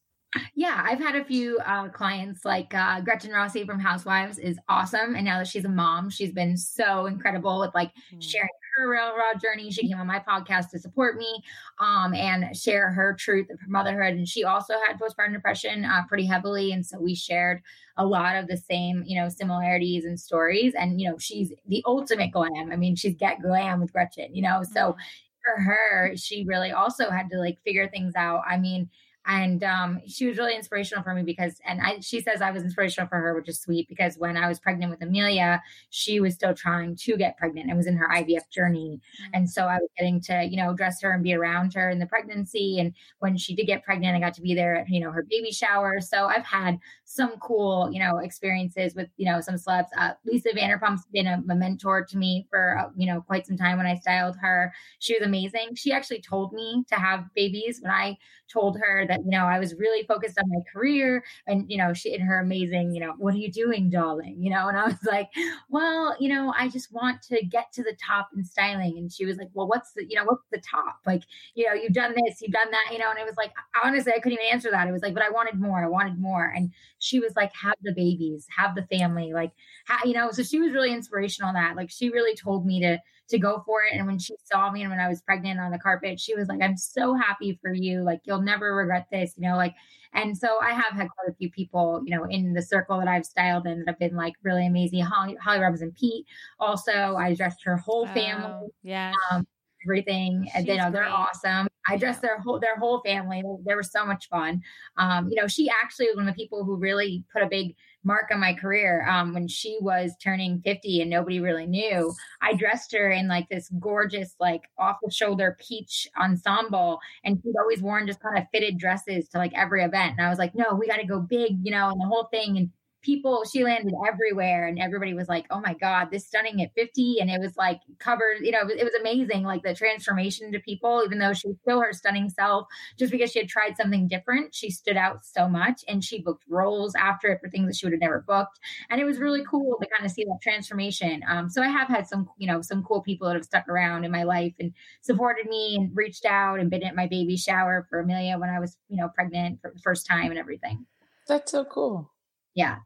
Yeah, 0.53 0.83
I've 0.85 0.99
had 0.99 1.15
a 1.15 1.23
few 1.23 1.57
uh, 1.65 1.89
clients 1.89 2.45
like 2.45 2.73
uh, 2.75 3.01
Gretchen 3.01 3.31
Rossi 3.31 3.65
from 3.65 3.79
Housewives 3.79 4.37
is 4.37 4.59
awesome, 4.69 5.15
and 5.15 5.25
now 5.25 5.39
that 5.39 5.47
she's 5.47 5.65
a 5.65 5.69
mom, 5.69 6.11
she's 6.11 6.31
been 6.31 6.55
so 6.55 7.07
incredible 7.07 7.59
with 7.59 7.73
like 7.73 7.91
sharing 8.19 8.47
her 8.77 8.89
railroad 8.89 9.41
journey. 9.41 9.71
She 9.71 9.87
came 9.87 9.97
on 9.97 10.05
my 10.05 10.19
podcast 10.19 10.69
to 10.69 10.79
support 10.79 11.17
me 11.17 11.43
um, 11.79 12.13
and 12.13 12.55
share 12.55 12.91
her 12.91 13.15
truth 13.19 13.49
of 13.49 13.59
her 13.59 13.69
motherhood, 13.69 14.13
and 14.13 14.27
she 14.27 14.43
also 14.43 14.75
had 14.85 14.99
postpartum 14.99 15.33
depression 15.33 15.83
uh, 15.83 16.03
pretty 16.07 16.27
heavily, 16.27 16.73
and 16.73 16.85
so 16.85 16.99
we 16.99 17.15
shared 17.15 17.63
a 17.97 18.05
lot 18.05 18.35
of 18.35 18.47
the 18.47 18.57
same, 18.57 19.03
you 19.07 19.19
know, 19.19 19.29
similarities 19.29 20.05
and 20.05 20.19
stories. 20.19 20.75
And 20.75 21.01
you 21.01 21.09
know, 21.09 21.17
she's 21.17 21.51
the 21.67 21.81
ultimate 21.87 22.31
glam. 22.31 22.71
I 22.71 22.75
mean, 22.75 22.95
she's 22.95 23.15
get 23.15 23.41
glam 23.41 23.79
with 23.81 23.91
Gretchen, 23.91 24.35
you 24.35 24.43
know, 24.43 24.61
so 24.61 24.95
for 25.43 25.59
her, 25.59 26.13
she 26.15 26.43
really 26.45 26.71
also 26.71 27.09
had 27.09 27.31
to 27.31 27.39
like 27.39 27.57
figure 27.63 27.87
things 27.87 28.13
out. 28.15 28.43
I 28.47 28.57
mean 28.57 28.91
and 29.25 29.63
um, 29.63 29.99
she 30.07 30.25
was 30.27 30.37
really 30.37 30.55
inspirational 30.55 31.03
for 31.03 31.13
me 31.13 31.23
because 31.23 31.59
and 31.65 31.81
I, 31.81 31.99
she 31.99 32.21
says 32.21 32.41
i 32.41 32.51
was 32.51 32.63
inspirational 32.63 33.07
for 33.07 33.17
her 33.17 33.35
which 33.35 33.49
is 33.49 33.59
sweet 33.59 33.87
because 33.89 34.17
when 34.17 34.37
i 34.37 34.47
was 34.47 34.59
pregnant 34.59 34.91
with 34.91 35.01
amelia 35.01 35.61
she 35.89 36.19
was 36.19 36.33
still 36.33 36.53
trying 36.53 36.95
to 36.95 37.17
get 37.17 37.37
pregnant 37.37 37.67
and 37.67 37.77
was 37.77 37.87
in 37.87 37.97
her 37.97 38.07
ivf 38.09 38.49
journey. 38.49 38.99
And 39.33 39.49
so 39.49 39.63
i 39.65 39.77
was 39.77 39.89
getting 39.97 40.21
to 40.21 40.47
you 40.49 40.57
know 40.57 40.73
dress 40.73 41.01
her 41.01 41.11
and 41.11 41.23
be 41.23 41.33
around 41.33 41.73
her 41.73 41.89
in 41.89 41.99
the 41.99 42.05
pregnancy. 42.05 42.79
And 42.79 42.93
when 43.19 43.37
she 43.37 43.55
did 43.55 43.67
get 43.67 43.83
pregnant 43.83 44.15
i 44.15 44.19
got 44.19 44.33
to 44.35 44.41
be 44.41 44.53
there 44.53 44.77
at 44.77 44.89
you 44.89 44.99
know 44.99 45.11
her 45.11 45.25
baby 45.29 45.51
shower. 45.51 45.99
So 46.01 46.25
i've 46.27 46.45
had 46.45 46.79
some 47.11 47.31
cool 47.39 47.89
you 47.91 47.97
know 47.99 48.19
experiences 48.19 48.93
with 48.93 49.09
you 49.17 49.25
know 49.25 49.41
some 49.41 49.55
celebs 49.55 49.87
uh, 49.97 50.11
lisa 50.25 50.49
vanderpump's 50.53 51.05
been 51.11 51.25
a, 51.25 51.41
a 51.49 51.55
mentor 51.55 52.05
to 52.05 52.17
me 52.19 52.45
for 52.51 52.77
uh, 52.77 52.87
you 52.95 53.07
know 53.07 53.19
quite 53.21 53.47
some 53.47 53.57
time 53.57 53.77
when 53.77 53.87
i 53.87 53.95
styled 53.95 54.35
her 54.39 54.71
she 54.99 55.15
was 55.15 55.25
amazing 55.25 55.73
she 55.73 55.91
actually 55.91 56.21
told 56.21 56.53
me 56.53 56.83
to 56.87 56.93
have 56.93 57.25
babies 57.33 57.79
when 57.81 57.91
i 57.91 58.15
told 58.51 58.77
her 58.79 59.05
that 59.07 59.19
you 59.23 59.31
know 59.31 59.45
I 59.45 59.59
was 59.59 59.75
really 59.75 60.05
focused 60.05 60.37
on 60.39 60.49
my 60.49 60.61
career 60.73 61.23
and 61.47 61.69
you 61.69 61.77
know 61.77 61.93
she 61.93 62.13
in 62.13 62.21
her 62.21 62.39
amazing 62.39 62.93
you 62.93 62.99
know 62.99 63.13
what 63.17 63.33
are 63.33 63.37
you 63.37 63.51
doing 63.51 63.89
darling 63.89 64.37
you 64.39 64.49
know 64.49 64.67
and 64.67 64.77
I 64.77 64.85
was 64.85 65.03
like 65.05 65.29
well 65.69 66.15
you 66.19 66.29
know 66.29 66.53
I 66.57 66.67
just 66.67 66.91
want 66.91 67.21
to 67.23 67.45
get 67.45 67.71
to 67.73 67.83
the 67.83 67.95
top 68.05 68.29
in 68.35 68.43
styling 68.43 68.97
and 68.97 69.11
she 69.11 69.25
was 69.25 69.37
like 69.37 69.49
well 69.53 69.67
what's 69.67 69.93
the 69.93 70.05
you 70.07 70.15
know 70.15 70.25
what's 70.25 70.47
the 70.51 70.61
top 70.61 70.97
like 71.05 71.23
you 71.53 71.67
know 71.67 71.73
you've 71.73 71.93
done 71.93 72.15
this 72.25 72.41
you've 72.41 72.51
done 72.51 72.71
that 72.71 72.89
you 72.91 72.97
know 72.97 73.09
and 73.09 73.19
it 73.19 73.25
was 73.25 73.37
like 73.37 73.53
honestly 73.83 74.13
I 74.13 74.19
couldn't 74.19 74.39
even 74.39 74.51
answer 74.51 74.71
that 74.71 74.87
it 74.87 74.91
was 74.91 75.01
like 75.01 75.13
but 75.13 75.23
I 75.23 75.29
wanted 75.29 75.59
more 75.59 75.83
I 75.83 75.87
wanted 75.87 76.19
more 76.19 76.51
and 76.55 76.71
she 76.99 77.19
was 77.19 77.35
like 77.35 77.51
have 77.53 77.75
the 77.81 77.93
babies 77.93 78.45
have 78.55 78.75
the 78.75 78.83
family 78.83 79.33
like 79.33 79.51
ha- 79.87 80.01
you 80.05 80.13
know 80.13 80.31
so 80.31 80.43
she 80.43 80.59
was 80.59 80.73
really 80.73 80.93
inspirational 80.93 81.49
on 81.49 81.53
that 81.55 81.75
like 81.75 81.89
she 81.89 82.09
really 82.09 82.35
told 82.35 82.65
me 82.65 82.79
to 82.81 82.99
to 83.29 83.37
go 83.37 83.63
for 83.65 83.83
it. 83.83 83.95
And 83.95 84.07
when 84.07 84.19
she 84.19 84.35
saw 84.43 84.71
me 84.71 84.81
and 84.81 84.89
when 84.89 84.99
I 84.99 85.07
was 85.07 85.21
pregnant 85.21 85.59
on 85.59 85.71
the 85.71 85.79
carpet, 85.79 86.19
she 86.19 86.35
was 86.35 86.47
like, 86.47 86.61
I'm 86.61 86.77
so 86.77 87.15
happy 87.15 87.57
for 87.61 87.73
you. 87.73 88.01
Like, 88.01 88.21
you'll 88.23 88.41
never 88.41 88.75
regret 88.75 89.07
this, 89.11 89.33
you 89.37 89.47
know, 89.47 89.55
like, 89.55 89.75
and 90.13 90.35
so 90.35 90.57
I 90.61 90.71
have 90.71 90.93
had 90.93 91.09
quite 91.09 91.29
a 91.29 91.35
few 91.35 91.51
people, 91.51 92.01
you 92.03 92.15
know, 92.15 92.25
in 92.25 92.53
the 92.53 92.61
circle 92.61 92.97
that 92.97 93.07
I've 93.07 93.25
styled 93.25 93.67
in 93.67 93.79
that 93.79 93.87
have 93.87 93.99
been 93.99 94.15
like 94.15 94.33
really 94.41 94.65
amazing. 94.65 95.01
Holly, 95.01 95.35
Holly 95.35 95.59
Robinson 95.59 95.93
Peete. 95.97 96.25
Also, 96.59 97.15
I 97.15 97.35
dressed 97.35 97.63
her 97.63 97.77
whole 97.77 98.07
family, 98.07 98.45
Oh, 98.47 98.73
yeah. 98.81 99.13
um, 99.31 99.45
everything. 99.85 100.49
And 100.53 100.67
you 100.67 100.77
know, 100.77 100.91
they're 100.91 101.03
great. 101.03 101.11
awesome. 101.11 101.67
I 101.87 101.97
dressed 101.97 102.21
their 102.21 102.39
whole 102.39 102.59
their 102.59 102.77
whole 102.77 103.01
family. 103.01 103.43
They 103.65 103.75
were 103.75 103.83
so 103.83 104.05
much 104.05 104.27
fun. 104.29 104.61
Um, 104.97 105.29
you 105.29 105.35
know, 105.35 105.47
she 105.47 105.69
actually 105.69 106.07
was 106.07 106.17
one 106.17 106.27
of 106.27 106.35
the 106.35 106.41
people 106.41 106.63
who 106.63 106.75
really 106.75 107.23
put 107.33 107.41
a 107.41 107.47
big 107.47 107.75
mark 108.03 108.29
on 108.31 108.39
my 108.39 108.53
career 108.53 109.05
um, 109.07 109.33
when 109.33 109.47
she 109.47 109.77
was 109.81 110.13
turning 110.23 110.61
50 110.63 111.01
and 111.01 111.09
nobody 111.09 111.39
really 111.39 111.65
knew 111.65 112.13
i 112.41 112.53
dressed 112.53 112.93
her 112.93 113.11
in 113.11 113.27
like 113.27 113.47
this 113.49 113.69
gorgeous 113.79 114.35
like 114.39 114.61
off 114.77 114.97
the 115.03 115.11
shoulder 115.11 115.57
peach 115.59 116.07
ensemble 116.19 116.99
and 117.25 117.41
she'd 117.43 117.59
always 117.59 117.81
worn 117.81 118.07
just 118.07 118.21
kind 118.21 118.37
of 118.37 118.45
fitted 118.53 118.77
dresses 118.77 119.27
to 119.27 119.37
like 119.37 119.51
every 119.53 119.83
event 119.83 120.15
and 120.17 120.25
i 120.25 120.29
was 120.29 120.39
like 120.39 120.55
no 120.55 120.73
we 120.73 120.87
got 120.87 120.97
to 120.97 121.05
go 121.05 121.19
big 121.19 121.57
you 121.61 121.71
know 121.71 121.89
and 121.89 121.99
the 121.99 122.07
whole 122.07 122.29
thing 122.31 122.57
and 122.57 122.69
people 123.01 123.43
she 123.51 123.63
landed 123.63 123.93
everywhere 124.07 124.67
and 124.67 124.79
everybody 124.79 125.13
was 125.13 125.27
like 125.27 125.45
oh 125.49 125.59
my 125.59 125.73
god 125.73 126.09
this 126.11 126.27
stunning 126.27 126.61
at 126.61 126.73
50 126.75 127.17
and 127.19 127.29
it 127.29 127.39
was 127.39 127.55
like 127.57 127.79
covered 127.99 128.37
you 128.41 128.51
know 128.51 128.59
it 128.59 128.67
was, 128.67 128.75
it 128.75 128.83
was 128.83 128.93
amazing 128.99 129.43
like 129.43 129.63
the 129.63 129.73
transformation 129.73 130.51
to 130.51 130.59
people 130.59 131.01
even 131.05 131.19
though 131.19 131.33
she 131.33 131.49
still 131.61 131.81
her 131.81 131.93
stunning 131.93 132.29
self 132.29 132.67
just 132.97 133.11
because 133.11 133.31
she 133.31 133.39
had 133.39 133.49
tried 133.49 133.75
something 133.77 134.07
different 134.07 134.53
she 134.53 134.69
stood 134.69 134.97
out 134.97 135.25
so 135.25 135.47
much 135.47 135.83
and 135.87 136.03
she 136.03 136.21
booked 136.21 136.43
roles 136.47 136.95
after 136.95 137.29
it 137.29 137.39
for 137.41 137.49
things 137.49 137.67
that 137.67 137.75
she 137.75 137.85
would 137.85 137.93
have 137.93 138.01
never 138.01 138.23
booked. 138.27 138.59
And 138.89 138.99
it 138.99 139.05
was 139.05 139.17
really 139.17 139.43
cool 139.49 139.77
to 139.81 139.87
kind 139.87 140.05
of 140.05 140.11
see 140.11 140.23
that 140.23 140.39
transformation. 140.41 141.21
Um, 141.27 141.49
so 141.49 141.61
i 141.61 141.67
have 141.67 141.87
had 141.87 142.07
some 142.07 142.29
you 142.37 142.47
know 142.47 142.61
some 142.61 142.83
cool 142.83 143.01
people 143.01 143.27
that 143.27 143.35
have 143.35 143.45
stuck 143.45 143.67
around 143.67 144.03
in 144.03 144.11
my 144.11 144.23
life 144.23 144.53
and 144.59 144.73
supported 145.01 145.47
me 145.47 145.75
and 145.75 145.91
reached 145.95 146.25
out 146.25 146.59
and 146.59 146.69
been 146.69 146.83
at 146.83 146.95
my 146.95 147.07
baby 147.07 147.37
shower 147.37 147.85
for 147.89 147.99
amelia 147.99 148.37
when 148.37 148.49
i 148.49 148.59
was 148.59 148.77
you 148.89 148.97
know 148.97 149.09
pregnant 149.09 149.61
for 149.61 149.71
the 149.73 149.79
first 149.79 150.05
time 150.05 150.29
and 150.31 150.39
everything. 150.39 150.85
That's 151.27 151.51
so 151.51 151.63
cool. 151.63 152.11
Yeah 152.55 152.77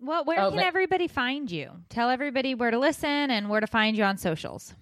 Well, 0.00 0.24
where 0.24 0.40
Oh, 0.40 0.50
can 0.50 0.58
but- 0.58 0.66
everybody 0.66 1.08
find 1.08 1.50
you? 1.50 1.70
Tell 1.88 2.08
everybody 2.10 2.54
where 2.54 2.70
to 2.70 2.78
listen 2.78 3.30
and 3.30 3.48
where 3.50 3.60
to 3.60 3.66
find 3.66 3.96
you 3.96 4.04
on 4.04 4.16
socials. 4.16 4.74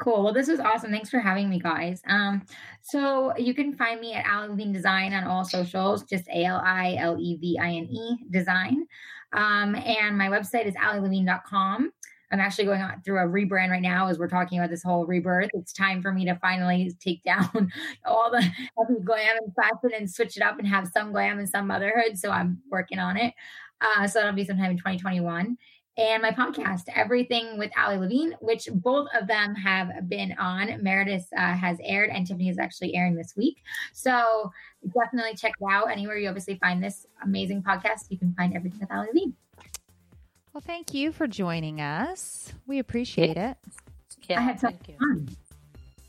Cool. 0.00 0.24
Well, 0.24 0.32
this 0.32 0.48
was 0.48 0.58
awesome. 0.58 0.90
Thanks 0.90 1.10
for 1.10 1.20
having 1.20 1.48
me, 1.48 1.60
guys. 1.60 2.02
Um, 2.08 2.42
so 2.82 3.36
you 3.36 3.54
can 3.54 3.76
find 3.76 4.00
me 4.00 4.14
at 4.14 4.26
Ali 4.26 4.48
Levine 4.48 4.72
Design 4.72 5.12
on 5.14 5.24
all 5.24 5.44
socials, 5.44 6.02
just 6.02 6.26
A 6.28 6.44
L 6.44 6.60
I 6.64 6.96
L 6.98 7.16
E 7.20 7.36
V 7.36 7.56
I 7.60 7.68
N 7.68 7.84
E 7.84 8.16
Design. 8.30 8.84
Um, 9.32 9.76
and 9.76 10.18
my 10.18 10.26
website 10.28 10.66
is 10.66 10.74
alilevine.com. 10.74 11.92
I'm 12.32 12.40
actually 12.40 12.64
going 12.64 12.80
on 12.80 13.02
through 13.02 13.18
a 13.18 13.26
rebrand 13.26 13.70
right 13.70 13.82
now 13.82 14.08
as 14.08 14.18
we're 14.18 14.28
talking 14.28 14.58
about 14.58 14.70
this 14.70 14.82
whole 14.82 15.06
rebirth. 15.06 15.50
It's 15.54 15.72
time 15.72 16.00
for 16.00 16.12
me 16.12 16.24
to 16.24 16.34
finally 16.36 16.96
take 16.98 17.22
down 17.22 17.70
all 18.04 18.30
the 18.30 18.40
glam 19.04 19.36
and 19.42 19.54
fashion 19.54 19.90
and 19.96 20.10
switch 20.10 20.36
it 20.36 20.42
up 20.42 20.58
and 20.58 20.66
have 20.66 20.88
some 20.88 21.12
glam 21.12 21.38
and 21.38 21.48
some 21.48 21.66
motherhood. 21.66 22.18
So 22.18 22.30
I'm 22.30 22.62
working 22.70 22.98
on 22.98 23.16
it. 23.16 23.34
Uh, 23.80 24.06
so 24.06 24.20
that'll 24.20 24.34
be 24.34 24.44
sometime 24.44 24.70
in 24.70 24.78
2021 24.78 25.56
and 25.98 26.22
my 26.22 26.30
podcast, 26.30 26.84
Everything 26.94 27.58
with 27.58 27.70
Ali 27.76 27.98
Levine, 27.98 28.34
which 28.40 28.66
both 28.72 29.08
of 29.18 29.26
them 29.26 29.54
have 29.54 30.08
been 30.08 30.32
on. 30.38 30.82
Meredith 30.82 31.26
uh, 31.36 31.54
has 31.54 31.76
aired, 31.82 32.08
and 32.08 32.26
Tiffany 32.26 32.48
is 32.48 32.58
actually 32.58 32.94
airing 32.94 33.14
this 33.14 33.34
week. 33.36 33.58
So 33.92 34.50
definitely 34.98 35.34
check 35.34 35.52
it 35.60 35.66
out 35.70 35.90
anywhere 35.90 36.16
you 36.16 36.28
obviously 36.28 36.56
find 36.56 36.82
this 36.82 37.06
amazing 37.22 37.62
podcast. 37.62 38.06
You 38.08 38.18
can 38.18 38.32
find 38.34 38.56
Everything 38.56 38.80
with 38.80 38.90
Ali 38.90 39.08
Levine. 39.08 39.34
Well, 40.52 40.62
thank 40.66 40.92
you 40.92 41.12
for 41.12 41.26
joining 41.26 41.80
us. 41.80 42.52
We 42.66 42.78
appreciate 42.78 43.38
it. 43.38 43.56
Yeah, 44.28 44.38
I 44.38 44.42
had 44.42 44.60
so 44.60 44.68
thank 44.68 44.86
you. 44.86 44.96
fun. 44.98 45.28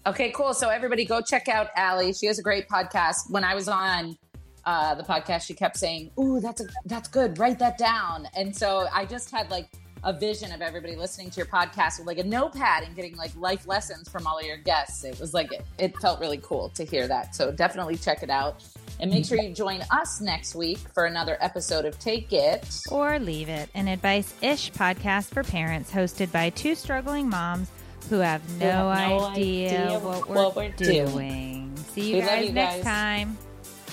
Okay, 0.05 0.31
cool. 0.31 0.53
So 0.53 0.67
everybody 0.67 1.05
go 1.05 1.21
check 1.21 1.47
out 1.47 1.69
Ali. 1.77 2.11
She 2.11 2.25
has 2.25 2.39
a 2.39 2.43
great 2.43 2.67
podcast. 2.67 3.29
When 3.29 3.45
I 3.45 3.55
was 3.55 3.69
on 3.69 4.17
uh, 4.65 4.95
the 4.95 5.03
podcast, 5.03 5.43
she 5.43 5.53
kept 5.53 5.77
saying, 5.77 6.11
"Ooh, 6.19 6.41
that's 6.41 6.59
a 6.59 6.65
that's 6.85 7.07
good. 7.07 7.39
Write 7.39 7.57
that 7.59 7.77
down." 7.77 8.27
And 8.35 8.53
so 8.53 8.87
I 8.93 9.05
just 9.05 9.31
had 9.31 9.49
like 9.49 9.69
a 10.03 10.11
vision 10.11 10.51
of 10.51 10.61
everybody 10.61 10.97
listening 10.97 11.29
to 11.29 11.37
your 11.37 11.45
podcast 11.45 11.99
with 11.99 12.07
like 12.07 12.17
a 12.17 12.23
notepad 12.23 12.83
and 12.83 12.93
getting 12.97 13.15
like 13.15 13.33
life 13.37 13.65
lessons 13.65 14.09
from 14.09 14.27
all 14.27 14.37
of 14.37 14.45
your 14.45 14.57
guests. 14.57 15.05
It 15.05 15.17
was 15.21 15.33
like 15.33 15.53
it, 15.53 15.65
it 15.77 15.97
felt 16.01 16.19
really 16.19 16.39
cool 16.43 16.67
to 16.75 16.83
hear 16.83 17.07
that. 17.07 17.33
So 17.33 17.49
definitely 17.53 17.95
check 17.95 18.23
it 18.23 18.29
out. 18.29 18.61
And 18.99 19.11
make 19.11 19.25
sure 19.25 19.37
you 19.37 19.53
join 19.53 19.81
us 19.91 20.21
next 20.21 20.55
week 20.55 20.77
for 20.93 21.05
another 21.05 21.37
episode 21.41 21.85
of 21.85 21.99
Take 21.99 22.31
It. 22.31 22.65
Or 22.91 23.19
Leave 23.19 23.49
It, 23.49 23.69
an 23.73 23.87
advice 23.87 24.33
ish 24.41 24.71
podcast 24.71 25.33
for 25.33 25.43
parents 25.43 25.91
hosted 25.91 26.31
by 26.31 26.49
two 26.51 26.75
struggling 26.75 27.29
moms 27.29 27.69
who 28.09 28.19
have 28.19 28.41
no, 28.59 28.89
have 28.89 29.09
no 29.09 29.23
idea, 29.25 29.85
idea 29.85 29.99
what, 29.99 30.29
we're 30.29 30.35
what 30.35 30.55
we're 30.55 30.69
doing. 30.71 31.05
doing. 31.07 31.77
See 31.93 32.09
you 32.11 32.15
We 32.17 32.21
guys 32.21 32.45
you 32.47 32.53
next 32.53 32.75
guys. 32.75 32.83
time. 32.83 33.37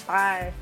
Bye. 0.07 0.53